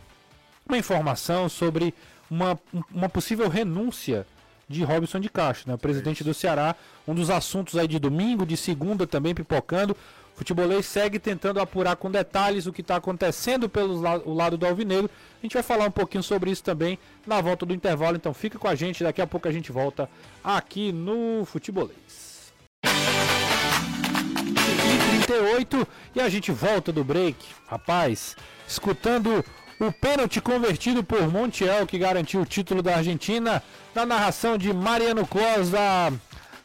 uma 0.68 0.76
informação 0.76 1.48
sobre 1.48 1.94
uma, 2.28 2.58
uma 2.92 3.08
possível 3.08 3.48
renúncia 3.48 4.26
de 4.68 4.82
Robson 4.82 5.20
de 5.20 5.28
Castro, 5.28 5.68
né? 5.68 5.74
o 5.74 5.78
presidente 5.78 6.24
do 6.24 6.34
Ceará. 6.34 6.74
Um 7.06 7.14
dos 7.14 7.30
assuntos 7.30 7.76
aí 7.76 7.86
de 7.86 8.00
domingo, 8.00 8.44
de 8.44 8.56
segunda 8.56 9.06
também 9.06 9.32
pipocando. 9.32 9.96
Futebolês 10.36 10.84
segue 10.84 11.18
tentando 11.18 11.58
apurar 11.60 11.96
com 11.96 12.10
detalhes 12.10 12.66
o 12.66 12.72
que 12.72 12.82
está 12.82 12.96
acontecendo 12.96 13.70
pelo 13.70 14.00
la 14.00 14.18
o 14.18 14.34
lado 14.34 14.58
do 14.58 14.66
Alvinegro. 14.66 15.10
A 15.40 15.42
gente 15.42 15.54
vai 15.54 15.62
falar 15.62 15.86
um 15.86 15.90
pouquinho 15.90 16.22
sobre 16.22 16.50
isso 16.50 16.62
também 16.62 16.98
na 17.26 17.40
volta 17.40 17.64
do 17.64 17.72
intervalo, 17.72 18.16
então 18.16 18.34
fica 18.34 18.58
com 18.58 18.68
a 18.68 18.74
gente, 18.74 19.02
daqui 19.02 19.22
a 19.22 19.26
pouco 19.26 19.48
a 19.48 19.52
gente 19.52 19.72
volta 19.72 20.08
aqui 20.44 20.92
no 20.92 21.46
Futebolês. 21.46 22.52
38 25.26 25.88
e 26.14 26.20
a 26.20 26.28
gente 26.28 26.52
volta 26.52 26.92
do 26.92 27.02
break. 27.02 27.36
Rapaz, 27.66 28.36
escutando 28.68 29.42
o 29.80 29.90
pênalti 29.90 30.40
convertido 30.40 31.02
por 31.02 31.26
Montiel, 31.30 31.86
que 31.86 31.98
garantiu 31.98 32.42
o 32.42 32.46
título 32.46 32.82
da 32.82 32.96
Argentina, 32.96 33.62
na 33.94 34.04
narração 34.04 34.58
de 34.58 34.70
Mariano 34.72 35.26
Costa, 35.26 36.12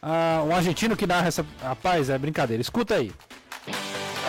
uh, 0.04 0.46
um 0.46 0.54
argentino 0.54 0.98
que 0.98 1.08
narra 1.08 1.30
essa. 1.30 1.46
Rapaz, 1.62 2.10
é 2.10 2.18
brincadeira. 2.18 2.62
Escuta 2.62 2.96
aí. 2.96 3.14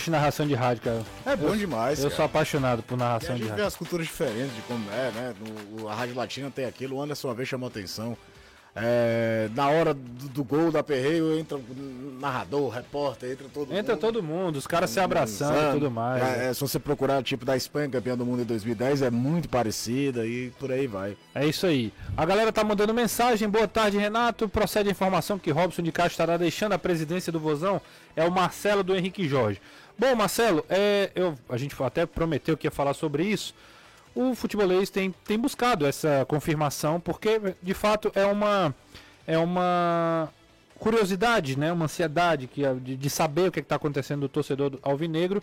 Gosto 0.00 0.04
de 0.04 0.10
narração 0.10 0.46
de 0.46 0.54
rádio, 0.54 0.82
cara. 0.82 1.02
É 1.26 1.36
bom 1.36 1.48
eu, 1.48 1.56
demais. 1.56 1.98
Eu 1.98 2.04
cara. 2.04 2.16
sou 2.16 2.24
apaixonado 2.24 2.82
por 2.82 2.96
narração 2.96 3.36
de 3.36 3.42
rádio. 3.42 3.44
A 3.44 3.48
gente 3.48 3.56
vê 3.56 3.66
as 3.66 3.76
culturas 3.76 4.06
diferentes 4.06 4.54
de 4.54 4.62
como 4.62 4.90
é, 4.90 5.10
né? 5.10 5.34
No, 5.78 5.88
a 5.88 5.94
Rádio 5.94 6.16
Latina 6.16 6.50
tem 6.50 6.64
aquilo, 6.64 6.96
o 6.96 7.02
Anderson 7.02 7.28
uma 7.28 7.34
vez 7.34 7.48
chamou 7.48 7.68
atenção. 7.68 8.16
É, 8.74 9.50
na 9.54 9.68
hora 9.68 9.92
do, 9.92 10.28
do, 10.28 10.44
gol 10.44 10.70
da 10.70 10.82
Perreio 10.82 11.36
entra 11.36 11.58
narrador, 12.20 12.68
repórter, 12.68 13.32
entra 13.32 13.48
todo 13.48 13.62
entra 13.62 13.74
mundo. 13.74 13.78
Entra 13.78 13.96
todo 13.96 14.22
mundo, 14.22 14.56
os 14.56 14.66
caras 14.66 14.90
se 14.90 15.00
abraçando 15.00 15.70
e 15.70 15.80
tudo 15.80 15.90
mais. 15.90 16.22
É, 16.22 16.50
é, 16.50 16.54
se 16.54 16.60
você 16.60 16.78
procurar 16.78 17.22
tipo 17.22 17.44
da 17.44 17.56
Espanha, 17.56 17.88
campeã 17.88 18.16
do 18.16 18.26
mundo 18.26 18.42
em 18.42 18.44
2010, 18.44 19.02
é 19.02 19.10
muito 19.10 19.48
parecida 19.48 20.26
e 20.26 20.50
por 20.58 20.70
aí 20.70 20.86
vai. 20.86 21.16
É 21.34 21.46
isso 21.46 21.66
aí. 21.66 21.92
A 22.16 22.24
galera 22.26 22.52
tá 22.52 22.62
mandando 22.62 22.92
mensagem. 22.92 23.48
Boa 23.48 23.66
tarde, 23.66 23.96
Renato. 23.96 24.48
Procede 24.48 24.88
a 24.88 24.92
informação 24.92 25.38
que 25.38 25.50
Robson 25.50 25.82
de 25.82 25.90
Castro 25.90 26.12
estará 26.12 26.36
deixando 26.36 26.74
a 26.74 26.78
presidência 26.78 27.32
do 27.32 27.40
Vozão. 27.40 27.80
É 28.14 28.24
o 28.24 28.30
Marcelo 28.30 28.84
do 28.84 28.94
Henrique 28.94 29.26
Jorge. 29.26 29.60
Bom, 29.98 30.14
Marcelo, 30.14 30.64
é, 30.68 31.10
eu, 31.14 31.34
a 31.48 31.56
gente 31.56 31.74
até 31.82 32.06
prometeu 32.06 32.56
que 32.56 32.66
ia 32.66 32.70
falar 32.70 32.94
sobre 32.94 33.24
isso 33.24 33.54
o 34.14 34.34
futebolês 34.34 34.90
tem, 34.90 35.14
tem 35.24 35.38
buscado 35.38 35.86
essa 35.86 36.24
confirmação, 36.26 37.00
porque 37.00 37.40
de 37.62 37.74
fato 37.74 38.10
é 38.14 38.26
uma, 38.26 38.74
é 39.26 39.38
uma 39.38 40.28
curiosidade, 40.80 41.58
né? 41.58 41.70
uma 41.70 41.84
ansiedade 41.84 42.46
que, 42.46 42.62
de, 42.80 42.96
de 42.96 43.10
saber 43.10 43.48
o 43.48 43.52
que 43.52 43.60
é 43.60 43.62
está 43.62 43.76
acontecendo 43.76 44.22
do 44.22 44.28
torcedor 44.28 44.78
alvinegro. 44.82 45.42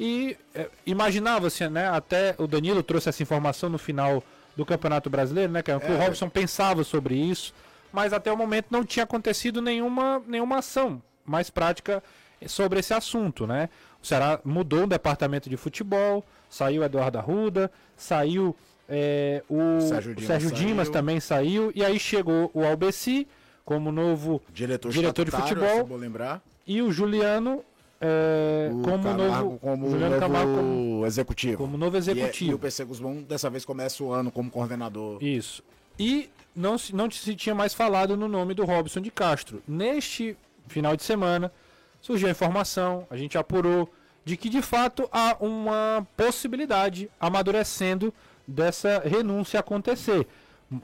E 0.00 0.36
é, 0.54 0.68
imaginava-se, 0.86 1.68
né? 1.68 1.88
Até 1.88 2.34
o 2.38 2.46
Danilo 2.46 2.82
trouxe 2.82 3.08
essa 3.08 3.22
informação 3.22 3.68
no 3.68 3.78
final 3.78 4.22
do 4.56 4.64
Campeonato 4.64 5.10
Brasileiro, 5.10 5.52
né? 5.52 5.62
Que, 5.62 5.70
é. 5.70 5.78
que 5.78 5.90
o 5.90 5.94
é. 5.94 6.04
Robson 6.04 6.28
pensava 6.28 6.82
sobre 6.84 7.16
isso, 7.16 7.52
mas 7.92 8.12
até 8.12 8.32
o 8.32 8.36
momento 8.36 8.66
não 8.70 8.84
tinha 8.84 9.04
acontecido 9.04 9.60
nenhuma, 9.60 10.22
nenhuma 10.26 10.58
ação 10.58 11.02
mais 11.24 11.50
prática 11.50 12.02
sobre 12.46 12.78
esse 12.78 12.94
assunto, 12.94 13.46
né? 13.46 13.68
O 14.02 14.06
Ceará 14.06 14.40
mudou 14.44 14.84
o 14.84 14.86
departamento 14.86 15.50
de 15.50 15.56
futebol, 15.56 16.24
saiu 16.48 16.84
Eduardo 16.84 17.18
Arruda, 17.18 17.70
saiu 17.96 18.54
é, 18.88 19.42
o 19.50 19.80
Sérgio, 19.80 20.14
Dimas, 20.14 20.26
Sérgio 20.26 20.50
Dimas 20.52 20.88
também 20.88 21.18
saiu, 21.18 21.72
e 21.74 21.84
aí 21.84 21.98
chegou 21.98 22.50
o 22.54 22.64
Albeci 22.64 23.26
como 23.68 23.92
novo 23.92 24.40
diretor, 24.50 24.90
diretor 24.90 25.26
de 25.26 25.30
futebol. 25.30 25.84
Vou 25.84 25.98
lembrar. 25.98 26.42
E 26.66 26.80
o 26.80 26.90
Juliano 26.90 27.62
é, 28.00 28.70
o 28.72 28.80
como 28.80 29.04
Camargo, 29.04 29.44
novo 29.44 29.58
como 29.58 29.90
Juliano 29.90 30.08
novo 30.14 30.20
Camargo 30.20 30.56
como 30.56 31.06
executivo. 31.06 31.58
Como 31.58 31.76
novo 31.76 31.96
executivo. 31.98 32.44
E, 32.44 32.48
é, 32.48 32.52
e 32.52 32.54
o 32.54 32.58
PC 32.58 32.84
Guzmão 32.86 33.22
dessa 33.22 33.50
vez 33.50 33.66
começa 33.66 34.02
o 34.02 34.10
ano 34.10 34.30
como 34.30 34.50
coordenador. 34.50 35.22
Isso. 35.22 35.62
E 35.98 36.30
não 36.56 36.78
se, 36.78 36.94
não 36.94 37.10
se 37.10 37.34
tinha 37.34 37.54
mais 37.54 37.74
falado 37.74 38.16
no 38.16 38.26
nome 38.26 38.54
do 38.54 38.64
Robson 38.64 39.02
de 39.02 39.10
Castro. 39.10 39.62
Neste 39.68 40.34
final 40.66 40.96
de 40.96 41.02
semana 41.02 41.52
surgiu 42.00 42.28
a 42.28 42.30
informação, 42.30 43.06
a 43.10 43.18
gente 43.18 43.36
apurou 43.36 43.92
de 44.24 44.38
que 44.38 44.48
de 44.48 44.62
fato 44.62 45.06
há 45.12 45.36
uma 45.40 46.06
possibilidade 46.16 47.10
amadurecendo 47.20 48.14
dessa 48.46 49.02
renúncia 49.04 49.60
acontecer. 49.60 50.26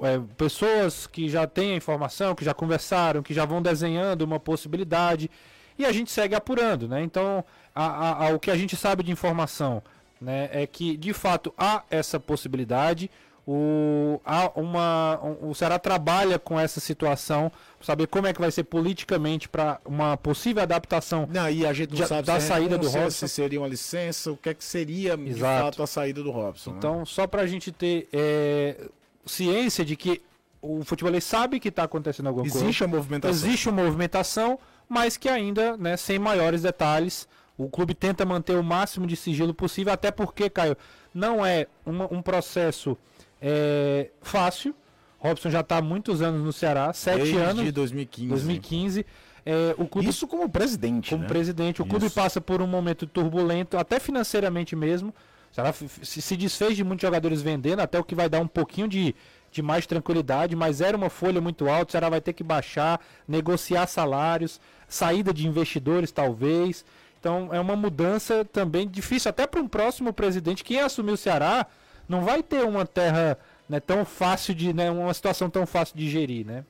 É, 0.01 0.18
pessoas 0.37 1.07
que 1.07 1.29
já 1.29 1.47
têm 1.47 1.75
a 1.75 1.77
informação, 1.77 2.35
que 2.35 2.44
já 2.44 2.55
conversaram, 2.55 3.23
que 3.23 3.35
já 3.35 3.44
vão 3.44 3.61
desenhando 3.61 4.23
uma 4.23 4.40
possibilidade 4.40 5.31
e 5.79 5.85
a 5.85 5.92
gente 5.92 6.11
segue 6.11 6.35
apurando, 6.35 6.88
né? 6.88 7.03
Então, 7.03 7.44
a, 7.75 7.85
a, 7.85 8.27
a, 8.27 8.29
o 8.31 8.38
que 8.38 8.51
a 8.51 8.57
gente 8.57 8.77
sabe 8.77 9.03
de 9.03 9.12
informação, 9.12 9.83
né, 10.20 10.49
é 10.53 10.66
que 10.66 10.97
de 10.97 11.12
fato 11.12 11.53
há 11.59 11.83
essa 11.90 12.18
possibilidade. 12.18 13.11
O, 13.47 14.23
há 14.25 14.51
uma, 14.59 15.20
um, 15.23 15.51
o 15.51 15.55
Ceará 15.55 15.79
trabalha 15.79 16.38
com 16.38 16.59
essa 16.59 16.81
situação, 16.81 17.53
saber 17.79 18.07
como 18.07 18.27
é 18.27 18.33
que 18.33 18.40
vai 18.40 18.51
ser 18.51 18.64
politicamente 18.64 19.51
para 19.51 19.79
uma 19.85 20.16
possível 20.16 20.62
adaptação 20.62 21.29
não, 21.31 21.51
e 21.51 21.66
a 21.66 21.73
gente 21.75 21.90
não 21.90 22.01
de, 22.01 22.07
sabe 22.07 22.27
da 22.27 22.40
se 22.40 22.47
saída 22.47 22.79
do 22.79 22.88
Robson. 22.88 23.11
Se 23.11 23.29
seria 23.29 23.61
uma 23.61 23.68
licença, 23.68 24.33
o 24.33 24.37
que 24.38 24.49
é 24.49 24.55
que 24.55 24.64
seria 24.64 25.12
Exato. 25.12 25.35
de 25.35 25.40
fato 25.40 25.83
a 25.83 25.87
saída 25.87 26.23
do 26.23 26.31
Robson. 26.31 26.70
Né? 26.70 26.77
Então, 26.79 27.01
né? 27.01 27.05
só 27.05 27.27
para 27.27 27.42
a 27.42 27.47
gente 27.47 27.70
ter 27.70 28.09
é, 28.14 28.88
ciência 29.26 29.84
de 29.84 29.96
que 29.96 30.22
o 30.60 30.82
futebolês 30.84 31.24
sabe 31.24 31.60
que 31.60 31.68
está 31.68 31.84
acontecendo 31.84 32.26
alguma 32.26 32.46
Existe 32.46 32.54
coisa. 32.58 32.66
Existe 32.66 32.84
uma 32.84 32.96
movimentação. 32.96 33.48
Existe 33.48 33.68
uma 33.68 33.82
movimentação, 33.82 34.58
mas 34.88 35.16
que 35.16 35.28
ainda, 35.28 35.76
né, 35.76 35.96
sem 35.96 36.18
maiores 36.18 36.62
detalhes, 36.62 37.28
o 37.57 37.68
clube 37.68 37.94
tenta 37.94 38.24
manter 38.24 38.57
o 38.57 38.62
máximo 38.62 39.07
de 39.07 39.16
sigilo 39.16 39.55
possível, 39.55 39.92
até 39.92 40.11
porque, 40.11 40.49
Caio, 40.49 40.76
não 41.12 41.44
é 41.44 41.66
uma, 41.84 42.12
um 42.12 42.22
processo 42.22 42.96
é, 43.40 44.11
fácil. 44.22 44.74
Robson 45.18 45.51
já 45.51 45.61
está 45.61 45.78
há 45.78 45.82
muitos 45.82 46.20
anos 46.20 46.42
no 46.42 46.53
Ceará, 46.53 46.92
sete 46.92 47.18
Desde 47.18 47.36
anos. 47.38 47.72
2015. 47.72 48.28
2015. 48.28 49.07
É, 49.46 49.74
o 49.78 49.86
clube, 49.86 50.09
Isso 50.09 50.26
como 50.26 50.49
presidente. 50.49 51.11
Como 51.11 51.22
né? 51.22 51.28
presidente. 51.28 51.82
O 51.82 51.84
Isso. 51.84 51.90
clube 51.90 52.11
passa 52.11 52.40
por 52.40 52.62
um 52.62 52.66
momento 52.66 53.07
turbulento, 53.07 53.76
até 53.76 54.01
financeiramente 54.01 54.74
mesmo. 54.74 55.14
Ceará 55.55 55.72
se 55.72 56.36
desfez 56.36 56.76
de 56.76 56.82
muitos 56.82 57.02
jogadores 57.02 57.40
vendendo, 57.40 57.78
até 57.78 57.96
o 57.96 58.02
que 58.02 58.14
vai 58.14 58.28
dar 58.28 58.40
um 58.40 58.46
pouquinho 58.46 58.88
de, 58.88 59.14
de 59.52 59.62
mais 59.62 59.86
tranquilidade, 59.86 60.57
mas 60.57 60.80
era 60.80 60.96
uma 60.96 61.09
folha 61.09 61.40
muito 61.40 61.68
alta, 61.68 61.90
o 61.90 61.92
Ceará 61.92 62.09
vai 62.09 62.20
ter 62.20 62.32
que 62.32 62.42
baixar, 62.42 63.00
negociar 63.28 63.86
salários, 63.86 64.61
saída 64.88 65.32
de 65.32 65.46
investidores 65.46 66.11
talvez. 66.11 66.84
Então 67.20 67.50
é 67.52 67.61
uma 67.61 67.76
mudança 67.76 68.44
também 68.44 68.88
difícil, 68.88 69.28
até 69.28 69.46
para 69.46 69.61
um 69.61 69.68
próximo 69.68 70.12
presidente. 70.12 70.64
Quem 70.64 70.80
assumir 70.80 71.12
o 71.12 71.16
Ceará 71.16 71.66
não 72.09 72.24
vai 72.24 72.42
ter 72.42 72.64
uma 72.64 72.84
terra 72.84 73.38
né, 73.68 73.78
tão 73.78 74.05
fácil 74.05 74.57
de. 74.57 74.72
Né, 74.74 74.90
uma 74.90 75.14
situação 75.14 75.48
tão 75.48 75.66
fácil 75.66 75.96
de 75.96 76.11
gerir, 76.11 76.44
né? 76.44 76.64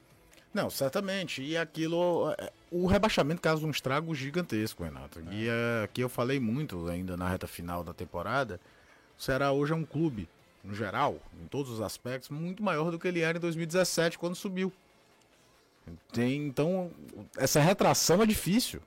Não, 0.52 0.70
certamente. 0.70 1.42
E 1.42 1.56
aquilo. 1.56 2.32
é, 2.38 2.52
O 2.70 2.86
rebaixamento 2.86 3.40
causa 3.40 3.66
um 3.66 3.70
estrago 3.70 4.14
gigantesco, 4.14 4.84
Renato. 4.84 5.20
E 5.32 5.48
é, 5.48 5.84
aqui 5.84 6.00
eu 6.02 6.08
falei 6.08 6.38
muito 6.38 6.86
ainda 6.86 7.16
na 7.16 7.28
reta 7.28 7.46
final 7.46 7.82
da 7.82 7.92
temporada. 7.92 8.60
O 9.18 9.22
Ceará 9.22 9.52
hoje 9.52 9.72
é 9.72 9.76
um 9.76 9.84
clube, 9.84 10.28
no 10.62 10.74
geral, 10.74 11.18
em 11.42 11.46
todos 11.46 11.70
os 11.70 11.80
aspectos, 11.80 12.30
muito 12.30 12.62
maior 12.62 12.90
do 12.90 12.98
que 12.98 13.08
ele 13.08 13.20
era 13.20 13.38
em 13.38 13.40
2017, 13.40 14.18
quando 14.18 14.34
subiu. 14.34 14.72
Tem, 16.12 16.46
então, 16.46 16.90
essa 17.36 17.60
retração 17.60 18.22
é 18.22 18.26
difícil. 18.26 18.80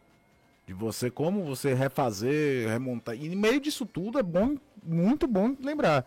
De 0.65 0.73
você, 0.73 1.09
como 1.09 1.45
você 1.45 1.73
refazer, 1.73 2.67
remontar. 2.67 3.15
E 3.15 3.30
no 3.30 3.38
meio 3.38 3.61
disso 3.61 3.86
tudo 3.86 4.19
é 4.19 4.23
bom, 4.23 4.57
muito 4.84 5.25
bom 5.25 5.55
lembrar. 5.61 6.05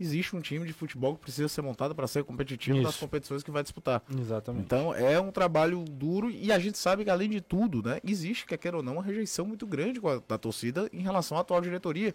Existe 0.00 0.34
um 0.34 0.40
time 0.40 0.66
de 0.66 0.72
futebol 0.72 1.14
que 1.14 1.20
precisa 1.20 1.46
ser 1.46 1.62
montado 1.62 1.94
para 1.94 2.08
ser 2.08 2.24
competitivo 2.24 2.80
nas 2.82 2.94
Isso. 2.94 3.00
competições 3.00 3.44
que 3.44 3.52
vai 3.52 3.62
disputar. 3.62 4.02
Exatamente. 4.18 4.64
Então 4.64 4.92
é 4.92 5.20
um 5.20 5.30
trabalho 5.30 5.84
duro 5.84 6.28
e 6.28 6.50
a 6.50 6.58
gente 6.58 6.76
sabe 6.76 7.04
que 7.04 7.10
além 7.10 7.30
de 7.30 7.40
tudo, 7.40 7.80
né, 7.88 8.00
existe, 8.02 8.44
quer 8.44 8.58
queira 8.58 8.78
ou 8.78 8.82
não, 8.82 8.94
uma 8.94 9.02
rejeição 9.02 9.46
muito 9.46 9.64
grande 9.64 10.00
da 10.26 10.36
torcida 10.36 10.90
em 10.92 11.00
relação 11.00 11.38
à 11.38 11.42
atual 11.42 11.60
diretoria, 11.60 12.12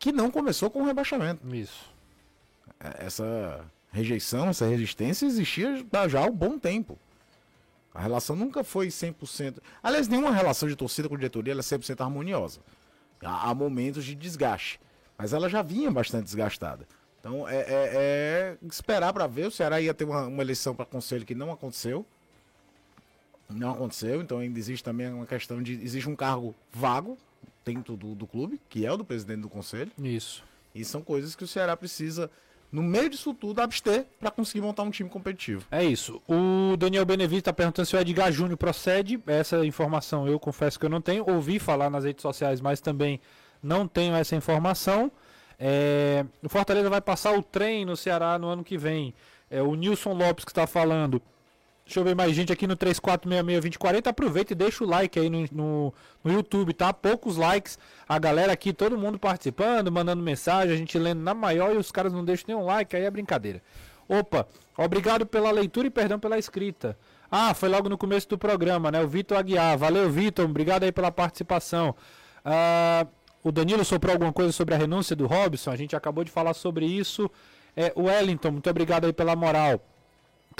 que 0.00 0.10
não 0.10 0.30
começou 0.30 0.68
com 0.70 0.82
o 0.82 0.86
rebaixamento. 0.86 1.46
Isso. 1.54 1.88
É, 2.80 3.06
Essa 3.06 3.64
rejeição, 3.92 4.48
essa 4.48 4.66
resistência 4.66 5.26
existia 5.26 5.76
já- 6.08 6.20
há 6.20 6.24
um 6.24 6.32
bom 6.32 6.58
tempo. 6.58 6.98
A 7.94 8.00
relação 8.00 8.34
nunca 8.34 8.64
foi 8.64 8.88
100%. 8.90 9.60
Aliás, 9.82 10.08
nenhuma 10.08 10.32
relação 10.32 10.68
de 10.68 10.74
torcida 10.76 11.08
com 11.08 11.16
diretoria 11.16 11.52
é 11.52 11.56
100% 11.62 12.00
harmoniosa. 12.00 12.60
Há, 13.22 13.50
há 13.50 13.54
momentos 13.54 14.04
de 14.04 14.14
desgaste. 14.14 14.80
Mas 15.18 15.32
ela 15.32 15.48
já 15.50 15.60
vinha 15.60 15.90
bastante 15.90 16.24
desgastada. 16.24 16.86
Então 17.18 17.46
é, 17.46 17.56
é- 17.56 17.66
é 17.92 18.58
esperar 18.66 19.12
para 19.12 19.26
ver. 19.26 19.48
O 19.48 19.50
Ceará 19.50 19.80
ia 19.80 19.92
ter 19.92 20.04
uma, 20.04 20.26
uma 20.26 20.42
eleição 20.42 20.74
para 20.74 20.86
conselho 20.86 21.26
que 21.26 21.34
não 21.34 21.52
aconteceu. 21.52 22.06
Não 23.50 23.72
aconteceu. 23.72 24.22
Então 24.22 24.38
ainda 24.38 24.58
existe 24.58 24.82
também 24.84 25.12
uma 25.12 25.26
questão 25.26 25.62
de. 25.62 25.72
Existe 25.74 26.08
um 26.08 26.16
cargo 26.16 26.54
vago 26.72 27.18
dentro 27.64 27.96
do, 27.96 28.14
do 28.14 28.26
clube, 28.26 28.60
que 28.68 28.86
é 28.86 28.92
o 28.92 28.96
do 28.96 29.04
presidente 29.04 29.40
do 29.40 29.48
conselho. 29.48 29.90
Isso. 29.98 30.42
E 30.74 30.84
são 30.84 31.02
coisas 31.02 31.34
que 31.34 31.44
o 31.44 31.46
Ceará 31.48 31.76
precisa, 31.76 32.30
no 32.70 32.82
meio 32.82 33.10
disso 33.10 33.34
tudo, 33.34 33.60
abster 33.60 34.06
para 34.18 34.30
conseguir 34.30 34.60
montar 34.60 34.82
um 34.84 34.90
time 34.90 35.08
competitivo. 35.08 35.64
É 35.70 35.84
isso. 35.84 36.22
O 36.28 36.76
Daniel 36.76 37.04
Benevides 37.04 37.40
está 37.40 37.52
perguntando 37.52 37.86
se 37.86 37.96
o 37.96 37.98
Edgar 37.98 38.30
Júnior 38.30 38.56
procede. 38.56 39.20
Essa 39.26 39.64
informação 39.66 40.28
eu 40.28 40.38
confesso 40.38 40.78
que 40.78 40.86
eu 40.86 40.90
não 40.90 41.00
tenho. 41.00 41.28
Ouvi 41.28 41.58
falar 41.58 41.90
nas 41.90 42.04
redes 42.04 42.22
sociais, 42.22 42.60
mas 42.60 42.80
também 42.80 43.20
não 43.62 43.88
tenho 43.88 44.14
essa 44.14 44.36
informação. 44.36 45.10
É, 45.58 46.24
O 46.42 46.48
Fortaleza 46.48 46.88
vai 46.88 47.00
passar 47.00 47.36
o 47.36 47.42
trem 47.42 47.84
no 47.84 47.96
Ceará 47.96 48.38
no 48.38 48.46
ano 48.48 48.64
que 48.64 48.78
vem. 48.78 49.12
É 49.50 49.60
o 49.60 49.74
Nilson 49.74 50.12
Lopes 50.12 50.44
que 50.44 50.52
está 50.52 50.66
falando. 50.66 51.20
Deixa 51.90 51.98
eu 51.98 52.04
ver 52.04 52.14
mais 52.14 52.32
gente 52.36 52.52
aqui 52.52 52.68
no 52.68 52.76
34662040. 52.76 54.06
Aproveita 54.06 54.52
e 54.52 54.54
deixa 54.54 54.84
o 54.84 54.86
like 54.86 55.18
aí 55.18 55.28
no, 55.28 55.44
no, 55.50 55.94
no 56.22 56.32
YouTube, 56.32 56.72
tá? 56.72 56.92
Poucos 56.92 57.36
likes. 57.36 57.76
A 58.08 58.16
galera 58.16 58.52
aqui, 58.52 58.72
todo 58.72 58.96
mundo 58.96 59.18
participando, 59.18 59.90
mandando 59.90 60.22
mensagem, 60.22 60.72
a 60.72 60.76
gente 60.76 60.96
lendo 60.96 61.20
na 61.20 61.34
maior 61.34 61.74
e 61.74 61.76
os 61.76 61.90
caras 61.90 62.12
não 62.12 62.24
deixam 62.24 62.44
nenhum 62.46 62.64
like, 62.64 62.94
aí 62.94 63.02
é 63.02 63.10
brincadeira. 63.10 63.60
Opa, 64.08 64.46
obrigado 64.76 65.26
pela 65.26 65.50
leitura 65.50 65.88
e 65.88 65.90
perdão 65.90 66.20
pela 66.20 66.38
escrita. 66.38 66.96
Ah, 67.28 67.54
foi 67.54 67.68
logo 67.68 67.88
no 67.88 67.98
começo 67.98 68.28
do 68.28 68.38
programa, 68.38 68.92
né? 68.92 69.02
O 69.02 69.08
Vitor 69.08 69.36
Aguiar. 69.36 69.76
Valeu, 69.76 70.08
Vitor. 70.08 70.44
Obrigado 70.44 70.84
aí 70.84 70.92
pela 70.92 71.10
participação. 71.10 71.96
Ah, 72.44 73.04
o 73.42 73.50
Danilo 73.50 73.84
soprou 73.84 74.12
alguma 74.12 74.32
coisa 74.32 74.52
sobre 74.52 74.76
a 74.76 74.78
renúncia 74.78 75.16
do 75.16 75.26
Robson. 75.26 75.72
A 75.72 75.76
gente 75.76 75.96
acabou 75.96 76.22
de 76.22 76.30
falar 76.30 76.54
sobre 76.54 76.86
isso. 76.86 77.28
É, 77.76 77.92
o 77.96 78.02
Wellington, 78.04 78.52
muito 78.52 78.70
obrigado 78.70 79.06
aí 79.06 79.12
pela 79.12 79.34
moral. 79.34 79.80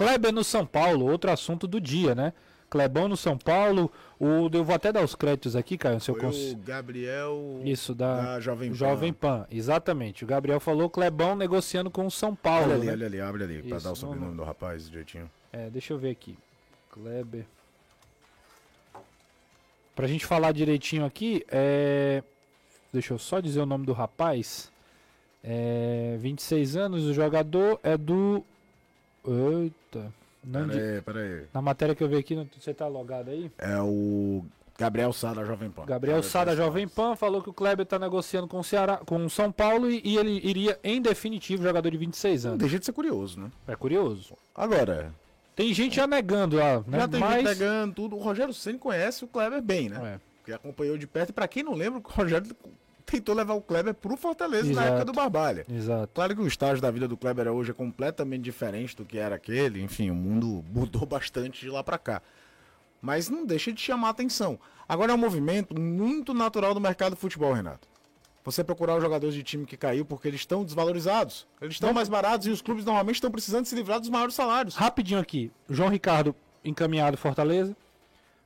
Kleber 0.01 0.33
no 0.33 0.43
São 0.43 0.65
Paulo, 0.65 1.05
outro 1.11 1.31
assunto 1.31 1.67
do 1.67 1.79
dia, 1.79 2.15
né? 2.15 2.33
Clebão 2.71 3.07
no 3.07 3.17
São 3.19 3.37
Paulo. 3.37 3.93
O, 4.19 4.49
eu 4.51 4.65
vou 4.65 4.75
até 4.75 4.91
dar 4.91 5.05
os 5.05 5.15
créditos 5.15 5.55
aqui, 5.55 5.77
Caio, 5.77 6.01
se 6.01 6.11
eu 6.11 6.15
Foi 6.15 6.25
cons... 6.25 6.53
o 6.53 6.57
Gabriel 6.57 7.61
Isso, 7.65 7.95
da, 7.95 8.35
da 8.35 8.41
Jovem 8.41 8.71
Pan. 8.71 8.77
Jovem 8.77 9.13
Pan, 9.13 9.47
exatamente. 9.51 10.25
O 10.25 10.27
Gabriel 10.27 10.59
falou 10.59 10.89
Clebão 10.89 11.37
negociando 11.37 11.91
com 11.91 12.07
o 12.07 12.11
São 12.11 12.35
Paulo. 12.35 12.67
Olha 12.67 12.75
ali, 12.77 12.87
né? 12.87 12.93
olha 12.93 13.07
ali, 13.07 13.21
abre 13.21 13.45
ali, 13.45 13.63
pra 13.63 13.77
Isso, 13.77 13.85
dar 13.85 13.93
o 13.93 13.97
sobrenome 13.97 14.29
não, 14.31 14.37
do 14.37 14.45
rapaz 14.45 14.89
direitinho. 14.89 15.31
É, 15.53 15.69
deixa 15.69 15.93
eu 15.93 15.99
ver 15.99 16.11
aqui. 16.11 16.39
Kleber. 16.93 17.45
Pra 19.95 20.07
gente 20.07 20.25
falar 20.25 20.53
direitinho 20.53 21.05
aqui, 21.05 21.45
é... 21.51 22.23
deixa 22.91 23.13
eu 23.13 23.19
só 23.19 23.41
dizer 23.41 23.61
o 23.61 23.67
nome 23.67 23.85
do 23.85 23.93
rapaz. 23.93 24.73
É... 25.45 26.17
26 26.19 26.77
anos, 26.77 27.05
o 27.05 27.13
jogador 27.13 27.79
é 27.83 27.99
do. 27.99 28.43
Eita. 29.27 30.13
Não 30.43 30.67
Pera 30.69 30.73
di- 30.81 30.95
aí, 30.97 31.03
pera 31.03 31.21
aí. 31.21 31.43
Na 31.53 31.61
matéria 31.63 31.95
que 31.95 32.03
eu 32.03 32.09
vi 32.09 32.17
aqui, 32.17 32.49
você 32.59 32.73
tá 32.73 32.87
logado 32.87 33.31
aí? 33.31 33.51
É 33.59 33.79
o 33.81 34.43
Gabriel 34.79 35.13
Sá 35.13 35.35
da 35.35 35.45
Jovem 35.45 35.71
Pan. 35.71 35.85
Gabriel 35.85 36.23
Sá 36.23 36.45
da 36.45 36.57
Jovem 36.57 36.89
Pan 36.89 37.15
falou 37.15 37.43
que 37.43 37.51
o 37.51 37.53
Kleber 37.53 37.85
tá 37.85 37.99
negociando 37.99 38.49
com 38.49 38.59
o 38.59 38.65
Ceará, 38.65 38.97
com 39.05 39.23
o 39.27 39.29
São 39.29 39.53
Paulo 39.53 39.91
e, 39.91 40.01
e 40.03 40.17
ele 40.17 40.41
iria 40.43 40.79
em 40.83 41.03
definitivo 41.03 41.63
jogador 41.63 41.91
de 41.91 41.99
26 41.99 42.45
Não 42.45 42.51
anos. 42.53 42.61
deixa 42.61 42.79
de 42.79 42.87
ser 42.87 42.93
curioso, 42.93 43.39
né? 43.39 43.51
É 43.69 43.77
curioso. 43.77 44.35
Agora, 44.55 45.13
Tem 45.55 45.75
gente 45.75 45.97
já 45.97 46.07
negando 46.07 46.57
lá, 46.57 46.83
né? 46.87 46.99
já 47.01 47.09
tem 47.09 47.21
Mas 47.21 47.35
gente 47.35 47.59
pegando 47.59 47.95
tudo. 47.95 48.17
O 48.17 48.21
Rogério 48.23 48.55
Ceni 48.55 48.79
conhece 48.79 49.23
o 49.25 49.29
Kleber 49.29 49.61
bem, 49.61 49.91
né? 49.91 50.15
É. 50.15 50.21
Porque 50.39 50.53
acompanhou 50.53 50.97
de 50.97 51.07
perto. 51.07 51.29
E 51.29 51.33
pra 51.35 51.47
quem 51.47 51.63
não 51.63 51.75
lembra, 51.75 51.99
o 52.01 52.03
Rogério 52.11 52.57
tentou 53.11 53.35
levar 53.35 53.55
o 53.55 53.61
Kleber 53.61 53.95
pro 53.95 54.17
Fortaleza 54.17 54.67
na 54.67 54.73
Exato. 54.73 54.89
época 54.89 55.05
do 55.05 55.13
Barbalha. 55.13 55.67
Exato. 55.69 56.11
Claro 56.15 56.37
que 56.37 56.43
o 56.43 56.47
estágio 56.47 56.81
da 56.81 56.91
vida 56.91 57.09
do 57.09 57.17
Kleber 57.17 57.49
hoje 57.49 57.71
é 57.71 57.75
completamente 57.75 58.43
diferente 58.43 58.97
do 58.97 59.05
que 59.05 59.19
era 59.19 59.35
aquele. 59.35 59.83
Enfim, 59.83 60.11
o 60.11 60.15
mundo 60.15 60.65
mudou 60.73 61.05
bastante 61.07 61.61
de 61.61 61.71
lá 61.71 61.83
pra 61.83 61.99
cá. 61.99 62.23
Mas 63.03 63.29
não 63.29 63.47
deixa 63.47 63.73
de 63.73 63.81
chamar 63.81 64.11
atenção. 64.11 64.59
Agora 64.89 65.13
é 65.13 65.15
um 65.15 65.19
movimento 65.19 65.79
muito 65.79 66.35
natural 66.35 66.75
do 66.75 66.81
mercado 66.81 67.15
de 67.15 67.21
futebol, 67.21 67.53
Renato. 67.53 67.89
Você 68.45 68.65
procurar 68.65 68.97
os 68.97 69.03
jogadores 69.03 69.35
de 69.35 69.43
time 69.43 69.67
que 69.67 69.77
caiu 69.77 70.05
porque 70.05 70.27
eles 70.27 70.41
estão 70.41 70.65
desvalorizados. 70.65 71.47
Eles 71.61 71.75
estão 71.75 71.93
mais 71.93 72.09
baratos 72.09 72.47
e 72.47 72.51
os 72.51 72.63
clubes 72.63 72.85
normalmente 72.85 73.17
estão 73.17 73.31
precisando 73.31 73.67
se 73.67 73.75
livrar 73.75 74.01
dos 74.01 74.09
maiores 74.09 74.35
salários. 74.35 74.75
Rapidinho 74.75 75.21
aqui. 75.21 75.51
João 75.69 75.89
Ricardo 75.89 76.35
encaminhado 76.65 77.17
Fortaleza. 77.17 77.77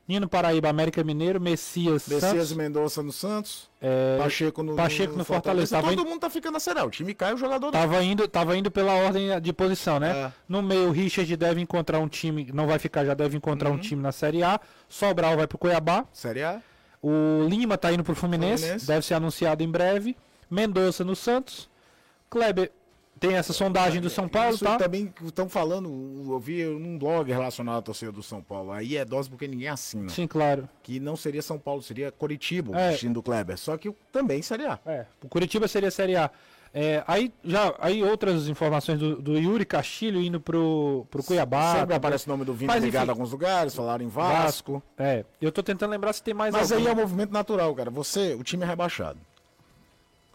Nino 0.06 0.28
Paraíba, 0.28 0.68
América 0.68 1.02
Mineiro, 1.02 1.40
Messias, 1.40 2.06
Messias 2.06 2.20
Santos, 2.20 2.50
e 2.52 2.54
Mendonça 2.56 3.02
no 3.02 3.10
Santos, 3.10 3.70
é, 3.80 4.18
Pacheco 4.18 4.62
no, 4.62 4.76
Pacheco 4.76 5.16
no 5.16 5.24
Fortaleza. 5.24 5.76
Tava 5.76 5.88
Todo 5.88 6.00
indo- 6.00 6.08
mundo 6.10 6.20
tá 6.20 6.28
ficando 6.28 6.56
a 6.58 6.60
sério. 6.60 6.84
O 6.84 6.90
time 6.90 7.14
cai, 7.14 7.32
o 7.32 7.38
jogador 7.38 7.66
não. 7.66 7.72
Tava 7.72 8.02
indo, 8.04 8.28
tava 8.28 8.54
indo 8.56 8.70
pela 8.70 8.92
ordem 8.92 9.40
de 9.40 9.52
posição, 9.52 9.98
né? 9.98 10.10
É. 10.26 10.32
No 10.46 10.60
meio, 10.62 10.88
o 10.88 10.92
Richard 10.92 11.34
deve 11.36 11.60
encontrar 11.62 12.00
um 12.00 12.08
time, 12.08 12.50
não 12.52 12.66
vai 12.66 12.78
ficar, 12.78 13.04
já 13.06 13.14
deve 13.14 13.36
encontrar 13.36 13.70
Uhum. 13.70 13.76
um 13.76 13.78
time 13.78 14.02
na 14.02 14.12
Série 14.12 14.42
A. 14.42 14.60
Sobral 14.88 15.36
vai 15.36 15.46
pro 15.46 15.56
Cuiabá. 15.56 16.04
Série 16.12 16.42
A. 16.42 16.60
O 17.02 17.46
Lima 17.48 17.78
tá 17.78 17.90
indo 17.92 18.04
pro 18.04 18.14
Fluminense, 18.14 18.62
Fluminense. 18.62 18.86
deve 18.86 19.06
ser 19.06 19.14
anunciado 19.14 19.62
em 19.62 19.68
breve. 19.70 20.16
Mendonça 20.50 21.02
no 21.02 21.16
Santos. 21.16 21.68
Kleber 22.28 22.70
tem 23.28 23.36
essa 23.36 23.52
sondagem 23.52 24.00
do 24.00 24.10
São 24.10 24.28
Paulo, 24.28 24.54
Isso 24.54 24.64
tá? 24.64 24.76
também 24.76 25.12
estão 25.24 25.48
falando, 25.48 25.88
eu 26.28 26.38
vi 26.38 26.64
num 26.64 26.98
blog 26.98 27.30
relacionado 27.30 27.78
à 27.78 27.82
torcida 27.82 28.12
do 28.12 28.22
São 28.22 28.42
Paulo. 28.42 28.72
Aí 28.72 28.96
é 28.96 29.04
dose 29.04 29.28
porque 29.28 29.46
ninguém 29.48 29.68
assina. 29.68 30.08
Sim, 30.08 30.26
claro. 30.26 30.68
Que 30.82 30.98
não 31.00 31.16
seria 31.16 31.42
São 31.42 31.58
Paulo, 31.58 31.82
seria 31.82 32.10
Coritiba, 32.12 32.78
É. 32.78 32.88
o 32.88 32.90
destino 32.92 33.14
do 33.14 33.22
Kleber. 33.22 33.56
Só 33.58 33.76
que 33.76 33.90
também 34.12 34.42
Série 34.42 34.66
A. 34.66 34.78
É, 34.86 35.06
o 35.22 35.28
Curitiba 35.28 35.66
seria 35.68 35.90
Série 35.90 36.16
A. 36.16 36.30
É, 36.76 37.04
aí 37.06 37.32
já 37.44 37.72
aí 37.78 38.02
outras 38.02 38.48
informações 38.48 38.98
do, 38.98 39.22
do 39.22 39.38
Yuri 39.38 39.64
Castilho 39.64 40.20
indo 40.20 40.40
pro, 40.40 41.06
pro 41.08 41.22
Cuiabá. 41.22 41.76
Sempre 41.78 41.94
aparece 41.94 42.26
o 42.26 42.30
nome 42.30 42.44
do 42.44 42.52
Vini 42.52 42.66
Mas, 42.66 42.82
ligado 42.82 43.02
enfim. 43.04 43.10
a 43.10 43.12
alguns 43.12 43.30
lugares, 43.30 43.74
falaram 43.76 44.04
em 44.04 44.08
Vasco. 44.08 44.82
É, 44.98 45.24
eu 45.40 45.52
tô 45.52 45.62
tentando 45.62 45.92
lembrar 45.92 46.12
se 46.12 46.20
tem 46.20 46.34
mais 46.34 46.52
Mas 46.52 46.72
algum. 46.72 46.84
aí 46.84 46.90
é 46.90 46.92
um 46.92 46.96
movimento 47.00 47.30
natural, 47.30 47.72
cara. 47.76 47.90
Você, 47.92 48.34
o 48.34 48.42
time 48.42 48.64
é 48.64 48.66
rebaixado. 48.66 49.20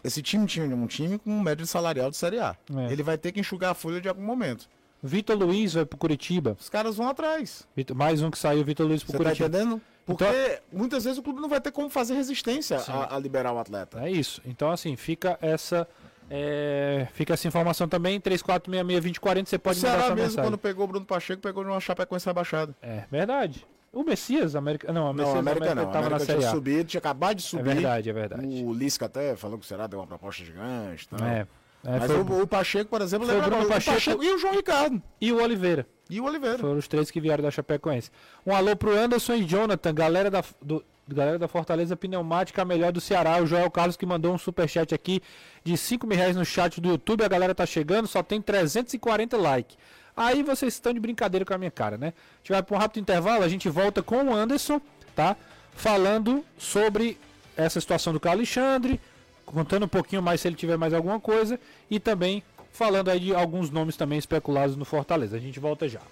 Esse 0.02 0.22
time 0.22 0.46
tinha 0.46 0.64
um 0.66 0.86
time 0.86 1.18
com 1.18 1.30
um 1.30 1.40
médio 1.40 1.66
salarial 1.66 2.10
de 2.10 2.16
Série 2.16 2.38
A. 2.38 2.56
É. 2.76 2.92
Ele 2.92 3.02
vai 3.02 3.18
ter 3.18 3.32
que 3.32 3.40
enxugar 3.40 3.70
a 3.70 3.74
folha 3.74 4.00
de 4.00 4.08
algum 4.08 4.22
momento. 4.22 4.68
Vitor 5.02 5.36
Luiz 5.36 5.74
vai 5.74 5.84
pro 5.86 5.96
Curitiba. 5.98 6.56
Os 6.60 6.68
caras 6.68 6.96
vão 6.96 7.08
atrás. 7.08 7.66
Vitor- 7.74 7.96
mais 7.96 8.20
um 8.22 8.30
que 8.30 8.38
saiu, 8.38 8.64
Vitor 8.64 8.86
Luiz 8.86 9.02
pro 9.02 9.12
Você 9.12 9.18
tá 9.18 9.24
Curitiba. 9.24 9.48
entendendo? 9.48 9.80
Porque 10.04 10.24
Então- 10.24 10.78
muitas 10.78 11.04
vezes 11.04 11.18
o 11.18 11.22
clube 11.22 11.40
não 11.40 11.48
vai 11.48 11.60
ter 11.60 11.70
como 11.70 11.88
fazer 11.88 12.14
resistência 12.14 12.78
a, 12.78 13.14
a 13.16 13.18
liberar 13.18 13.52
o 13.52 13.58
atleta. 13.58 14.00
É 14.04 14.10
isso. 14.10 14.42
Então, 14.44 14.70
assim, 14.70 14.96
fica 14.96 15.38
essa. 15.40 15.86
é, 16.28 17.08
fica 17.12 17.34
essa 17.34 17.46
informação 17.48 17.88
também. 17.88 18.20
3466-2040, 18.20 19.48
você 19.48 19.56
O 19.56 19.58
pode 19.58 19.78
mandar 19.78 19.88
Ceará 19.88 20.06
sua 20.06 20.14
mesmo, 20.14 20.28
mensagem. 20.28 20.50
quando 20.50 20.58
pegou 20.58 20.84
o 20.84 20.88
Bruno 20.88 21.06
Pacheco, 21.06 21.40
pegou 21.42 21.64
de 21.64 21.70
uma 21.70 21.80
Chapecoense 21.80 22.26
rebaixada. 22.26 22.74
É 22.82 23.04
verdade. 23.10 23.66
O 23.92 24.04
Messias, 24.04 24.54
América. 24.54 24.92
Não, 24.92 25.10
o 25.10 25.12
Messias 25.12 25.34
Não, 25.34 25.40
América, 25.40 25.74
não. 25.74 25.86
tava 25.86 25.98
América 26.06 26.18
na 26.20 26.24
Série 26.24 26.38
tinha 26.38 26.48
A. 26.50 26.52
subido, 26.54 26.84
tinha 26.84 26.98
acabado 26.98 27.36
de 27.38 27.44
É 27.44 27.48
subir. 27.48 27.64
verdade, 27.74 28.08
é 28.10 28.12
verdade. 28.12 28.46
O 28.64 28.72
Lisca 28.72 29.06
até 29.06 29.34
falou 29.34 29.58
que 29.58 29.66
será, 29.66 29.86
deu 29.88 29.98
uma 29.98 30.06
proposta 30.06 30.44
gigante. 30.44 31.08
Tal. 31.08 31.26
É. 31.26 31.46
É, 31.82 31.98
Mas 31.98 32.06
foi 32.12 32.20
o- 32.20 32.30
o, 32.30 32.42
o 32.42 32.46
Pacheco, 32.46 32.90
por 32.90 33.00
exemplo, 33.00 33.26
foi 33.26 33.34
o 33.34 33.38
lembra 33.38 33.56
Bruno 33.56 33.72
agora, 33.72 33.82
Pacheco- 33.82 34.22
e 34.22 34.34
o 34.34 34.38
João 34.38 34.52
Ricardo. 34.54 35.02
E 35.20 35.32
o 35.32 35.42
Oliveira. 35.42 35.86
E 36.10 36.20
o 36.20 36.24
Oliveira. 36.24 36.58
Foram 36.58 36.76
os 36.76 36.86
três 36.86 37.10
que 37.10 37.20
vieram 37.20 37.42
da 37.42 37.50
Chapecoense. 37.50 38.10
Um 38.46 38.54
alô 38.54 38.76
pro 38.76 38.94
Anderson 38.96 39.32
e 39.34 39.44
Jonathan, 39.44 39.94
galera 39.94 40.30
da, 40.30 40.44
do, 40.60 40.84
galera 41.08 41.38
da 41.38 41.48
Fortaleza 41.48 41.96
Pneumática, 41.96 42.60
a 42.60 42.64
melhor 42.66 42.92
do 42.92 43.00
Ceará. 43.00 43.42
O 43.42 43.46
Joel 43.46 43.70
Carlos 43.70 43.96
que 43.96 44.04
mandou 44.04 44.34
um 44.34 44.38
superchat 44.38 44.94
aqui 44.94 45.22
de 45.64 45.74
5 45.76 46.06
mil 46.06 46.18
reais 46.18 46.36
no 46.36 46.44
chat 46.44 46.80
do 46.82 46.90
YouTube. 46.90 47.24
A 47.24 47.28
galera 47.28 47.54
tá 47.54 47.64
chegando, 47.64 48.06
só 48.06 48.22
tem 48.22 48.42
340 48.42 49.38
likes. 49.38 49.78
Aí 50.20 50.42
vocês 50.42 50.74
estão 50.74 50.92
de 50.92 51.00
brincadeira 51.00 51.46
com 51.46 51.54
a 51.54 51.56
minha 51.56 51.70
cara, 51.70 51.96
né? 51.96 52.08
A 52.08 52.36
gente 52.36 52.52
vai 52.52 52.62
para 52.62 52.76
um 52.76 52.78
rápido 52.78 53.00
intervalo, 53.00 53.42
a 53.42 53.48
gente 53.48 53.70
volta 53.70 54.02
com 54.02 54.22
o 54.22 54.34
Anderson, 54.34 54.78
tá? 55.16 55.34
Falando 55.72 56.44
sobre 56.58 57.16
essa 57.56 57.80
situação 57.80 58.12
do 58.12 58.20
Carlos 58.20 58.40
Alexandre, 58.40 59.00
contando 59.46 59.84
um 59.84 59.88
pouquinho 59.88 60.20
mais 60.20 60.42
se 60.42 60.46
ele 60.48 60.56
tiver 60.56 60.76
mais 60.76 60.92
alguma 60.92 61.18
coisa 61.18 61.58
e 61.90 61.98
também 61.98 62.42
falando 62.70 63.08
aí 63.08 63.18
de 63.18 63.34
alguns 63.34 63.70
nomes 63.70 63.96
também 63.96 64.18
especulados 64.18 64.76
no 64.76 64.84
Fortaleza. 64.84 65.38
A 65.38 65.40
gente 65.40 65.58
volta 65.58 65.88
já. 65.88 66.02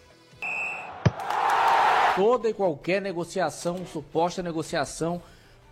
toda 2.16 2.48
e 2.48 2.54
qualquer 2.54 3.02
negociação, 3.02 3.84
suposta 3.84 4.42
negociação 4.42 5.20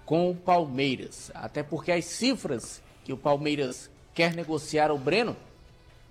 com 0.04 0.30
o 0.30 0.36
Palmeiras. 0.36 1.30
Até 1.34 1.62
porque 1.62 1.90
as 1.90 2.04
cifras 2.04 2.82
que 3.02 3.14
o 3.14 3.16
Palmeiras 3.16 3.88
quer 4.14 4.34
negociar 4.34 4.92
o 4.92 4.98
Breno, 4.98 5.34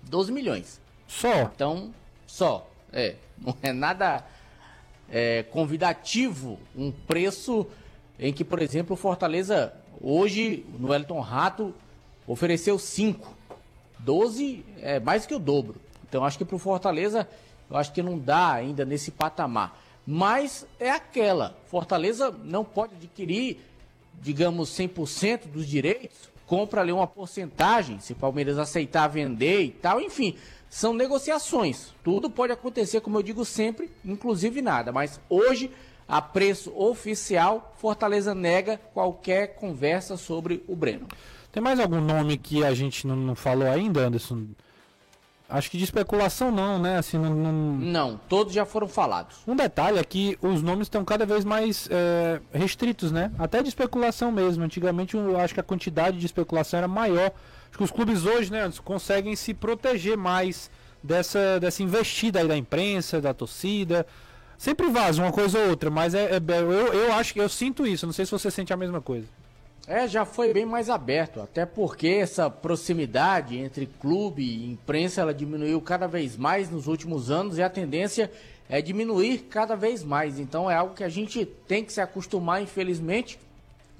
12 0.02 0.32
milhões. 0.32 0.80
Só. 1.06 1.42
Então, 1.42 1.94
só. 2.36 2.68
É, 2.92 3.14
não 3.38 3.56
é 3.62 3.72
nada 3.72 4.24
é, 5.10 5.42
convidativo 5.44 6.58
um 6.76 6.92
preço 6.92 7.66
em 8.18 8.32
que, 8.32 8.44
por 8.44 8.60
exemplo, 8.60 8.94
o 8.94 8.96
Fortaleza 8.96 9.72
hoje, 10.00 10.64
no 10.78 10.88
Wellington 10.90 11.20
Rato, 11.20 11.74
ofereceu 12.26 12.78
5. 12.78 13.34
12 13.98 14.64
é 14.80 15.00
mais 15.00 15.24
que 15.24 15.34
o 15.34 15.38
dobro. 15.38 15.76
Então 16.08 16.24
acho 16.24 16.36
que 16.36 16.44
para 16.44 16.56
o 16.56 16.58
Fortaleza, 16.58 17.26
eu 17.70 17.76
acho 17.76 17.92
que 17.92 18.02
não 18.02 18.18
dá 18.18 18.52
ainda 18.52 18.84
nesse 18.84 19.10
patamar. 19.10 19.80
Mas 20.06 20.66
é 20.78 20.90
aquela, 20.90 21.56
Fortaleza 21.66 22.30
não 22.44 22.64
pode 22.64 22.94
adquirir, 22.94 23.60
digamos, 24.22 24.70
100% 24.70 25.46
dos 25.46 25.66
direitos, 25.66 26.30
compra 26.46 26.80
ali 26.80 26.92
uma 26.92 27.06
porcentagem, 27.06 27.98
se 27.98 28.12
o 28.12 28.16
Palmeiras 28.16 28.56
aceitar 28.58 29.08
vender 29.08 29.62
e 29.62 29.70
tal, 29.70 30.00
enfim, 30.00 30.36
são 30.68 30.92
negociações. 30.92 31.94
Tudo 32.04 32.28
pode 32.30 32.52
acontecer, 32.52 33.00
como 33.00 33.18
eu 33.18 33.22
digo 33.22 33.44
sempre, 33.44 33.90
inclusive 34.04 34.60
nada. 34.62 34.92
Mas 34.92 35.20
hoje, 35.28 35.70
a 36.08 36.20
preço 36.20 36.72
oficial, 36.76 37.74
Fortaleza 37.78 38.34
nega 38.34 38.78
qualquer 38.94 39.54
conversa 39.56 40.16
sobre 40.16 40.62
o 40.68 40.76
Breno. 40.76 41.06
Tem 41.52 41.62
mais 41.62 41.80
algum 41.80 42.00
nome 42.00 42.36
que 42.36 42.62
a 42.64 42.74
gente 42.74 43.06
não, 43.06 43.16
não 43.16 43.34
falou 43.34 43.66
ainda, 43.68 44.00
Anderson? 44.06 44.46
Acho 45.48 45.70
que 45.70 45.78
de 45.78 45.84
especulação 45.84 46.50
não, 46.50 46.76
né? 46.78 46.98
Assim, 46.98 47.16
não, 47.18 47.32
não- 47.32 47.52
Não, 47.52 48.20
todos 48.28 48.52
já 48.52 48.66
foram 48.66 48.88
falados. 48.88 49.36
Um 49.46 49.54
detalhe 49.54 49.96
é 49.98 50.02
que 50.02 50.36
os 50.42 50.60
nomes 50.60 50.86
estão 50.86 51.04
cada 51.04 51.24
vez 51.24 51.44
mais 51.44 51.88
é, 51.88 52.40
restritos, 52.52 53.12
né? 53.12 53.30
Até 53.38 53.62
de 53.62 53.68
especulação 53.68 54.32
mesmo. 54.32 54.64
Antigamente 54.64 55.16
eu 55.16 55.38
acho 55.38 55.54
que 55.54 55.60
a 55.60 55.62
quantidade 55.62 56.18
de 56.18 56.26
especulação 56.26 56.78
era 56.78 56.88
maior. 56.88 57.30
Acho 57.68 57.78
que 57.78 57.84
os 57.84 57.90
clubes 57.90 58.24
hoje, 58.24 58.50
né, 58.50 58.62
Anderson, 58.62 58.82
conseguem 58.82 59.36
se 59.36 59.52
proteger 59.52 60.16
mais 60.16 60.70
dessa, 61.02 61.60
dessa 61.60 61.82
investida 61.82 62.40
aí 62.40 62.48
da 62.48 62.56
imprensa, 62.56 63.20
da 63.20 63.34
torcida. 63.34 64.06
Sempre 64.58 64.88
vaza 64.88 65.22
uma 65.22 65.32
coisa 65.32 65.58
ou 65.58 65.70
outra, 65.70 65.90
mas 65.90 66.14
é, 66.14 66.36
é- 66.36 66.40
eu, 66.48 66.70
eu 66.70 67.12
acho 67.12 67.34
que 67.34 67.40
eu 67.40 67.48
sinto 67.48 67.86
isso. 67.86 68.06
Não 68.06 68.12
sei 68.12 68.24
se 68.24 68.32
você 68.32 68.50
sente 68.50 68.72
a 68.72 68.76
mesma 68.76 69.00
coisa. 69.00 69.26
É, 69.86 70.08
já 70.08 70.24
foi 70.24 70.52
bem 70.52 70.66
mais 70.66 70.90
aberto, 70.90 71.40
até 71.40 71.64
porque 71.64 72.08
essa 72.08 72.50
proximidade 72.50 73.56
entre 73.56 73.86
clube 74.00 74.42
e 74.42 74.72
imprensa 74.72 75.20
ela 75.20 75.32
diminuiu 75.32 75.80
cada 75.80 76.08
vez 76.08 76.36
mais 76.36 76.68
nos 76.68 76.88
últimos 76.88 77.30
anos 77.30 77.56
e 77.56 77.62
a 77.62 77.70
tendência 77.70 78.28
é 78.68 78.82
diminuir 78.82 79.46
cada 79.48 79.76
vez 79.76 80.02
mais. 80.02 80.40
Então 80.40 80.68
é 80.68 80.74
algo 80.74 80.94
que 80.94 81.04
a 81.04 81.08
gente 81.08 81.44
tem 81.68 81.84
que 81.84 81.92
se 81.92 82.00
acostumar, 82.00 82.60
infelizmente, 82.60 83.38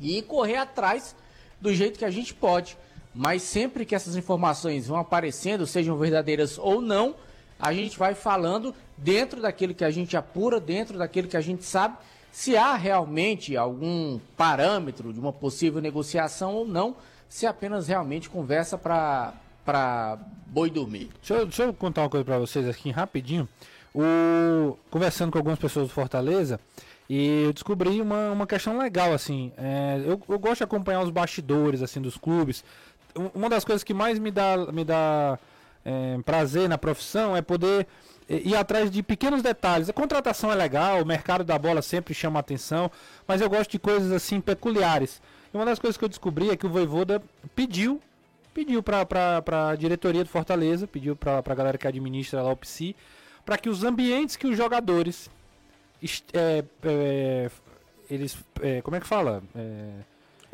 e 0.00 0.22
correr 0.22 0.56
atrás 0.56 1.14
do 1.60 1.72
jeito 1.72 2.00
que 2.00 2.04
a 2.04 2.10
gente 2.10 2.34
pode. 2.34 2.76
Mas 3.16 3.40
sempre 3.42 3.86
que 3.86 3.94
essas 3.94 4.14
informações 4.14 4.86
vão 4.86 4.98
aparecendo, 4.98 5.66
sejam 5.66 5.96
verdadeiras 5.96 6.58
ou 6.58 6.82
não, 6.82 7.14
a 7.58 7.72
gente 7.72 7.98
vai 7.98 8.14
falando 8.14 8.74
dentro 8.94 9.40
daquilo 9.40 9.74
que 9.74 9.84
a 9.84 9.90
gente 9.90 10.14
apura, 10.18 10.60
dentro 10.60 10.98
daquilo 10.98 11.26
que 11.26 11.36
a 11.36 11.40
gente 11.40 11.64
sabe, 11.64 11.96
se 12.30 12.58
há 12.58 12.74
realmente 12.74 13.56
algum 13.56 14.20
parâmetro 14.36 15.14
de 15.14 15.18
uma 15.18 15.32
possível 15.32 15.80
negociação 15.80 16.54
ou 16.54 16.68
não, 16.68 16.94
se 17.26 17.46
apenas 17.46 17.88
realmente 17.88 18.28
conversa 18.28 18.76
para 18.76 20.18
boi 20.46 20.68
dormir. 20.68 21.08
Deixa 21.20 21.34
eu, 21.34 21.46
deixa 21.46 21.62
eu 21.62 21.72
contar 21.72 22.02
uma 22.02 22.10
coisa 22.10 22.24
pra 22.24 22.38
vocês 22.38 22.68
aqui 22.68 22.90
rapidinho. 22.90 23.48
O, 23.94 24.76
conversando 24.90 25.32
com 25.32 25.38
algumas 25.38 25.58
pessoas 25.58 25.88
do 25.88 25.94
Fortaleza, 25.94 26.60
e 27.08 27.44
eu 27.44 27.52
descobri 27.52 28.00
uma, 28.02 28.32
uma 28.32 28.46
questão 28.46 28.76
legal, 28.76 29.14
assim. 29.14 29.52
é, 29.56 30.02
eu, 30.04 30.20
eu 30.28 30.38
gosto 30.38 30.58
de 30.58 30.64
acompanhar 30.64 31.00
os 31.00 31.10
bastidores, 31.10 31.80
assim, 31.80 32.00
dos 32.00 32.18
clubes. 32.18 32.62
Um- 33.16 33.30
Uma 33.34 33.48
das 33.48 33.64
coisas 33.64 33.82
que 33.84 33.94
mais 33.94 34.18
me 34.18 34.30
dá, 34.30 34.56
me 34.72 34.84
dá 34.84 35.38
é, 35.84 36.18
prazer 36.24 36.68
na 36.68 36.76
profissão 36.78 37.36
é 37.36 37.42
poder 37.42 37.86
é, 38.28 38.36
ir 38.36 38.56
atrás 38.56 38.90
de 38.90 39.02
pequenos 39.02 39.42
detalhes. 39.42 39.88
A 39.88 39.92
contratação 39.92 40.50
é 40.50 40.54
legal, 40.54 41.02
o 41.02 41.06
mercado 41.06 41.44
da 41.44 41.58
bola 41.58 41.80
sempre 41.82 42.12
chama 42.14 42.38
atenção, 42.40 42.90
mas 43.26 43.40
eu 43.40 43.48
gosto 43.48 43.70
de 43.70 43.78
coisas, 43.78 44.10
assim, 44.12 44.40
peculiares. 44.40 45.20
E 45.52 45.56
uma 45.56 45.64
das 45.64 45.78
coisas 45.78 45.96
que 45.96 46.04
eu 46.04 46.08
descobri 46.08 46.50
é 46.50 46.56
que 46.56 46.66
o 46.66 46.68
Voivoda 46.70 47.22
pediu 47.54 48.00
pediu 48.52 48.82
para 48.82 49.70
a 49.70 49.76
diretoria 49.76 50.24
do 50.24 50.30
Fortaleza, 50.30 50.86
pediu 50.86 51.14
para 51.14 51.42
a 51.44 51.54
galera 51.54 51.76
que 51.76 51.86
administra 51.86 52.40
lá 52.42 52.50
o 52.50 52.56
PC, 52.56 52.94
para 53.44 53.58
que 53.58 53.68
os 53.68 53.84
ambientes 53.84 54.34
que 54.34 54.46
os 54.46 54.56
jogadores 54.56 55.28
é, 56.32 56.64
é, 56.82 57.50
eles 58.08 58.34
é, 58.62 58.80
como 58.80 58.96
é 58.96 59.00
que 59.00 59.06
fala 59.06 59.42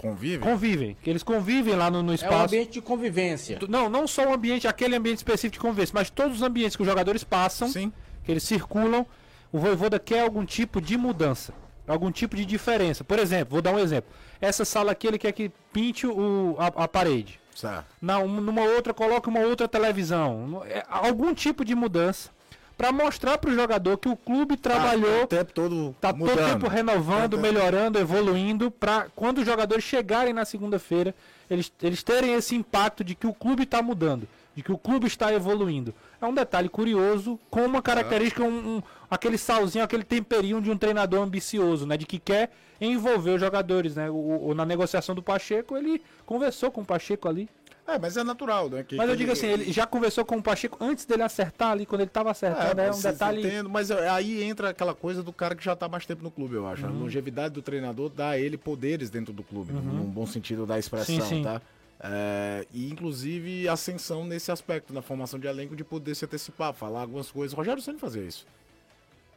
É, 0.02 0.08
Convive? 0.08 0.38
convivem, 0.38 0.96
que 1.00 1.08
eles 1.08 1.22
convivem 1.22 1.74
lá 1.76 1.90
no, 1.90 2.02
no 2.02 2.10
É 2.10 2.12
um 2.12 2.14
espaço. 2.14 2.44
ambiente 2.46 2.72
de 2.72 2.80
convivência. 2.82 3.58
Não, 3.68 3.88
não 3.88 4.06
só 4.06 4.28
o 4.28 4.34
ambiente, 4.34 4.66
aquele 4.66 4.96
ambiente 4.96 5.18
específico 5.18 5.52
de 5.54 5.60
convivência, 5.60 5.92
mas 5.94 6.10
todos 6.10 6.38
os 6.38 6.42
ambientes 6.42 6.74
que 6.76 6.82
os 6.82 6.88
jogadores 6.88 7.22
passam, 7.22 7.68
Sim. 7.68 7.92
que 8.24 8.30
eles 8.32 8.42
circulam, 8.42 9.06
o 9.52 9.58
Voivoda 9.58 9.98
quer 9.98 10.20
algum 10.20 10.44
tipo 10.44 10.80
de 10.80 10.96
mudança, 10.96 11.52
algum 11.86 12.10
tipo 12.10 12.34
de 12.34 12.44
diferença. 12.44 13.04
Por 13.04 13.18
exemplo, 13.18 13.52
vou 13.52 13.62
dar 13.62 13.72
um 13.72 13.78
exemplo. 13.78 14.10
Essa 14.40 14.64
sala 14.64 14.90
aqui 14.92 15.06
ele 15.06 15.18
quer 15.18 15.30
que 15.32 15.52
pinte 15.72 16.06
o, 16.06 16.56
a, 16.58 16.84
a 16.84 16.88
parede. 16.88 17.38
Certo. 17.54 17.84
Na, 18.00 18.18
um- 18.18 18.40
numa 18.40 18.62
outra, 18.62 18.92
coloca 18.94 19.28
uma 19.30 19.40
outra 19.40 19.68
televisão. 19.68 20.62
É, 20.66 20.84
algum 20.88 21.32
tipo 21.34 21.64
de 21.64 21.74
mudança 21.74 22.30
para 22.76 22.90
mostrar 22.92 23.38
para 23.38 23.50
o 23.50 23.54
jogador 23.54 23.96
que 23.98 24.08
o 24.08 24.16
clube 24.16 24.56
trabalhou, 24.56 25.24
o 25.24 25.26
tempo 25.26 25.52
todo 25.52 25.94
tá 26.00 26.12
mudando. 26.12 26.36
todo 26.36 26.46
tempo 26.48 26.68
renovando, 26.68 27.36
Tá- 27.36 27.42
melhorando, 27.42 27.98
evoluindo, 27.98 28.70
para 28.70 29.06
quando 29.14 29.38
os 29.38 29.46
jogadores 29.46 29.84
chegarem 29.84 30.32
na 30.32 30.44
segunda-feira, 30.44 31.14
eles, 31.50 31.72
eles 31.82 32.02
terem 32.02 32.34
esse 32.34 32.54
impacto 32.54 33.04
de 33.04 33.14
que 33.14 33.26
o 33.26 33.34
clube 33.34 33.64
está 33.64 33.82
mudando, 33.82 34.26
de 34.54 34.62
que 34.62 34.72
o 34.72 34.78
clube 34.78 35.06
está 35.06 35.32
evoluindo. 35.32 35.94
É 36.20 36.26
um 36.26 36.34
detalhe 36.34 36.68
curioso, 36.68 37.38
com 37.50 37.64
uma 37.64 37.82
característica, 37.82 38.42
um, 38.42 38.76
um- 38.76 38.82
aquele 39.10 39.36
salzinho, 39.38 39.84
aquele 39.84 40.04
temperinho 40.04 40.60
de 40.60 40.70
um 40.70 40.78
treinador 40.78 41.20
ambicioso, 41.20 41.86
né? 41.86 41.96
De 41.96 42.06
que 42.06 42.18
quer 42.18 42.50
envolver 42.80 43.30
os 43.32 43.40
jogadores, 43.40 43.94
né? 43.96 44.08
O, 44.10 44.48
o- 44.48 44.54
na 44.54 44.64
negociação 44.64 45.14
do 45.14 45.22
Pacheco, 45.22 45.76
ele 45.76 46.02
conversou 46.26 46.70
com 46.70 46.80
o 46.80 46.84
Pacheco 46.84 47.28
ali. 47.28 47.48
É, 47.86 47.98
mas 47.98 48.16
é 48.16 48.22
natural, 48.22 48.70
né? 48.70 48.84
que- 48.84 48.94
Mas 48.96 49.08
eu 49.08 49.14
que- 49.14 49.18
digo 49.18 49.32
assim, 49.32 49.46
ele 49.46 49.72
já 49.72 49.84
conversou 49.86 50.24
com 50.24 50.36
o 50.36 50.42
Pacheco 50.42 50.76
antes 50.80 51.04
dele 51.04 51.22
acertar 51.24 51.72
ali, 51.72 51.84
quando 51.84 52.02
ele 52.02 52.08
estava 52.10 52.30
acertando, 52.30 52.80
é, 52.80 52.84
um 52.84 52.88
mas 52.88 53.02
detalhe. 53.02 53.40
entendo, 53.44 53.68
mas 53.68 53.90
é, 53.90 54.08
aí 54.08 54.42
entra 54.42 54.68
aquela 54.70 54.94
coisa 54.94 55.20
do 55.22 55.32
cara 55.32 55.54
que 55.56 55.64
já 55.64 55.74
tá 55.74 55.88
mais 55.88 56.06
tempo 56.06 56.22
no 56.22 56.30
clube, 56.30 56.54
eu 56.54 56.62
Uhum. 56.62 56.68
acho. 56.68 56.86
A 56.86 56.90
longevidade 56.90 57.52
do 57.54 57.60
treinador 57.60 58.08
dá 58.08 58.30
a 58.30 58.38
ele 58.38 58.56
poderes 58.56 59.10
dentro 59.10 59.32
do 59.32 59.42
clube, 59.42 59.72
num 59.72 60.04
bom 60.04 60.24
sentido 60.26 60.64
da 60.64 60.78
expressão, 60.78 61.16
Uhum. 61.16 61.20
Sim, 61.22 61.28
sim. 61.38 61.42
tá? 61.42 61.60
É, 62.04 62.66
e 62.72 62.90
inclusive 62.90 63.68
ascensão 63.68 64.24
nesse 64.24 64.50
aspecto, 64.52 64.92
na 64.92 65.02
formação 65.02 65.38
de 65.38 65.46
elenco, 65.48 65.74
de 65.76 65.84
poder 65.84 66.14
se 66.14 66.24
antecipar, 66.24 66.72
falar 66.72 67.00
algumas 67.02 67.30
coisas. 67.30 67.52
O 67.52 67.56
Rogério 67.56 67.82
sempre 67.82 68.00
fazia 68.00 68.22
isso. 68.22 68.46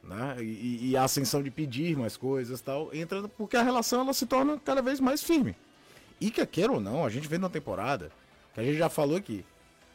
Né? 0.03 0.37
E, 0.39 0.91
e 0.91 0.97
a 0.97 1.03
ascensão 1.03 1.41
de 1.41 1.49
pedir 1.49 1.97
mais 1.97 2.15
coisas 2.15 2.59
e 2.59 2.63
tal, 2.63 2.93
entra 2.93 3.27
porque 3.27 3.57
a 3.57 3.63
relação 3.63 4.01
ela 4.01 4.13
se 4.13 4.25
torna 4.27 4.59
cada 4.63 4.81
vez 4.81 4.99
mais 4.99 5.23
firme. 5.23 5.55
E 6.21 6.29
quer 6.31 6.45
queira 6.47 6.71
ou 6.71 6.79
não, 6.79 7.03
a 7.03 7.09
gente 7.09 7.27
vê 7.27 7.37
na 7.37 7.49
temporada, 7.49 8.11
que 8.55 8.61
a 8.61 8.63
gente 8.63 8.77
já 8.77 8.87
falou 8.87 9.17
aqui, 9.17 9.45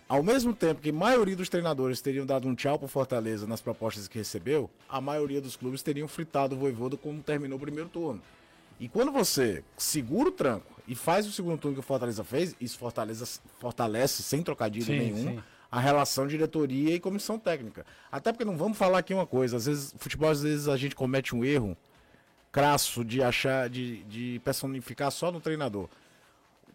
ao 0.07 0.23
mesmo 0.23 0.53
tempo 0.53 0.83
que 0.83 0.91
a 0.91 0.93
maioria 0.93 1.35
dos 1.35 1.49
treinadores 1.49 2.03
teriam 2.03 2.27
dado 2.27 2.47
um 2.47 2.55
tchau 2.55 2.79
pro 2.79 2.87
Fortaleza 2.87 3.47
nas 3.47 3.63
propostas 3.63 4.07
que 4.07 4.19
recebeu, 4.19 4.69
a 4.87 5.01
maioria 5.01 5.41
dos 5.41 5.57
clubes 5.57 5.83
teriam 5.83 6.07
fritado 6.07 6.55
o 6.55 6.59
Voivoda 6.59 6.97
como 6.97 7.23
terminou 7.23 7.57
o 7.57 7.61
primeiro 7.61 7.89
turno. 7.89 8.21
E 8.79 8.87
quando 8.87 9.11
você 9.11 9.65
segura 9.79 10.29
o 10.29 10.33
tranco 10.33 10.75
e 10.87 10.95
faz 10.95 11.27
o 11.27 11.33
segundo 11.33 11.59
turno 11.59 11.77
que 11.77 11.81
o 11.81 11.83
Fortaleza 11.83 12.23
fez, 12.23 12.55
isso 12.61 12.79
Fortaleza 12.79 13.41
fortalece, 13.59 14.23
sem 14.23 14.43
trocadilho 14.43 14.85
Sim, 14.85 14.99
nenhum, 14.99 15.37
sim. 15.37 15.43
a 15.71 15.81
relação 15.81 16.27
diretoria 16.27 16.95
e 16.95 17.01
comissão 17.01 17.39
técnica. 17.39 17.87
Até 18.13 18.31
porque 18.31 18.45
não 18.45 18.59
vamos 18.59 18.77
falar 18.77 18.99
aqui 18.99 19.15
uma 19.15 19.27
coisa, 19.27 19.57
às 19.57 19.65
vezes, 19.65 19.95
futebol, 19.97 20.29
às 20.29 20.43
vezes 20.43 20.69
a 20.69 20.77
gente 20.77 20.95
comete 20.95 21.35
um 21.35 21.43
erro 21.43 21.75
crasso 22.53 23.03
de 23.05 23.23
achar, 23.23 23.71
de, 23.71 24.03
de 24.05 24.39
personificar 24.45 25.11
só 25.11 25.33
no 25.33 25.41
treinador. 25.41 25.89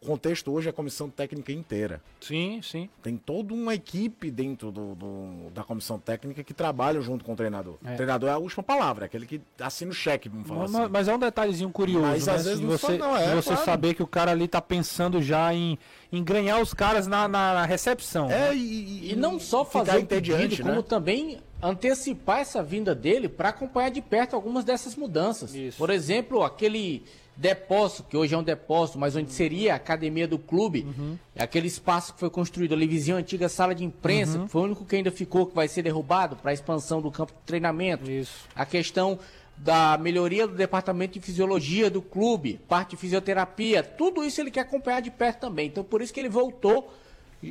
Contexto 0.06 0.51
hoje 0.51 0.68
é 0.68 0.70
a 0.70 0.74
comissão 0.74 1.10
técnica 1.10 1.51
inteira. 1.51 2.01
Sim, 2.22 2.60
sim. 2.64 2.89
Tem 3.03 3.18
toda 3.18 3.53
uma 3.53 3.74
equipe 3.74 4.30
dentro 4.32 4.72
do, 4.72 4.95
do- 4.95 5.49
da 5.53 5.64
comissão 5.64 5.99
técnica 5.99 6.43
que 6.43 6.53
trabalha 6.53 7.01
junto 7.01 7.24
com 7.26 7.34
o 7.34 7.36
treinador. 7.36 7.76
É. 7.86 7.93
O 7.93 7.95
treinador 7.95 8.30
é 8.30 8.34
a 8.34 8.38
última 8.38 8.64
palavra, 8.64 9.06
é 9.06 9.08
aquele 9.08 9.26
que 9.26 9.41
assina 9.60 9.91
o 9.91 9.93
cheque, 9.93 10.30
vamos 10.30 10.47
falar 10.47 10.62
Mas, 10.62 10.76
assim. 10.76 10.89
mas 10.91 11.08
é 11.08 11.16
um 11.16 11.20
detalhezinho 11.20 11.70
curioso, 11.70 12.08
Mas 12.08 12.28
né? 12.28 12.34
às 12.34 12.45
vezes 12.45 12.60
você, 12.62 12.97
não 12.97 13.16
é, 13.18 13.36
você 13.36 13.49
claro. 13.49 13.66
saber 13.66 13.93
que 13.93 14.03
o 14.03 14.08
cara 14.08 14.32
ali 14.32 14.47
tá 14.47 14.62
pensando 14.62 15.22
já 15.22 15.53
em, 15.53 15.78
em 16.12 16.24
ganhar 16.24 16.60
os 16.62 16.74
caras 16.74 17.08
na, 17.08 17.28
na- 17.28 17.53
na 17.53 17.66
recepção. 17.66 18.28
né? 18.28 18.49
É, 18.49 18.56
e, 18.56 19.12
E 19.12 19.16
não 19.16 19.39
só 19.39 19.66
ficar 19.66 19.86
fazer 19.86 19.97
o 19.97 20.01
entediante, 20.01 20.64
né? 20.64 20.70
como 20.70 20.84
também 20.84 21.38
antecipar 21.70 22.39
essa 22.39 22.61
vinda 22.61 22.93
dele 22.93 23.28
para 23.28 23.49
acompanhar 23.49 23.89
de 23.89 24.01
perto 24.01 24.36
algumas 24.36 24.63
dessas 24.63 24.95
mudanças. 24.95 25.53
Isso. 25.55 25.78
Por 25.78 25.89
exemplo, 25.89 26.43
aquele 26.43 27.03
depósito, 27.38 28.03
que 28.03 28.16
hoje 28.16 28.34
é 28.34 28.38
um 28.38 28.43
depósito, 28.43 28.97
mas 28.97 29.16
onde 29.16 29.32
seria 29.34 29.74
a 29.74 29.76
academia 29.76 30.26
do 30.28 30.38
clube, 30.39 30.84
Uhum. 30.88 31.18
aquele 31.38 31.68
espaço 31.68 32.13
que 32.13 32.20
foi 32.20 32.30
construído 32.30 32.74
ali 32.74 32.88
vizinho 32.88 33.18
antiga 33.18 33.49
sala 33.49 33.76
de 33.76 33.84
imprensa, 33.84 34.38
Uhum. 34.38 34.45
que 34.45 34.51
foi 34.51 34.61
o 34.61 34.66
único 34.66 34.86
que 34.86 34.95
ainda 34.95 35.11
ficou, 35.11 35.45
que 35.45 35.53
vai 35.55 35.68
ser 35.68 35.82
derrubado 35.82 36.38
para 36.38 36.51
a 36.51 36.53
expansão 36.53 37.01
do 37.01 37.11
campo 37.11 37.34
de 37.34 37.39
treinamento. 37.45 38.09
Isso. 38.09 38.47
A 38.55 38.66
questão 38.66 39.20
da 39.57 39.97
melhoria 39.97 40.47
do 40.47 40.53
departamento 40.55 41.13
de 41.13 41.26
fisiologia 41.26 41.89
do 41.89 42.01
clube, 42.01 42.59
parte 42.70 42.91
de 42.91 42.97
fisioterapia, 42.97 43.84
tudo 43.84 44.24
isso 44.24 44.39
ele 44.39 44.51
quer 44.51 44.61
acompanhar 44.61 45.01
de 45.01 45.09
perto 45.11 45.39
também. 45.41 45.68
Então 45.68 45.84
por 45.84 46.01
isso 46.01 46.13
que 46.13 46.20
ele 46.22 46.30
voltou, 46.30 46.93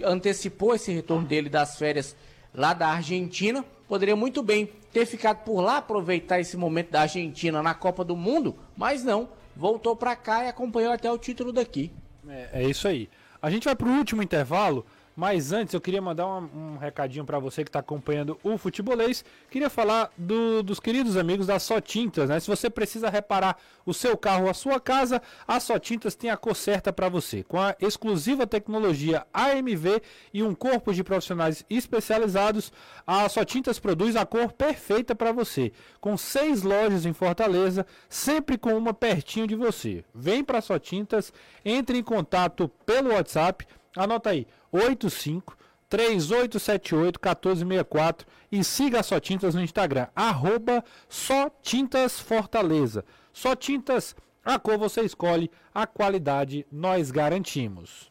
antecipou 0.02 0.74
esse 0.74 0.92
retorno 0.92 1.26
dele 1.26 1.48
das 1.48 1.76
férias 1.78 2.16
lá 2.54 2.72
da 2.72 2.88
Argentina. 2.88 3.64
Poderia 3.88 4.16
muito 4.16 4.42
bem 4.42 4.70
ter 4.92 5.04
ficado 5.06 5.44
por 5.44 5.60
lá, 5.60 5.78
aproveitar 5.78 6.40
esse 6.40 6.56
momento 6.56 6.90
da 6.90 7.02
Argentina 7.02 7.62
na 7.62 7.74
Copa 7.74 8.04
do 8.04 8.16
Mundo, 8.16 8.54
mas 8.76 9.02
não, 9.02 9.28
voltou 9.56 9.96
para 9.96 10.14
cá 10.14 10.44
e 10.44 10.48
acompanhou 10.48 10.92
até 10.92 11.10
o 11.10 11.18
título 11.18 11.52
daqui. 11.52 11.92
É, 12.28 12.62
é 12.62 12.68
isso 12.68 12.86
aí. 12.88 13.10
A 13.42 13.50
gente 13.50 13.64
vai 13.64 13.74
pro 13.74 13.90
último 13.90 14.22
intervalo, 14.22 14.86
mas 15.16 15.52
antes 15.52 15.72
eu 15.74 15.80
queria 15.80 16.02
mandar 16.02 16.26
um, 16.26 16.48
um 16.74 16.76
recadinho 16.76 17.24
para 17.24 17.38
você 17.38 17.62
que 17.62 17.68
está 17.68 17.78
acompanhando 17.78 18.38
o 18.42 18.58
futebolês. 18.58 19.24
Queria 19.50 19.70
falar 19.70 20.10
do- 20.16 20.62
dos 20.62 20.80
queridos 20.80 21.16
amigos 21.16 21.46
da 21.46 21.58
Só 21.58 21.80
Tintas, 21.80 22.28
né? 22.28 22.40
Se 22.40 22.48
você 22.48 22.68
precisa 22.68 23.08
reparar 23.08 23.56
o 23.86 23.94
seu 23.94 24.16
carro 24.16 24.48
a 24.48 24.54
sua 24.54 24.80
casa, 24.80 25.22
a 25.46 25.60
Só 25.60 25.78
Tintas 25.78 26.14
tem 26.14 26.30
a 26.30 26.36
cor 26.36 26.56
certa 26.56 26.92
para 26.92 27.08
você. 27.08 27.42
Com 27.44 27.60
a 27.60 27.74
exclusiva 27.80 28.46
tecnologia 28.46 29.26
AMV 29.32 30.02
e 30.32 30.42
um 30.42 30.54
corpo 30.54 30.92
de 30.92 31.04
profissionais 31.04 31.64
especializados, 31.70 32.72
a 33.06 33.28
Só 33.28 33.44
Tintas 33.44 33.78
produz 33.78 34.16
a 34.16 34.26
cor 34.26 34.52
perfeita 34.52 35.14
para 35.14 35.32
você. 35.32 35.72
Com 36.00 36.16
seis 36.16 36.62
lojas 36.62 37.06
em 37.06 37.12
Fortaleza, 37.12 37.86
sempre 38.08 38.58
com 38.58 38.74
uma 38.76 38.92
pertinho 38.92 39.46
de 39.46 39.54
você. 39.54 40.04
Vem 40.14 40.42
para 40.42 40.60
Só 40.60 40.78
Tintas, 40.78 41.32
entre 41.64 41.98
em 41.98 42.02
contato 42.02 42.68
pelo 42.84 43.10
WhatsApp, 43.12 43.66
anota 43.96 44.30
aí, 44.30 44.46
85 44.72 45.56
3878 45.88 47.18
1464 47.20 48.26
e 48.50 48.64
siga 48.64 49.00
a 49.00 49.02
Só 49.02 49.20
Tintas 49.20 49.54
no 49.54 49.62
Instagram, 49.62 50.06
arroba 50.14 50.84
Só 51.08 51.50
Tintas 51.62 52.18
Fortaleza. 52.18 53.04
Só 53.32 53.54
Tintas, 53.54 54.14
a 54.44 54.58
cor 54.58 54.78
você 54.78 55.02
escolhe, 55.02 55.50
a 55.74 55.86
qualidade 55.86 56.66
nós 56.70 57.10
garantimos. 57.10 58.10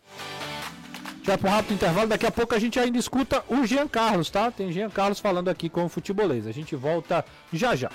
Já 1.23 1.37
para 1.37 1.49
um 1.49 1.53
rápido 1.53 1.73
intervalo, 1.75 2.07
daqui 2.09 2.25
a 2.25 2.31
pouco 2.31 2.53
a 2.53 2.59
gente 2.59 2.77
ainda 2.79 2.97
escuta 2.97 3.43
o 3.47 3.65
Jean 3.65 3.87
Carlos, 3.87 4.29
tá? 4.29 4.51
Tem 4.51 4.71
Jean 4.71 4.89
Carlos 4.89 5.19
falando 5.21 5.47
aqui 5.49 5.69
com 5.69 5.85
o 5.85 5.89
futebolês. 5.89 6.45
A 6.45 6.51
gente 6.51 6.75
volta 6.75 7.23
já 7.51 7.75
já. 7.75 7.89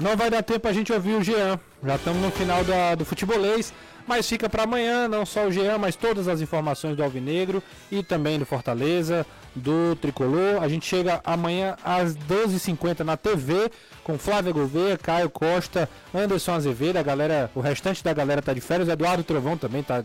Não 0.00 0.16
vai 0.16 0.30
dar 0.30 0.42
tempo 0.42 0.66
a 0.68 0.72
gente 0.72 0.92
ouvir 0.92 1.14
o 1.14 1.22
Jean. 1.22 1.58
Já 1.84 1.96
estamos 1.96 2.22
no 2.22 2.30
final 2.30 2.62
da- 2.64 2.94
do 2.94 3.04
futebolês. 3.04 3.72
Mas 4.06 4.28
fica 4.28 4.48
para 4.48 4.64
amanhã, 4.64 5.08
não 5.08 5.24
só 5.24 5.46
o 5.46 5.52
Jean, 5.52 5.78
mas 5.78 5.96
todas 5.96 6.28
as 6.28 6.40
informações 6.40 6.96
do 6.96 7.02
Alvinegro 7.02 7.62
e 7.90 8.02
também 8.02 8.38
do 8.38 8.46
Fortaleza, 8.46 9.26
do 9.54 9.96
Tricolor. 9.96 10.62
A 10.62 10.68
gente 10.68 10.86
chega 10.86 11.20
amanhã 11.24 11.76
às 11.84 12.16
12h50 12.16 13.00
na 13.00 13.16
TV 13.16 13.70
com 14.02 14.18
Flávia 14.18 14.52
Gouveia, 14.52 14.98
Caio 14.98 15.30
Costa, 15.30 15.88
Anderson 16.14 16.52
Azevedo, 16.52 16.96
a 16.96 17.02
galera, 17.02 17.50
o 17.54 17.60
restante 17.60 18.02
da 18.02 18.12
galera 18.12 18.42
tá 18.42 18.52
de 18.52 18.60
férias, 18.60 18.88
Eduardo 18.88 19.22
Trovão 19.22 19.56
também 19.56 19.82
tá, 19.82 20.04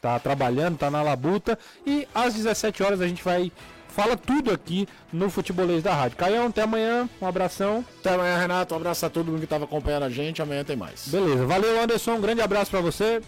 tá 0.00 0.18
trabalhando, 0.18 0.78
tá 0.78 0.90
na 0.90 1.02
labuta. 1.02 1.58
E 1.86 2.06
às 2.14 2.34
17 2.34 2.82
horas 2.82 3.00
a 3.00 3.08
gente 3.08 3.24
vai 3.24 3.50
fala 3.90 4.16
tudo 4.16 4.50
aqui 4.52 4.88
no 5.12 5.28
Futebolês 5.30 5.82
da 5.82 5.94
Rádio. 5.94 6.16
Caião, 6.16 6.46
até 6.46 6.62
amanhã, 6.62 7.08
um 7.20 7.26
abração. 7.26 7.84
Até 8.00 8.14
amanhã, 8.14 8.38
Renato. 8.38 8.74
Um 8.74 8.76
abraço 8.78 9.04
a 9.06 9.10
todo 9.10 9.26
mundo 9.26 9.38
que 9.38 9.44
estava 9.44 9.64
acompanhando 9.64 10.04
a 10.04 10.10
gente. 10.10 10.40
Amanhã 10.40 10.64
tem 10.64 10.76
mais. 10.76 11.08
Beleza, 11.08 11.44
valeu 11.46 11.80
Anderson, 11.82 12.12
um 12.14 12.20
grande 12.20 12.40
abraço 12.40 12.70
para 12.70 12.80
você. 12.80 13.20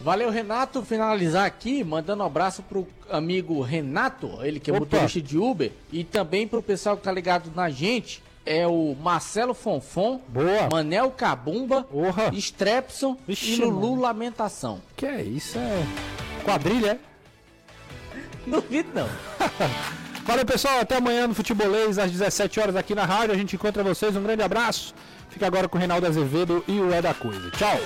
Valeu, 0.00 0.28
Renato. 0.30 0.82
Finalizar 0.82 1.46
aqui, 1.46 1.84
mandando 1.84 2.22
um 2.22 2.26
abraço 2.26 2.62
pro 2.62 2.86
amigo 3.08 3.60
Renato, 3.60 4.38
ele 4.42 4.58
que 4.58 4.70
é 4.70 4.74
Opa. 4.74 4.80
motorista 4.80 5.20
de 5.20 5.38
Uber, 5.38 5.70
e 5.92 6.02
também 6.04 6.48
pro 6.48 6.62
pessoal 6.62 6.96
que 6.96 7.02
tá 7.04 7.12
ligado 7.12 7.50
na 7.54 7.70
gente, 7.70 8.22
é 8.44 8.66
o 8.66 8.94
Marcelo 9.00 9.54
Fonfon, 9.54 10.20
Boa. 10.28 10.68
Manel 10.70 11.10
Cabumba, 11.12 11.84
Porra. 11.84 12.30
Strepson 12.34 13.16
Vixe, 13.26 13.52
e 13.52 13.56
Lulu 13.64 13.90
mano. 13.90 14.02
Lamentação. 14.02 14.82
Que 14.96 15.06
é 15.06 15.22
isso, 15.22 15.58
é 15.58 15.86
quadrilha, 16.44 16.90
é? 16.92 18.18
Não 18.46 18.60
duvido 18.60 18.90
não. 18.94 19.08
Valeu, 20.24 20.46
pessoal. 20.46 20.80
Até 20.80 20.96
amanhã 20.96 21.26
no 21.26 21.34
Futebolês, 21.34 21.98
às 21.98 22.10
17 22.10 22.58
horas 22.58 22.76
aqui 22.76 22.94
na 22.94 23.04
rádio. 23.04 23.34
A 23.34 23.36
gente 23.36 23.56
encontra 23.56 23.82
vocês. 23.82 24.16
Um 24.16 24.22
grande 24.22 24.42
abraço. 24.42 24.94
Fica 25.28 25.46
agora 25.46 25.68
com 25.68 25.76
o 25.76 25.78
Reinaldo 25.78 26.06
Azevedo 26.06 26.64
e 26.66 26.80
o 26.80 26.92
É 26.92 27.02
da 27.02 27.12
Coisa. 27.12 27.50
Tchau. 27.50 27.78